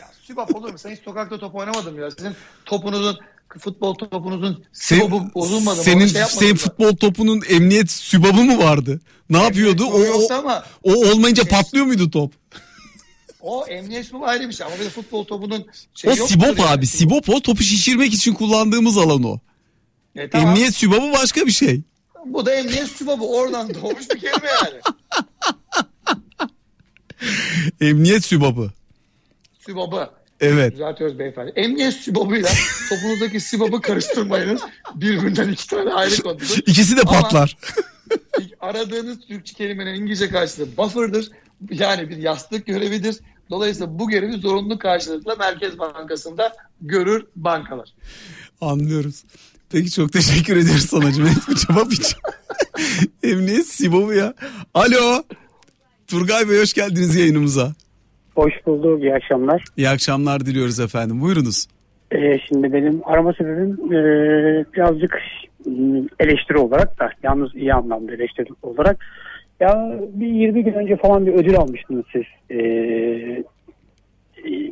Ya 0.00 0.08
Sibop 0.26 0.56
olur 0.56 0.72
mu? 0.72 0.78
Sen 0.78 0.90
hiç 0.90 1.00
sokakta 1.00 1.38
top 1.38 1.54
oynamadım 1.54 1.98
ya. 2.00 2.10
Sizin 2.10 2.32
topunuzun 2.64 3.18
futbol 3.58 3.94
topunuzun 3.94 4.64
Sibop'u 4.72 5.34
bozulmadı 5.34 5.76
mı? 5.76 5.82
Senin, 5.82 6.06
şey 6.06 6.24
senin 6.24 6.54
futbol 6.54 6.96
topunun 6.96 7.42
emniyet 7.48 7.90
sübabı 7.90 8.44
mı 8.44 8.58
vardı? 8.58 9.00
Ne 9.30 9.36
emniyet 9.36 9.56
yapıyordu? 9.56 9.84
O, 9.84 10.00
o, 10.00 10.34
ama 10.34 10.64
o 10.82 10.92
olmayınca 10.92 11.42
şey, 11.42 11.50
patlıyor 11.50 11.86
muydu 11.86 12.10
top? 12.10 12.32
O 13.40 13.66
emniyet 13.66 14.06
sübabı 14.06 14.24
ayrı 14.24 14.48
bir 14.48 14.54
şey 14.54 14.66
ama 14.66 14.76
bir 14.78 14.84
de 14.84 14.90
futbol 14.90 15.24
topunun 15.24 15.66
şey 15.94 16.10
O 16.10 16.14
Sibop 16.14 16.58
yani. 16.58 16.70
abi. 16.70 16.86
Sibop 16.86 17.28
o 17.28 17.40
topu 17.40 17.62
şişirmek 17.62 18.14
için 18.14 18.34
kullandığımız 18.34 18.98
alan 18.98 19.22
o. 19.22 19.38
E, 20.16 20.30
tamam. 20.30 20.48
Emniyet 20.48 20.74
sübabı 20.74 21.12
başka 21.12 21.46
bir 21.46 21.52
şey. 21.52 21.80
Bu 22.26 22.46
da 22.46 22.54
emniyet 22.54 22.88
sübabı. 22.88 23.24
Oradan 23.24 23.74
doğmuş 23.74 24.10
bir 24.10 24.20
kelime 24.20 24.48
yani. 24.62 24.80
emniyet 27.90 28.24
sübabı. 28.24 28.70
Sübabı. 29.66 30.17
Evet. 30.40 30.72
Düzeltiyoruz 30.72 31.18
beyefendi. 31.18 31.52
Emniyet 31.56 31.94
sübabıyla 31.94 32.50
topunuzdaki 32.88 33.40
sübabı 33.40 33.80
karıştırmayınız. 33.80 34.60
Birbirinden 34.94 35.48
iki 35.48 35.66
tane 35.66 35.92
ayrı 35.92 36.22
konudur. 36.22 36.56
İkisi 36.66 36.96
de 36.96 37.02
patlar. 37.02 37.56
aradığınız 38.60 39.18
Türkçe 39.28 39.54
kelimenin 39.54 39.94
İngilizce 39.94 40.28
karşılığı 40.28 40.76
buffer'dır. 40.76 41.30
Yani 41.70 42.08
bir 42.08 42.16
yastık 42.16 42.66
görevidir. 42.66 43.16
Dolayısıyla 43.50 43.98
bu 43.98 44.08
görevi 44.08 44.36
zorunlu 44.36 44.78
karşılıkla 44.78 45.36
Merkez 45.36 45.78
Bankası'nda 45.78 46.56
görür 46.80 47.26
bankalar. 47.36 47.94
Anlıyoruz. 48.60 49.24
Peki 49.70 49.90
çok 49.90 50.12
teşekkür 50.12 50.56
ediyoruz 50.56 50.86
sanacığım. 50.86 51.26
Evet 51.26 51.48
bu 51.48 51.54
cevap 51.54 51.92
için. 51.92 52.18
Emniyet 53.22 53.66
Sibo 53.66 54.12
ya. 54.12 54.34
Alo. 54.74 55.22
Turgay 56.06 56.48
Bey 56.48 56.60
hoş 56.60 56.72
geldiniz 56.72 57.14
yayınımıza. 57.14 57.74
Hoş 58.38 58.66
bulduk. 58.66 59.02
İyi 59.02 59.14
akşamlar. 59.14 59.64
İyi 59.76 59.88
akşamlar 59.88 60.46
diliyoruz 60.46 60.80
efendim. 60.80 61.20
Buyurunuz. 61.20 61.66
Ee, 62.12 62.38
şimdi 62.48 62.72
benim 62.72 63.00
arama 63.04 63.32
sebebim 63.32 63.92
e, 63.92 64.00
birazcık 64.74 65.18
eleştiri 66.20 66.58
olarak 66.58 67.00
da 67.00 67.10
yalnız 67.22 67.54
iyi 67.54 67.74
anlamda 67.74 68.12
eleştiri 68.12 68.48
olarak 68.62 69.06
ya 69.60 69.98
bir 70.12 70.26
20 70.26 70.64
gün 70.64 70.72
önce 70.72 70.96
falan 70.96 71.26
bir 71.26 71.32
ödül 71.32 71.56
almıştınız 71.56 72.04
siz. 72.12 72.24
Ee, 72.50 73.44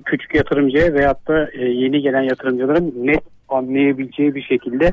küçük 0.04 0.34
yatırımcıya 0.34 0.94
veyahut 0.94 1.28
da 1.28 1.50
e, 1.52 1.64
yeni 1.64 2.02
gelen 2.02 2.22
yatırımcıların 2.22 2.94
net 2.96 3.22
anlayabileceği 3.48 4.34
bir 4.34 4.42
şekilde 4.42 4.92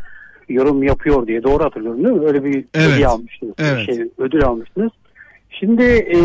yorum 0.50 0.84
yapıyor 0.84 1.28
diye 1.28 1.44
doğru 1.44 1.64
hatırlıyorum 1.64 2.04
değil 2.04 2.16
mi? 2.16 2.26
Öyle 2.28 2.44
bir 2.44 2.66
evet. 2.74 2.90
ödül 2.94 3.08
almıştınız. 3.08 3.54
Evet. 3.60 3.88
Bir 3.88 3.94
şey, 3.94 4.08
ödül 4.18 4.44
almıştınız. 4.44 4.92
Şimdi 5.60 5.84
e, 5.84 6.18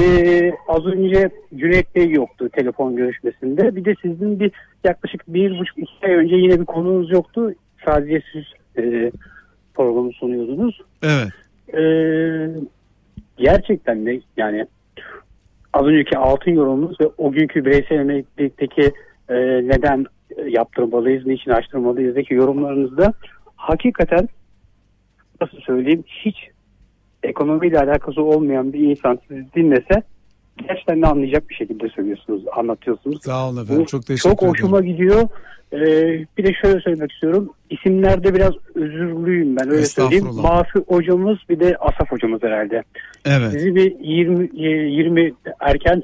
az 0.68 0.86
önce 0.86 1.30
Cüneyt 1.56 1.94
Bey 1.94 2.10
yoktu 2.10 2.48
telefon 2.48 2.96
görüşmesinde. 2.96 3.76
Bir 3.76 3.84
de 3.84 3.94
sizin 4.02 4.40
bir 4.40 4.52
yaklaşık 4.84 5.22
bir 5.28 5.58
buçuk 5.58 5.78
iki 5.78 6.06
ay 6.06 6.14
önce 6.14 6.36
yine 6.36 6.60
bir 6.60 6.64
konunuz 6.64 7.10
yoktu. 7.10 7.54
Sadece 7.84 8.22
siz 8.32 8.44
e, 8.84 9.10
programı 9.74 10.12
sunuyordunuz. 10.12 10.80
Evet. 11.02 11.28
E, 11.74 11.82
gerçekten 13.36 14.06
de 14.06 14.20
yani 14.36 14.66
az 15.72 15.86
önceki 15.86 16.18
altın 16.18 16.50
yorumumuz 16.50 17.00
ve 17.00 17.06
o 17.18 17.32
günkü 17.32 17.64
bireysel 17.64 17.96
emeklilikteki 17.96 18.92
e, 19.28 19.34
neden 19.68 20.04
yaptırmalıyız, 20.46 21.26
niçin 21.26 21.50
açtırmalıyızdaki 21.50 22.34
yorumlarınızda 22.34 23.12
hakikaten 23.56 24.28
nasıl 25.40 25.58
söyleyeyim 25.60 26.04
hiç 26.06 26.36
ekonomiyle 27.22 27.80
alakası 27.80 28.22
olmayan 28.22 28.72
bir 28.72 28.80
insan 28.80 29.18
sizi 29.28 29.46
dinlese 29.56 30.02
gerçekten 30.68 31.02
de 31.02 31.06
anlayacak 31.06 31.50
bir 31.50 31.54
şekilde 31.54 31.88
söylüyorsunuz, 31.88 32.42
anlatıyorsunuz. 32.56 33.22
Sağ 33.22 33.48
olun 33.48 33.62
efendim. 33.62 33.84
Çok 33.84 34.06
teşekkür 34.06 34.30
ederim. 34.30 34.52
Çok 34.52 34.54
hoşuma 34.54 34.80
gidiyor. 34.80 35.28
Ee, 35.72 35.78
bir 36.38 36.44
de 36.44 36.52
şöyle 36.62 36.80
söylemek 36.80 37.12
istiyorum. 37.12 37.50
İsimlerde 37.70 38.34
biraz 38.34 38.52
özürlüyüm 38.74 39.56
ben 39.56 39.70
öyle 39.70 39.86
söyleyeyim. 39.86 40.26
Mafi 40.42 40.78
hocamız 40.88 41.38
bir 41.48 41.60
de 41.60 41.76
Asaf 41.76 42.12
hocamız 42.12 42.42
herhalde. 42.42 42.82
Evet. 43.24 43.52
Sizi 43.52 43.74
bir 43.74 43.96
20 44.00 44.48
20 44.60 45.34
erken 45.60 46.02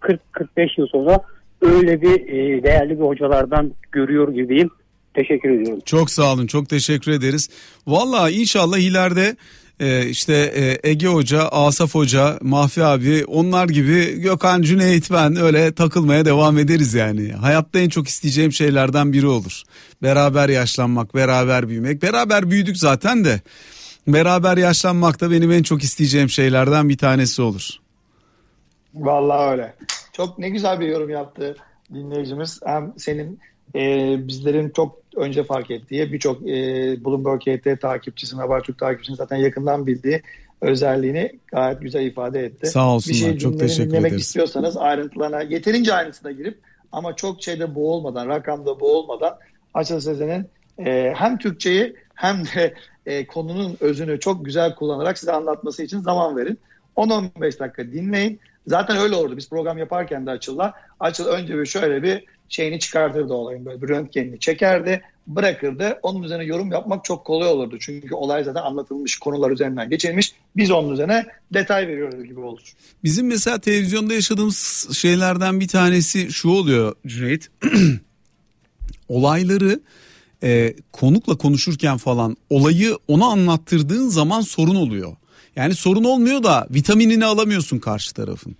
40 0.00 0.32
45 0.32 0.78
yıl 0.78 0.86
sonra 0.86 1.18
öyle 1.62 2.02
bir 2.02 2.28
e, 2.28 2.62
değerli 2.62 2.98
bir 2.98 3.04
hocalardan 3.04 3.72
görüyor 3.92 4.32
gibiyim. 4.32 4.70
Teşekkür 5.14 5.50
ediyorum. 5.50 5.82
Çok 5.84 6.10
sağ 6.10 6.32
olun. 6.32 6.46
Çok 6.46 6.68
teşekkür 6.68 7.12
ederiz. 7.12 7.48
Valla 7.86 8.30
inşallah 8.30 8.78
ileride 8.78 9.36
e, 9.80 10.06
işte 10.06 10.34
e, 10.34 10.90
Ege 10.90 11.06
Hoca, 11.06 11.48
Asaf 11.48 11.94
Hoca, 11.94 12.38
Mahfi 12.42 12.84
abi 12.84 13.24
onlar 13.24 13.68
gibi 13.68 14.20
Gökhan 14.20 14.62
Cüneyt 14.62 15.10
ben 15.10 15.36
öyle 15.36 15.74
takılmaya 15.74 16.24
devam 16.24 16.58
ederiz 16.58 16.94
yani. 16.94 17.32
Hayatta 17.32 17.78
en 17.78 17.88
çok 17.88 18.08
isteyeceğim 18.08 18.52
şeylerden 18.52 19.12
biri 19.12 19.26
olur. 19.26 19.62
Beraber 20.02 20.48
yaşlanmak, 20.48 21.14
beraber 21.14 21.68
büyümek. 21.68 22.02
Beraber 22.02 22.50
büyüdük 22.50 22.76
zaten 22.76 23.24
de. 23.24 23.40
Beraber 24.08 24.56
yaşlanmak 24.56 25.20
da 25.20 25.30
benim 25.30 25.52
en 25.52 25.62
çok 25.62 25.82
isteyeceğim 25.82 26.28
şeylerden 26.28 26.88
bir 26.88 26.98
tanesi 26.98 27.42
olur. 27.42 27.68
Vallahi 28.94 29.50
öyle. 29.50 29.74
Çok 30.12 30.38
ne 30.38 30.50
güzel 30.50 30.80
bir 30.80 30.88
yorum 30.88 31.10
yaptı 31.10 31.56
dinleyicimiz. 31.94 32.60
Hem 32.66 32.92
senin 32.96 33.40
e, 33.74 34.14
bizlerin 34.28 34.72
çok 34.76 35.03
önce 35.16 35.44
fark 35.44 35.70
ettiği 35.70 36.12
birçok 36.12 36.42
e, 36.42 36.54
Bloomberg 37.04 37.40
HT 37.40 37.80
takipçisinin, 37.80 38.40
Habertürk 38.40 38.78
takipçisinin 38.78 39.16
zaten 39.16 39.36
yakından 39.36 39.86
bildiği 39.86 40.22
özelliğini 40.60 41.38
gayet 41.46 41.80
güzel 41.80 42.06
ifade 42.06 42.44
etti. 42.44 42.66
Sağ 42.66 42.94
olsunlar. 42.94 43.14
Bir 43.14 43.20
şey 43.20 43.38
çok 43.38 43.58
teşekkür 43.58 43.90
dinlemek 43.90 44.08
ederiz. 44.08 44.26
istiyorsanız 44.26 44.76
ayrıntılarına 44.76 45.42
yeterince 45.42 45.94
ayrıntısına 45.94 46.30
girip 46.30 46.58
ama 46.92 47.16
çok 47.16 47.42
şeyde 47.42 47.74
boğulmadan, 47.74 48.28
rakamda 48.28 48.80
boğulmadan 48.80 49.36
Açıl 49.74 50.00
Sezen'in 50.00 50.46
e, 50.86 51.12
hem 51.16 51.38
Türkçeyi 51.38 51.96
hem 52.14 52.44
de 52.44 52.74
e, 53.06 53.26
konunun 53.26 53.76
özünü 53.80 54.20
çok 54.20 54.44
güzel 54.44 54.74
kullanarak 54.74 55.18
size 55.18 55.32
anlatması 55.32 55.82
için 55.82 56.00
zaman 56.00 56.36
verin. 56.36 56.58
10-15 56.96 57.58
dakika 57.58 57.84
dinleyin. 57.84 58.40
Zaten 58.66 58.96
öyle 58.96 59.14
olurdu. 59.14 59.36
Biz 59.36 59.50
program 59.50 59.78
yaparken 59.78 60.26
de 60.26 60.30
Açıl'la 60.30 60.74
Açıl 61.00 61.26
önce 61.26 61.58
bir 61.58 61.66
şöyle 61.66 62.02
bir 62.02 62.24
şeyini 62.48 62.78
çıkartırdı 62.78 63.32
olayın. 63.32 63.64
Böyle 63.64 63.82
bir 63.82 63.88
röntgenini 63.88 64.38
çekerdi, 64.40 65.02
bırakırdı. 65.26 65.98
Onun 66.02 66.22
üzerine 66.22 66.44
yorum 66.44 66.72
yapmak 66.72 67.04
çok 67.04 67.24
kolay 67.24 67.48
olurdu. 67.48 67.76
Çünkü 67.80 68.14
olay 68.14 68.44
zaten 68.44 68.62
anlatılmış, 68.62 69.18
konular 69.18 69.50
üzerinden 69.50 69.90
geçilmiş. 69.90 70.34
Biz 70.56 70.70
onun 70.70 70.92
üzerine 70.92 71.26
detay 71.54 71.88
veriyoruz 71.88 72.24
gibi 72.24 72.40
olur. 72.40 72.72
Bizim 73.04 73.26
mesela 73.26 73.58
televizyonda 73.58 74.14
yaşadığımız 74.14 74.88
şeylerden 74.92 75.60
bir 75.60 75.68
tanesi 75.68 76.32
şu 76.32 76.48
oluyor 76.48 76.94
Cüneyt. 77.06 77.48
Olayları 79.08 79.80
e, 80.42 80.74
konukla 80.92 81.36
konuşurken 81.38 81.96
falan 81.96 82.36
olayı 82.50 82.98
ona 83.08 83.26
anlattırdığın 83.26 84.08
zaman 84.08 84.40
sorun 84.40 84.74
oluyor. 84.74 85.16
Yani 85.56 85.74
sorun 85.74 86.04
olmuyor 86.04 86.42
da 86.42 86.66
vitaminini 86.70 87.24
alamıyorsun 87.24 87.78
karşı 87.78 88.14
tarafın. 88.14 88.56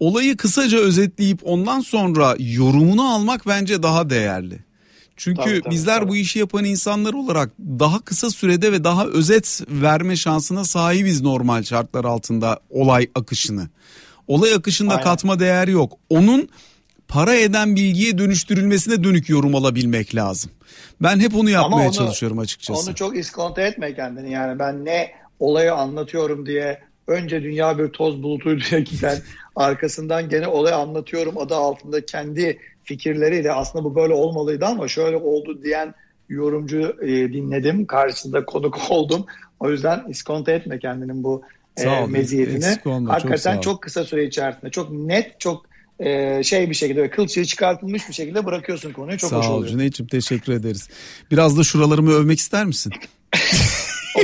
Olayı 0.00 0.36
kısaca 0.36 0.78
özetleyip 0.78 1.40
ondan 1.44 1.80
sonra 1.80 2.36
yorumunu 2.38 3.14
almak 3.14 3.46
bence 3.46 3.82
daha 3.82 4.10
değerli. 4.10 4.58
Çünkü 5.16 5.42
Tabii, 5.42 5.60
tabii, 5.62 5.74
bizler 5.74 5.98
tabii. 6.00 6.08
bu 6.10 6.16
işi 6.16 6.38
yapan 6.38 6.64
insanlar 6.64 7.12
olarak 7.14 7.50
daha 7.58 8.00
kısa 8.00 8.30
sürede 8.30 8.72
ve 8.72 8.84
daha 8.84 9.06
özet 9.06 9.60
verme 9.68 10.16
şansına 10.16 10.64
sahibiz 10.64 11.20
normal 11.22 11.62
şartlar 11.62 12.04
altında 12.04 12.60
olay 12.70 13.06
akışını. 13.14 13.68
Olay 14.28 14.54
akışında 14.54 14.90
Aynen. 14.92 15.04
katma 15.04 15.40
değer 15.40 15.68
yok. 15.68 15.92
Onun 16.10 16.48
para 17.08 17.34
eden 17.34 17.76
bilgiye 17.76 18.18
dönüştürülmesine 18.18 19.04
dönük 19.04 19.28
yorum 19.28 19.54
alabilmek 19.54 20.14
lazım. 20.14 20.50
Ben 21.02 21.20
hep 21.20 21.36
onu 21.36 21.50
yapmaya 21.50 21.88
onu- 21.88 21.94
çalışıyorum 21.94 22.38
açıkçası. 22.38 22.80
Onu 22.90 22.94
çok 22.94 23.16
iskonto 23.16 23.60
etme 23.60 23.94
kendini. 23.94 24.32
Yani 24.32 24.58
ben 24.58 24.84
ne 24.84 25.10
olayı 25.38 25.74
anlatıyorum 25.74 26.46
diye 26.46 26.89
önce 27.06 27.42
dünya 27.42 27.78
bir 27.78 27.88
toz 27.88 28.22
bulutuydu 28.22 28.62
diye 28.70 28.80
giden 28.80 29.18
arkasından 29.56 30.28
gene 30.28 30.46
olayı 30.46 30.76
anlatıyorum 30.76 31.38
adı 31.38 31.54
altında 31.54 32.06
kendi 32.06 32.58
fikirleriyle 32.84 33.52
aslında 33.52 33.84
bu 33.84 33.94
böyle 33.94 34.14
olmalıydı 34.14 34.66
ama 34.66 34.88
şöyle 34.88 35.16
oldu 35.16 35.62
diyen 35.62 35.94
yorumcu 36.28 36.96
e, 37.02 37.08
dinledim. 37.08 37.86
Karşısında 37.86 38.44
konuk 38.44 38.78
oldum. 38.90 39.26
O 39.60 39.70
yüzden 39.70 40.04
iskonto 40.08 40.52
etme 40.52 40.78
kendinin 40.78 41.24
bu 41.24 41.42
e, 41.76 42.06
meziyetini. 42.06 42.64
olma, 42.64 42.74
çok 42.74 43.06
sağ 43.06 43.14
Hakikaten 43.14 43.56
ol. 43.56 43.60
çok, 43.60 43.82
kısa 43.82 44.04
süre 44.04 44.24
içerisinde 44.24 44.70
çok 44.70 44.92
net 44.92 45.40
çok 45.40 45.66
e, 45.98 46.42
şey 46.42 46.70
bir 46.70 46.74
şekilde 46.74 47.10
kılçığı 47.10 47.44
çıkartılmış 47.44 48.08
bir 48.08 48.14
şekilde 48.14 48.44
bırakıyorsun 48.46 48.92
konuyu. 48.92 49.18
Çok 49.18 49.32
hoş 49.32 49.44
Sağ 49.44 49.52
ol 49.52 49.56
oluyor. 49.56 49.72
Cüneyt'ciğim 49.72 50.08
teşekkür 50.08 50.52
ederiz. 50.52 50.88
Biraz 51.30 51.58
da 51.58 51.64
şuralarımı 51.64 52.12
övmek 52.12 52.38
ister 52.38 52.64
misin? 52.64 52.92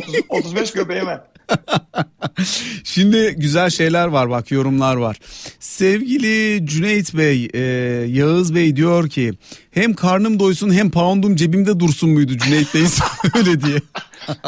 30, 0.03 0.15
35 0.29 0.73
göbeğime. 0.73 1.21
Şimdi 2.85 3.35
güzel 3.37 3.71
şeyler 3.71 4.07
var 4.07 4.31
bak 4.31 4.51
yorumlar 4.51 4.97
var. 4.97 5.17
Sevgili 5.61 6.67
Cüneyt 6.67 7.15
Bey, 7.15 7.49
e, 7.55 7.61
Yağız 8.09 8.55
Bey 8.55 8.77
diyor 8.77 9.09
ki 9.09 9.33
hem 9.71 9.95
karnım 9.95 10.39
doysun 10.39 10.73
hem 10.73 10.91
poundum 10.91 11.37
cebimde 11.37 11.81
dursun 11.81 12.11
muydu 12.11 12.39
Cüneyt 12.39 12.75
Bey 12.75 12.85
öyle 13.37 13.61
diye. 13.61 13.79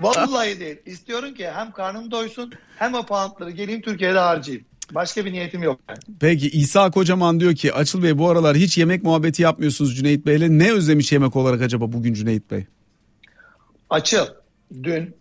Vallahi 0.00 0.60
değil. 0.60 0.76
İstiyorum 0.86 1.34
ki 1.34 1.50
hem 1.54 1.72
karnım 1.72 2.10
doysun 2.10 2.52
hem 2.76 2.94
o 2.94 3.06
poundları 3.06 3.50
geleyim 3.50 3.80
Türkiye'de 3.80 4.18
harcayayım. 4.18 4.66
Başka 4.94 5.24
bir 5.24 5.32
niyetim 5.32 5.62
yok. 5.62 5.80
Yani. 5.88 5.98
Peki 6.20 6.50
İsa 6.50 6.90
Kocaman 6.90 7.40
diyor 7.40 7.54
ki 7.54 7.72
Açıl 7.72 8.02
Bey 8.02 8.18
bu 8.18 8.28
aralar 8.30 8.56
hiç 8.56 8.78
yemek 8.78 9.02
muhabbeti 9.02 9.42
yapmıyorsunuz 9.42 9.96
Cüneyt 9.96 10.26
Bey'le. 10.26 10.48
Ne 10.48 10.72
özlemiş 10.72 11.12
yemek 11.12 11.36
olarak 11.36 11.62
acaba 11.62 11.92
bugün 11.92 12.14
Cüneyt 12.14 12.50
Bey? 12.50 12.66
Açıl. 13.90 14.26
Dün 14.82 15.14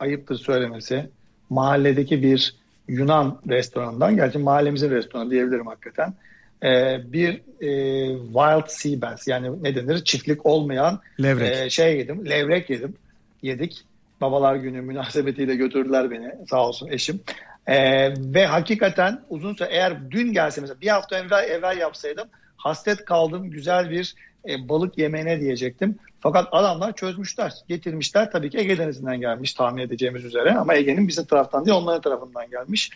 ayıptır 0.00 0.36
söylemesi 0.36 1.08
mahalledeki 1.50 2.22
bir 2.22 2.54
Yunan 2.88 3.38
restoranından 3.48 4.16
gerçi 4.16 4.38
mahallemizin 4.38 4.90
restoranı 4.90 5.30
diyebilirim 5.30 5.66
hakikaten. 5.66 6.14
Ee, 6.62 7.00
bir 7.04 7.30
e, 7.60 7.70
wild 8.18 8.68
sea 8.68 9.00
bass 9.00 9.28
yani 9.28 9.62
ne 9.62 9.74
denir 9.74 10.04
çiftlik 10.04 10.46
olmayan 10.46 11.00
Levrek. 11.22 11.56
e, 11.56 11.70
şey 11.70 11.98
yedim 11.98 12.30
levrek 12.30 12.70
yedim 12.70 12.94
yedik 13.42 13.84
babalar 14.20 14.56
günü 14.56 14.80
münasebetiyle 14.80 15.54
götürdüler 15.54 16.10
beni 16.10 16.32
sağ 16.50 16.66
olsun 16.66 16.88
eşim 16.88 17.20
Ee, 17.66 18.14
ve 18.16 18.46
hakikaten 18.46 19.20
uzun 19.28 19.54
süre 19.54 19.68
eğer 19.70 20.10
dün 20.10 20.32
gelse 20.32 20.60
mesela 20.60 20.80
bir 20.80 20.88
hafta 20.88 21.18
evvel, 21.18 21.48
evvel 21.50 21.78
yapsaydım 21.78 22.28
hasret 22.56 23.04
kaldım 23.04 23.50
güzel 23.50 23.90
bir 23.90 24.14
e, 24.48 24.68
balık 24.68 24.98
yemeğine 24.98 25.40
diyecektim. 25.40 25.98
Fakat 26.20 26.48
adamlar 26.52 26.92
çözmüşler, 26.92 27.52
getirmişler. 27.68 28.30
Tabii 28.32 28.50
ki 28.50 28.58
Ege 28.58 28.78
Denizi'nden 28.78 29.20
gelmiş 29.20 29.54
tahmin 29.54 29.82
edeceğimiz 29.82 30.24
üzere 30.24 30.54
ama 30.54 30.74
Ege'nin 30.74 31.08
bizim 31.08 31.24
taraftan 31.24 31.66
değil 31.66 31.76
onların 31.76 32.00
tarafından 32.00 32.50
gelmiş. 32.50 32.90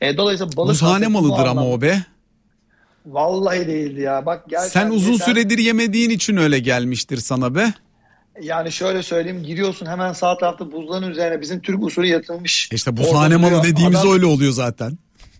E, 0.00 0.16
dolayısıyla 0.16 0.56
balık 0.56 0.70
Buzhane 0.70 1.06
malıdır 1.06 1.46
ama 1.46 1.66
o 1.68 1.80
be. 1.80 2.02
Vallahi 3.06 3.66
değildi 3.66 4.00
ya. 4.00 4.26
Bak 4.26 4.48
gel 4.48 4.68
Sen 4.68 4.90
uzun 4.90 5.16
süredir 5.16 5.58
yemediğin 5.58 6.10
için 6.10 6.36
öyle 6.36 6.58
gelmiştir 6.58 7.16
sana 7.16 7.54
be. 7.54 7.72
Yani 8.42 8.72
şöyle 8.72 9.02
söyleyeyim 9.02 9.42
giriyorsun 9.42 9.86
hemen 9.86 10.12
sağ 10.12 10.38
tarafta 10.38 10.72
buzların 10.72 11.10
üzerine 11.10 11.40
bizim 11.40 11.60
Türk 11.60 11.82
usulü 11.82 12.06
yatılmış. 12.06 12.68
İşte 12.72 12.96
buzhane 12.96 13.36
malı 13.36 13.62
dediğimiz 13.62 14.00
Adam- 14.00 14.12
öyle 14.12 14.26
oluyor 14.26 14.52
zaten. 14.52 14.98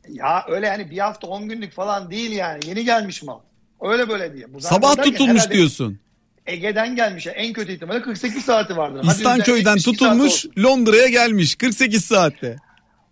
Ya 0.08 0.44
öyle 0.48 0.66
yani 0.66 0.90
bir 0.90 0.98
hafta 0.98 1.26
10 1.26 1.48
günlük 1.48 1.72
falan 1.72 2.10
değil 2.10 2.32
yani. 2.32 2.60
Yeni 2.66 2.84
gelmiş 2.84 3.22
mal. 3.22 3.38
Öyle 3.80 4.08
böyle 4.08 4.34
diye. 4.34 4.54
Buzhane 4.54 4.74
Sabah 4.74 5.04
tutulmuş 5.04 5.50
diyorsun. 5.50 5.98
Ege'den 6.46 6.96
gelmiş. 6.96 7.26
En 7.34 7.52
kötü 7.52 7.72
ihtimalle 7.72 8.02
48 8.02 8.44
saati 8.44 8.76
vardır. 8.76 9.00
Hadi 9.04 9.16
İstanköy'den 9.16 9.60
üzerine 9.60 9.70
72 9.70 9.98
saat 9.98 10.12
tutulmuş. 10.12 10.46
Londra'ya 10.58 11.08
gelmiş 11.08 11.54
48 11.54 12.04
saatte. 12.04 12.56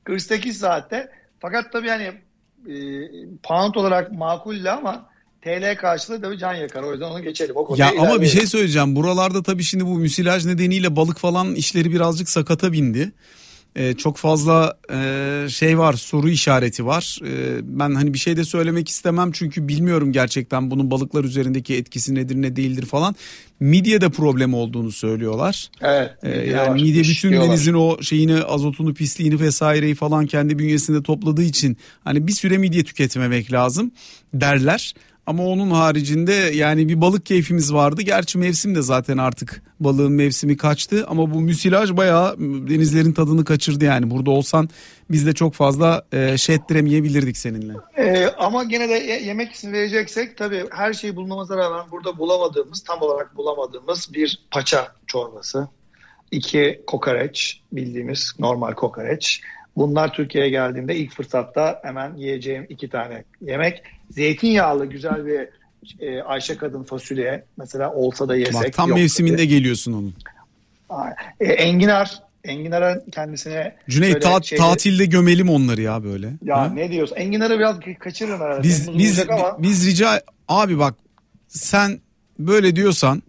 48 0.04 0.58
saatte. 0.58 1.10
Fakat 1.40 1.72
tabii 1.72 1.88
hani 1.88 2.02
e, 2.02 2.74
pound 3.42 3.74
olarak 3.74 4.12
makulle 4.12 4.70
ama 4.70 5.06
TL 5.42 5.76
karşılığı 5.76 6.22
tabii 6.22 6.38
can 6.38 6.54
yakar. 6.54 6.82
O 6.82 6.92
yüzden 6.92 7.06
onu 7.06 7.22
geçelim. 7.22 7.56
O 7.56 7.74
Ya 7.76 7.92
ama 7.98 8.20
bir 8.20 8.26
şey 8.26 8.46
söyleyeceğim. 8.46 8.96
Buralarda 8.96 9.42
tabii 9.42 9.62
şimdi 9.62 9.86
bu 9.86 9.98
müsilaj 9.98 10.46
nedeniyle 10.46 10.96
balık 10.96 11.18
falan 11.18 11.54
işleri 11.54 11.92
birazcık 11.92 12.28
sakata 12.28 12.72
bindi. 12.72 13.12
Ee, 13.76 13.94
çok 13.94 14.16
fazla 14.16 14.78
e, 14.92 15.46
şey 15.48 15.78
var 15.78 15.92
soru 15.92 16.28
işareti 16.28 16.86
var. 16.86 17.18
Ee, 17.26 17.58
ben 17.62 17.94
hani 17.94 18.14
bir 18.14 18.18
şey 18.18 18.36
de 18.36 18.44
söylemek 18.44 18.88
istemem 18.88 19.32
çünkü 19.32 19.68
bilmiyorum 19.68 20.12
gerçekten 20.12 20.70
bunun 20.70 20.90
balıklar 20.90 21.24
üzerindeki 21.24 21.74
etkisi 21.76 22.14
nedir 22.14 22.42
ne 22.42 22.56
değildir 22.56 22.86
falan. 22.86 23.16
Midyede 23.60 24.10
problem 24.10 24.54
olduğunu 24.54 24.92
söylüyorlar. 24.92 25.70
Evet. 25.80 26.22
Midye 26.22 26.46
yani 26.46 26.70
var, 26.70 26.74
midye 26.74 27.02
bütün 27.02 27.30
diyorlar. 27.30 27.48
denizin 27.48 27.74
o 27.74 28.02
şeyini 28.02 28.42
azotunu 28.42 28.94
pisliğini 28.94 29.40
vesaireyi 29.40 29.94
falan 29.94 30.26
kendi 30.26 30.58
bünyesinde 30.58 31.02
topladığı 31.02 31.42
için 31.42 31.76
hani 32.04 32.26
bir 32.26 32.32
süre 32.32 32.58
midye 32.58 32.84
tüketmemek 32.84 33.52
lazım 33.52 33.92
derler. 34.34 34.94
Ama 35.26 35.46
onun 35.46 35.70
haricinde 35.70 36.32
yani 36.32 36.88
bir 36.88 37.00
balık 37.00 37.26
keyfimiz 37.26 37.74
vardı. 37.74 38.02
Gerçi 38.02 38.38
mevsim 38.38 38.74
de 38.74 38.82
zaten 38.82 39.18
artık 39.18 39.62
balığın 39.80 40.12
mevsimi 40.12 40.56
kaçtı. 40.56 41.06
Ama 41.08 41.34
bu 41.34 41.40
müsilaj 41.40 41.90
bayağı 41.96 42.38
denizlerin 42.40 43.12
tadını 43.12 43.44
kaçırdı 43.44 43.84
yani. 43.84 44.10
Burada 44.10 44.30
olsan 44.30 44.68
biz 45.10 45.26
de 45.26 45.32
çok 45.32 45.54
fazla 45.54 46.02
e, 46.12 46.38
şey 46.38 46.54
ettiremeyebilirdik 46.54 47.36
seninle. 47.36 47.72
Ee, 47.98 48.26
ama 48.38 48.64
gene 48.64 48.88
de 48.88 48.92
ye- 48.92 49.22
yemek 49.22 49.52
ismi 49.52 49.72
vereceksek 49.72 50.36
tabii 50.36 50.64
her 50.70 50.92
şeyi 50.92 51.16
bulmamıza 51.16 51.56
rağmen 51.56 51.90
burada 51.90 52.18
bulamadığımız, 52.18 52.82
tam 52.84 53.02
olarak 53.02 53.36
bulamadığımız 53.36 54.14
bir 54.14 54.42
paça 54.50 54.88
çorbası. 55.06 55.68
iki 56.30 56.82
kokoreç, 56.86 57.60
bildiğimiz 57.72 58.32
normal 58.38 58.72
kokoreç. 58.72 59.40
Bunlar 59.76 60.12
Türkiye'ye 60.12 60.50
geldiğinde 60.50 60.96
ilk 60.96 61.12
fırsatta 61.14 61.80
hemen 61.82 62.16
yiyeceğim 62.16 62.66
iki 62.68 62.88
tane 62.88 63.24
yemek. 63.40 63.82
Zeytinyağlı 64.10 64.86
güzel 64.86 65.26
bir 65.26 65.48
e, 66.00 66.22
Ayşe 66.22 66.56
kadın 66.56 66.82
fasulye 66.82 67.44
mesela 67.56 67.92
olsa 67.92 68.28
da 68.28 68.36
yesek. 68.36 68.54
Bak 68.54 68.72
tam 68.72 68.88
yok 68.88 68.98
mevsiminde 68.98 69.44
geliyorsun 69.44 69.92
onun. 69.92 70.14
E, 71.40 71.44
enginar, 71.44 72.18
enginara 72.44 73.02
kendisine 73.12 73.76
Cüneyt 73.88 74.22
ta- 74.22 74.42
şeyde- 74.42 74.62
tatilde 74.62 75.04
gömelim 75.04 75.50
onları 75.50 75.80
ya 75.82 76.04
böyle. 76.04 76.30
Ya 76.44 76.58
Ha? 76.58 76.70
ne 76.74 76.90
diyorsun? 76.90 77.16
Enginarı 77.16 77.58
biraz 77.58 77.76
kaçırırım 77.98 78.40
herhalde. 78.40 78.62
Biz 78.62 78.84
Temmuz 78.86 78.98
biz 79.02 79.20
ama 79.30 79.56
biz 79.62 79.86
rica 79.86 80.20
abi 80.48 80.78
bak 80.78 80.94
sen 81.48 82.00
böyle 82.38 82.76
diyorsan 82.76 83.22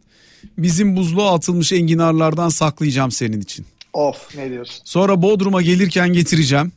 bizim 0.58 0.96
buzluğa 0.96 1.36
atılmış 1.36 1.72
enginarlardan 1.74 2.50
saklayacağım 2.50 3.12
senin 3.12 3.42
için. 3.42 3.66
Of 3.96 4.36
ne 4.36 4.50
diyorsun? 4.50 4.82
Sonra 4.86 5.22
Bodrum'a 5.22 5.62
gelirken 5.62 6.14
getireceğim. 6.14 6.72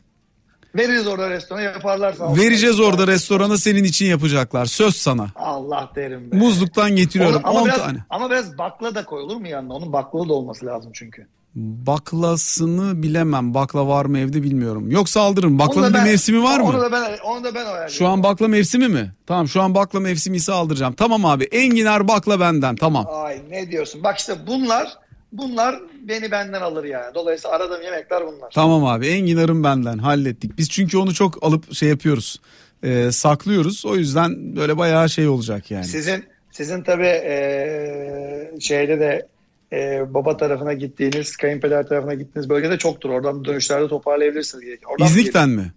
Veririz 0.76 1.06
orada 1.06 1.30
restorana 1.30 1.62
yaparlar 1.62 2.18
olsun. 2.18 2.36
Vereceğiz 2.42 2.80
orada 2.80 3.06
restorana 3.06 3.58
senin 3.58 3.84
için 3.84 4.06
yapacaklar. 4.06 4.66
Söz 4.66 4.96
sana. 4.96 5.26
Allah 5.36 5.90
derim 5.96 6.32
be. 6.32 6.36
Muzluktan 6.36 6.96
getiriyorum 6.96 7.36
Onu- 7.36 7.48
ama, 7.48 7.60
10 7.60 7.66
biraz, 7.66 7.78
tane. 7.78 7.98
ama 8.10 8.30
biraz 8.30 8.58
bakla 8.58 8.94
da 8.94 9.04
koyulur 9.04 9.36
mu 9.36 9.48
yanına? 9.48 9.74
Onun 9.74 9.92
baklalı 9.92 10.28
da 10.28 10.32
olması 10.32 10.66
lazım 10.66 10.90
çünkü. 10.94 11.26
Baklasını 11.54 13.02
bilemem. 13.02 13.54
Bakla 13.54 13.88
var 13.88 14.04
mı 14.04 14.18
evde 14.18 14.42
bilmiyorum. 14.42 14.90
Yoksa 14.90 15.20
aldırırım. 15.20 15.58
Baklanın 15.58 15.86
Onu 15.86 15.94
bir 15.94 16.02
mevsimi 16.10 16.42
var 16.42 16.60
Onu 16.60 16.72
mı? 16.76 16.80
da 16.80 16.92
ben, 16.92 17.18
onu 17.24 17.44
da 17.44 17.54
ben 17.54 17.60
ayarlayayım. 17.64 17.90
Şu 17.90 18.06
an 18.08 18.22
bakla 18.22 18.48
mevsimi 18.48 18.88
mi? 18.88 19.12
Tamam 19.26 19.48
şu 19.48 19.62
an 19.62 19.74
bakla 19.74 20.00
mevsimi 20.00 20.36
ise 20.36 20.52
aldıracağım. 20.52 20.92
Tamam 20.94 21.24
abi 21.24 21.44
enginar 21.44 22.08
bakla 22.08 22.40
benden 22.40 22.76
tamam. 22.76 23.06
Ay 23.10 23.42
ne 23.50 23.70
diyorsun? 23.70 24.04
Bak 24.04 24.18
işte 24.18 24.34
bunlar 24.46 24.88
bunlar 25.32 25.80
beni 26.08 26.30
benden 26.30 26.60
alır 26.60 26.84
yani. 26.84 27.14
Dolayısıyla 27.14 27.56
aradığım 27.56 27.82
yemekler 27.82 28.26
bunlar. 28.26 28.50
Tamam 28.54 28.84
abi 28.84 29.06
enginarım 29.06 29.64
benden 29.64 29.98
hallettik. 29.98 30.58
Biz 30.58 30.70
çünkü 30.70 30.98
onu 30.98 31.14
çok 31.14 31.42
alıp 31.44 31.74
şey 31.74 31.88
yapıyoruz. 31.88 32.40
e, 32.82 33.12
saklıyoruz. 33.12 33.86
O 33.86 33.96
yüzden 33.96 34.56
böyle 34.56 34.78
bayağı 34.78 35.08
şey 35.08 35.28
olacak 35.28 35.70
yani. 35.70 35.84
Sizin 35.84 36.24
sizin 36.50 36.82
tabii 36.82 37.06
e, 37.06 38.60
şeyde 38.60 39.00
de 39.00 39.28
e, 39.72 40.14
baba 40.14 40.36
tarafına 40.36 40.72
gittiğiniz, 40.72 41.36
kayınpeder 41.36 41.86
tarafına 41.88 42.14
gittiğiniz 42.14 42.48
bölgede 42.50 42.78
çoktur. 42.78 43.10
Oradan 43.10 43.44
dönüşlerde 43.44 43.88
toparlayabilirsiniz. 43.88 44.64
Oradan 44.86 45.06
İznik'ten 45.06 45.48
mi? 45.48 45.72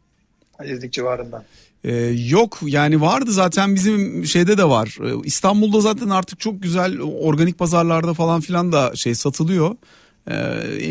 İznik 0.64 0.94
civarından. 0.94 1.44
Ee, 1.84 1.96
yok 2.30 2.60
yani 2.62 3.02
vardı 3.02 3.32
zaten 3.32 3.76
bizim 3.76 4.26
şeyde 4.26 4.58
de 4.58 4.70
var. 4.70 4.98
Ee, 5.04 5.22
İstanbul'da 5.24 5.82
zaten 5.82 6.10
artık 6.10 6.40
çok 6.40 6.62
güzel 6.62 7.00
organik 7.02 7.60
pazarlarda 7.60 8.14
falan 8.14 8.42
filan 8.42 8.72
da 8.72 8.96
şey 8.96 9.16
satılıyor. 9.16 9.76
Ee, 10.32 10.36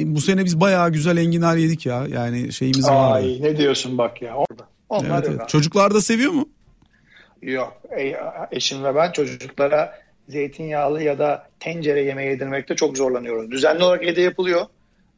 bu 0.05 0.21
sene 0.21 0.45
biz 0.45 0.61
bayağı 0.61 0.93
güzel 0.93 1.17
enginar 1.17 1.57
yedik 1.57 1.87
ya. 1.87 2.07
Yani 2.09 2.53
şeyimiz 2.53 2.89
var. 2.89 3.17
Ay 3.17 3.39
ne 3.43 3.57
diyorsun 3.57 3.99
bak 3.99 4.23
ya 4.23 4.35
orada. 4.35 4.69
Onlar 4.89 5.19
Evet, 5.19 5.29
evet. 5.31 5.49
Çocuklar 5.49 5.95
da 5.95 6.01
seviyor 6.01 6.33
mu? 6.33 6.49
Yok. 7.43 7.83
E, 7.99 8.17
eşim 8.51 8.85
ve 8.85 8.95
ben 8.95 9.13
çocuklara 9.13 9.93
zeytinyağlı 10.29 11.03
ya 11.03 11.19
da 11.19 11.47
tencere 11.61 12.03
yemeği 12.03 12.31
yedirmekte 12.31 12.77
çok 12.77 12.97
zorlanıyoruz. 12.97 13.51
Düzenli 13.51 13.85
olarak 13.85 14.05
evde 14.05 14.21
yapılıyor. 14.21 14.67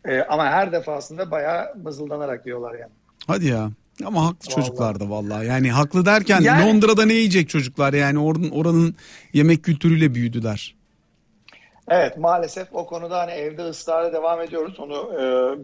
E, 0.08 0.20
ama 0.20 0.44
her 0.44 0.72
defasında 0.72 1.30
bayağı 1.30 1.74
mızıldanarak 1.82 2.46
yiyorlar 2.46 2.74
yani. 2.74 2.92
Hadi 3.26 3.46
ya. 3.46 3.70
Ama 4.04 4.26
haklı 4.26 4.36
Vallahi. 4.50 4.54
çocuklar 4.66 5.00
da 5.00 5.10
vallahi. 5.10 5.46
Yani 5.46 5.70
haklı 5.72 6.06
derken 6.06 6.40
Yani- 6.40 6.68
Londra'da 6.68 7.04
ne 7.06 7.12
yiyecek 7.14 7.48
çocuklar? 7.48 7.92
Yani 7.92 8.18
oranın, 8.18 8.50
oranın 8.50 8.94
yemek 9.32 9.62
kültürüyle 9.64 10.14
büyüdüler. 10.14 10.74
Evet 11.88 12.16
maalesef 12.18 12.68
o 12.72 12.86
konuda 12.86 13.18
hani 13.18 13.30
evde 13.32 13.62
ısrarla 13.62 14.12
devam 14.12 14.40
ediyoruz. 14.40 14.74
Onu 14.80 14.94
e, 15.14 15.18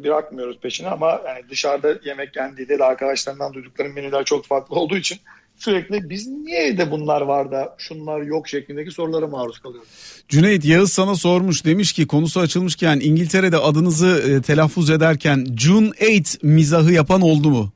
bırakmıyoruz 0.05 0.59
peşine 0.61 0.89
ama 0.89 1.21
yani 1.27 1.41
dışarıda 1.51 1.89
yemek 2.05 2.37
yendiğinde 2.37 2.79
de 2.79 2.85
arkadaşlarından 2.85 3.55
duyduklarım 3.55 3.93
menüler 3.95 4.25
çok 4.25 4.47
farklı 4.47 4.77
olduğu 4.77 4.97
için 4.97 5.19
sürekli 5.57 6.11
biz 6.11 6.27
niye 6.27 6.59
evde 6.67 6.91
bunlar 6.91 7.21
var 7.21 7.51
da 7.53 7.75
şunlar 7.79 8.21
yok 8.21 8.49
şeklindeki 8.49 8.91
sorulara 8.91 9.27
maruz 9.27 9.59
kalıyoruz. 9.59 9.89
Cüneyt 10.29 10.65
Yağız 10.65 10.93
sana 10.93 11.15
sormuş 11.15 11.65
demiş 11.65 11.93
ki 11.93 12.07
konusu 12.07 12.41
açılmışken 12.41 13.01
İngiltere'de 13.03 13.57
adınızı 13.57 14.23
e, 14.31 14.43
telaffuz 14.43 14.91
ederken 14.91 15.47
June 15.57 15.91
8 15.99 16.39
mizahı 16.43 16.93
yapan 16.93 17.21
oldu 17.21 17.51
mu? 17.51 17.73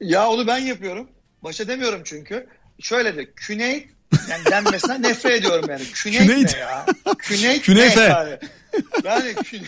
Ya 0.00 0.28
onu 0.28 0.46
ben 0.46 0.58
yapıyorum. 0.58 1.08
Başa 1.44 1.68
demiyorum 1.68 2.00
çünkü. 2.04 2.46
Şöyle 2.80 3.16
de 3.16 3.30
küney 3.36 3.88
yani 4.30 4.44
denmesinden 4.50 5.02
nefret 5.10 5.32
ediyorum 5.40 5.64
yani. 5.70 5.82
Küney 5.84 6.18
Küneyt. 6.18 6.54
ne 6.54 6.60
ya? 6.60 6.86
Küney 7.18 7.60
Künefe. 7.60 8.00
ne 8.00 8.04
yani? 8.04 8.38
Yani 9.04 9.34
küney, 9.34 9.66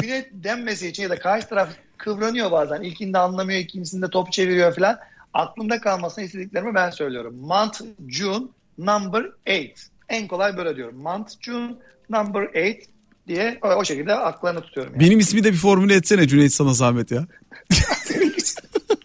küney 0.00 0.28
denmesi 0.32 0.88
için 0.88 1.02
ya 1.02 1.10
da 1.10 1.18
karşı 1.18 1.48
taraf 1.48 1.68
kıvranıyor 1.98 2.50
bazen. 2.50 2.82
İlkinde 2.82 3.18
anlamıyor, 3.18 3.60
ikincisinde 3.60 4.10
top 4.10 4.32
çeviriyor 4.32 4.74
falan. 4.76 4.98
Aklımda 5.34 5.80
kalmasını 5.80 6.24
istediklerimi 6.24 6.74
ben 6.74 6.90
söylüyorum. 6.90 7.36
Month, 7.36 7.80
June, 8.08 8.46
number 8.78 9.26
8. 9.46 9.90
En 10.08 10.28
kolay 10.28 10.56
böyle 10.56 10.76
diyorum. 10.76 10.96
Month, 11.02 11.32
June, 11.40 11.74
number 12.10 12.48
8 12.54 12.88
diye 13.28 13.58
o, 13.62 13.68
o 13.68 13.84
şekilde 13.84 14.14
aklarını 14.14 14.60
tutuyorum. 14.60 14.92
Yani. 14.92 15.04
Benim 15.04 15.18
ismi 15.18 15.44
de 15.44 15.52
bir 15.52 15.58
formüle 15.58 15.94
etsene 15.94 16.28
Cüneyt 16.28 16.52
sana 16.52 16.74
zahmet 16.74 17.10
ya. 17.10 17.26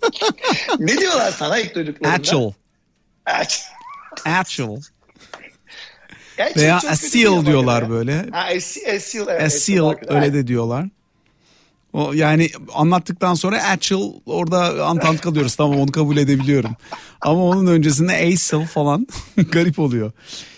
ne 0.80 0.98
diyorlar 0.98 1.32
sana 1.32 1.60
ilk 1.60 1.76
duyduklarında? 1.76 2.16
Actual. 2.18 2.52
Aç. 3.26 3.62
Actual. 4.26 4.82
Gerçek 6.38 6.58
Veya 6.58 6.78
Asil 6.78 7.46
diyorlar 7.46 7.82
ya. 7.82 7.90
böyle. 7.90 8.26
Ha, 8.32 8.48
Asil, 8.58 8.96
Asil, 8.96 9.20
evet, 9.30 9.42
Asil 9.42 9.82
öyle 10.08 10.34
de 10.34 10.48
diyorlar. 10.48 10.88
O 11.94 12.14
yani 12.14 12.50
anlattıktan 12.74 13.34
sonra 13.34 13.64
actual 13.64 14.14
orada 14.26 14.86
antant 14.86 15.22
kalıyoruz 15.22 15.56
tamam 15.56 15.80
onu 15.80 15.92
kabul 15.92 16.18
edebiliyorum. 16.18 16.72
Ama 17.22 17.44
onun 17.44 17.68
öncesinde 17.68 18.34
asil 18.34 18.66
falan 18.66 19.08
garip 19.52 19.80
oluyor. 19.80 20.12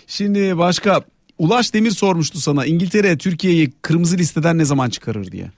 Şimdi 0.08 0.58
başka 0.58 1.02
Ulaş 1.38 1.74
Demir 1.74 1.92
sormuştu 1.92 2.42
sana 2.42 2.66
İngiltere 2.66 3.18
Türkiye'yi 3.18 3.72
kırmızı 3.82 4.18
listeden 4.18 4.58
ne 4.58 4.66
zaman 4.66 4.90
çıkarır 4.90 5.32
diye. 5.32 5.52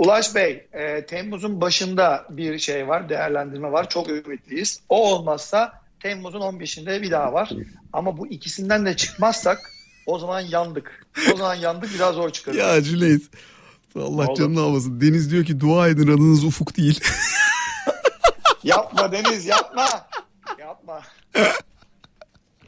Ulaş 0.00 0.34
Bey, 0.34 0.66
e, 0.72 1.06
Temmuz'un 1.06 1.60
başında 1.60 2.26
bir 2.30 2.58
şey 2.58 2.88
var, 2.88 3.08
değerlendirme 3.08 3.72
var. 3.72 3.88
Çok 3.88 4.08
ümitliyiz. 4.08 4.80
O 4.88 5.14
olmazsa 5.14 5.72
Temmuz'un 6.02 6.40
15'inde 6.40 7.02
bir 7.02 7.10
daha 7.10 7.32
var. 7.32 7.50
Ama 7.92 8.18
bu 8.18 8.26
ikisinden 8.26 8.86
de 8.86 8.96
çıkmazsak 8.96 9.58
o 10.06 10.18
zaman 10.18 10.40
yandık. 10.40 11.06
O 11.34 11.36
zaman 11.36 11.54
yandık 11.54 11.94
biraz 11.94 12.14
zor 12.14 12.30
çıkarız. 12.30 12.58
Ya 12.58 12.82
Cüneyt 12.82 13.22
Allah 13.96 14.34
canını 14.34 14.60
almasın. 14.60 15.00
Deniz 15.00 15.30
diyor 15.30 15.44
ki 15.44 15.60
dua 15.60 15.88
edin 15.88 16.08
adınız 16.08 16.44
Ufuk 16.44 16.76
değil. 16.76 17.00
Yapma 18.64 19.12
Deniz 19.12 19.46
yapma. 19.46 19.88
Yapma. 20.58 21.02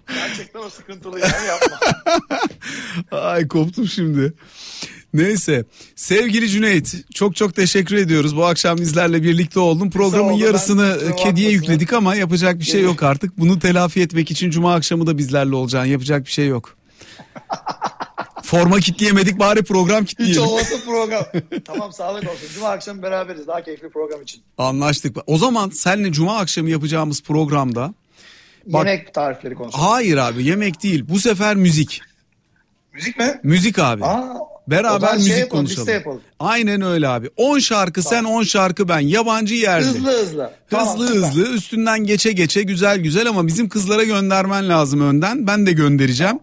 Gerçekten 0.09 0.61
o 0.61 0.71
sıkıntılı 0.71 1.21
yani 1.21 1.47
yapma. 1.47 1.79
Ay 3.19 3.49
koptum 3.49 3.87
şimdi. 3.87 4.33
Neyse 5.15 5.65
sevgili 5.97 6.49
Cüneyt 6.49 6.95
çok 7.15 7.37
çok 7.37 7.55
teşekkür 7.57 7.97
ediyoruz. 7.97 8.37
Bu 8.37 8.45
akşam 8.45 8.79
bizlerle 8.79 9.23
birlikte 9.23 9.61
oldun. 9.61 9.91
Programın 9.91 10.33
oldu, 10.33 10.45
yarısını 10.45 11.17
kediye 11.17 11.51
yükledik 11.51 11.93
ama 11.93 12.15
yapacak 12.15 12.59
bir 12.59 12.65
şey 12.65 12.83
yok 12.83 13.03
artık. 13.03 13.39
Bunu 13.39 13.59
telafi 13.59 14.01
etmek 14.01 14.31
için 14.31 14.51
cuma 14.51 14.75
akşamı 14.75 15.07
da 15.07 15.19
bizlerle 15.19 15.55
olacaksın. 15.55 15.91
Yapacak 15.91 16.27
bir 16.27 16.31
şey 16.31 16.47
yok. 16.47 16.77
Forma 18.43 18.81
kitleyemedik 18.81 19.39
bari 19.39 19.63
program 19.63 20.03
Hiç 20.03 20.11
kitleyelim. 20.11 20.43
olmasa 20.43 20.75
program. 20.87 21.25
tamam 21.65 21.93
sağlık 21.93 22.23
olsun. 22.25 22.49
Cuma 22.55 22.69
akşam 22.69 23.03
beraberiz. 23.03 23.47
Daha 23.47 23.63
keyifli 23.63 23.89
program 23.91 24.23
için. 24.23 24.43
Anlaştık. 24.59 25.17
O 25.27 25.39
zaman 25.39 25.71
seninle 25.71 26.13
cuma 26.13 26.37
akşamı 26.39 26.71
yapacağımız 26.71 27.23
programda 27.23 27.95
Bak- 28.67 28.87
Yemek 28.87 29.15
tarifleri 29.15 29.55
konuşalım. 29.55 29.85
hayır 29.85 30.17
abi 30.17 30.45
yemek 30.45 30.83
değil 30.83 31.05
bu 31.09 31.19
sefer 31.19 31.57
müzik. 31.57 32.01
Müzik 32.93 33.19
mi? 33.19 33.41
Müzik 33.43 33.79
abi. 33.79 34.05
Aa, 34.05 34.39
Beraber 34.67 35.09
şey 35.09 35.17
müzik 35.17 35.39
yapalım, 35.39 35.65
konuşalım. 35.65 35.89
yapalım. 35.93 36.21
Aynen 36.41 36.83
öyle 36.83 37.09
abi. 37.09 37.31
10 37.37 37.59
şarkı 37.59 38.03
sen 38.03 38.25
10 38.25 38.43
şarkı 38.43 38.89
ben 38.89 38.99
yabancı 39.01 39.55
yerli. 39.55 39.85
Hızlı 39.87 40.11
hızlı. 40.23 40.51
Tamam, 40.71 40.99
Hızlı 40.99 41.15
hızlı 41.27 41.49
üstünden 41.55 41.99
geçe 42.05 42.33
geçe 42.33 42.63
güzel 42.63 42.99
güzel 42.99 43.29
ama 43.29 43.47
bizim 43.47 43.69
kızlara 43.69 44.05
göndermen 44.05 44.69
lazım 44.69 45.01
önden. 45.01 45.47
Ben 45.47 45.67
de 45.67 45.73
göndereceğim. 45.73 46.39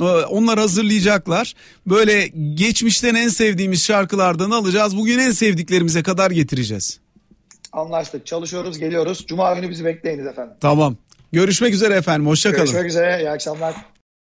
Ee, 0.00 0.04
Onlar 0.04 0.58
hazırlayacaklar. 0.58 1.54
Böyle 1.86 2.26
geçmişten 2.54 3.14
en 3.14 3.28
sevdiğimiz 3.28 3.84
şarkılardan 3.84 4.50
alacağız. 4.50 4.96
Bugün 4.96 5.18
en 5.18 5.30
sevdiklerimize 5.30 6.02
kadar 6.02 6.30
getireceğiz. 6.30 6.98
Anlaştık. 7.72 8.26
Çalışıyoruz, 8.26 8.78
geliyoruz. 8.78 9.24
Cuma 9.26 9.54
günü 9.54 9.70
bizi 9.70 9.84
bekleyiniz 9.84 10.26
efendim. 10.26 10.54
Tamam. 10.60 10.96
Görüşmek 11.32 11.74
üzere 11.74 11.94
efendim. 11.94 12.26
Hoşça 12.26 12.50
kalın. 12.52 12.64
Görüşmek 12.64 12.86
üzere. 12.86 13.18
İyi 13.20 13.30
akşamlar. 13.30 13.74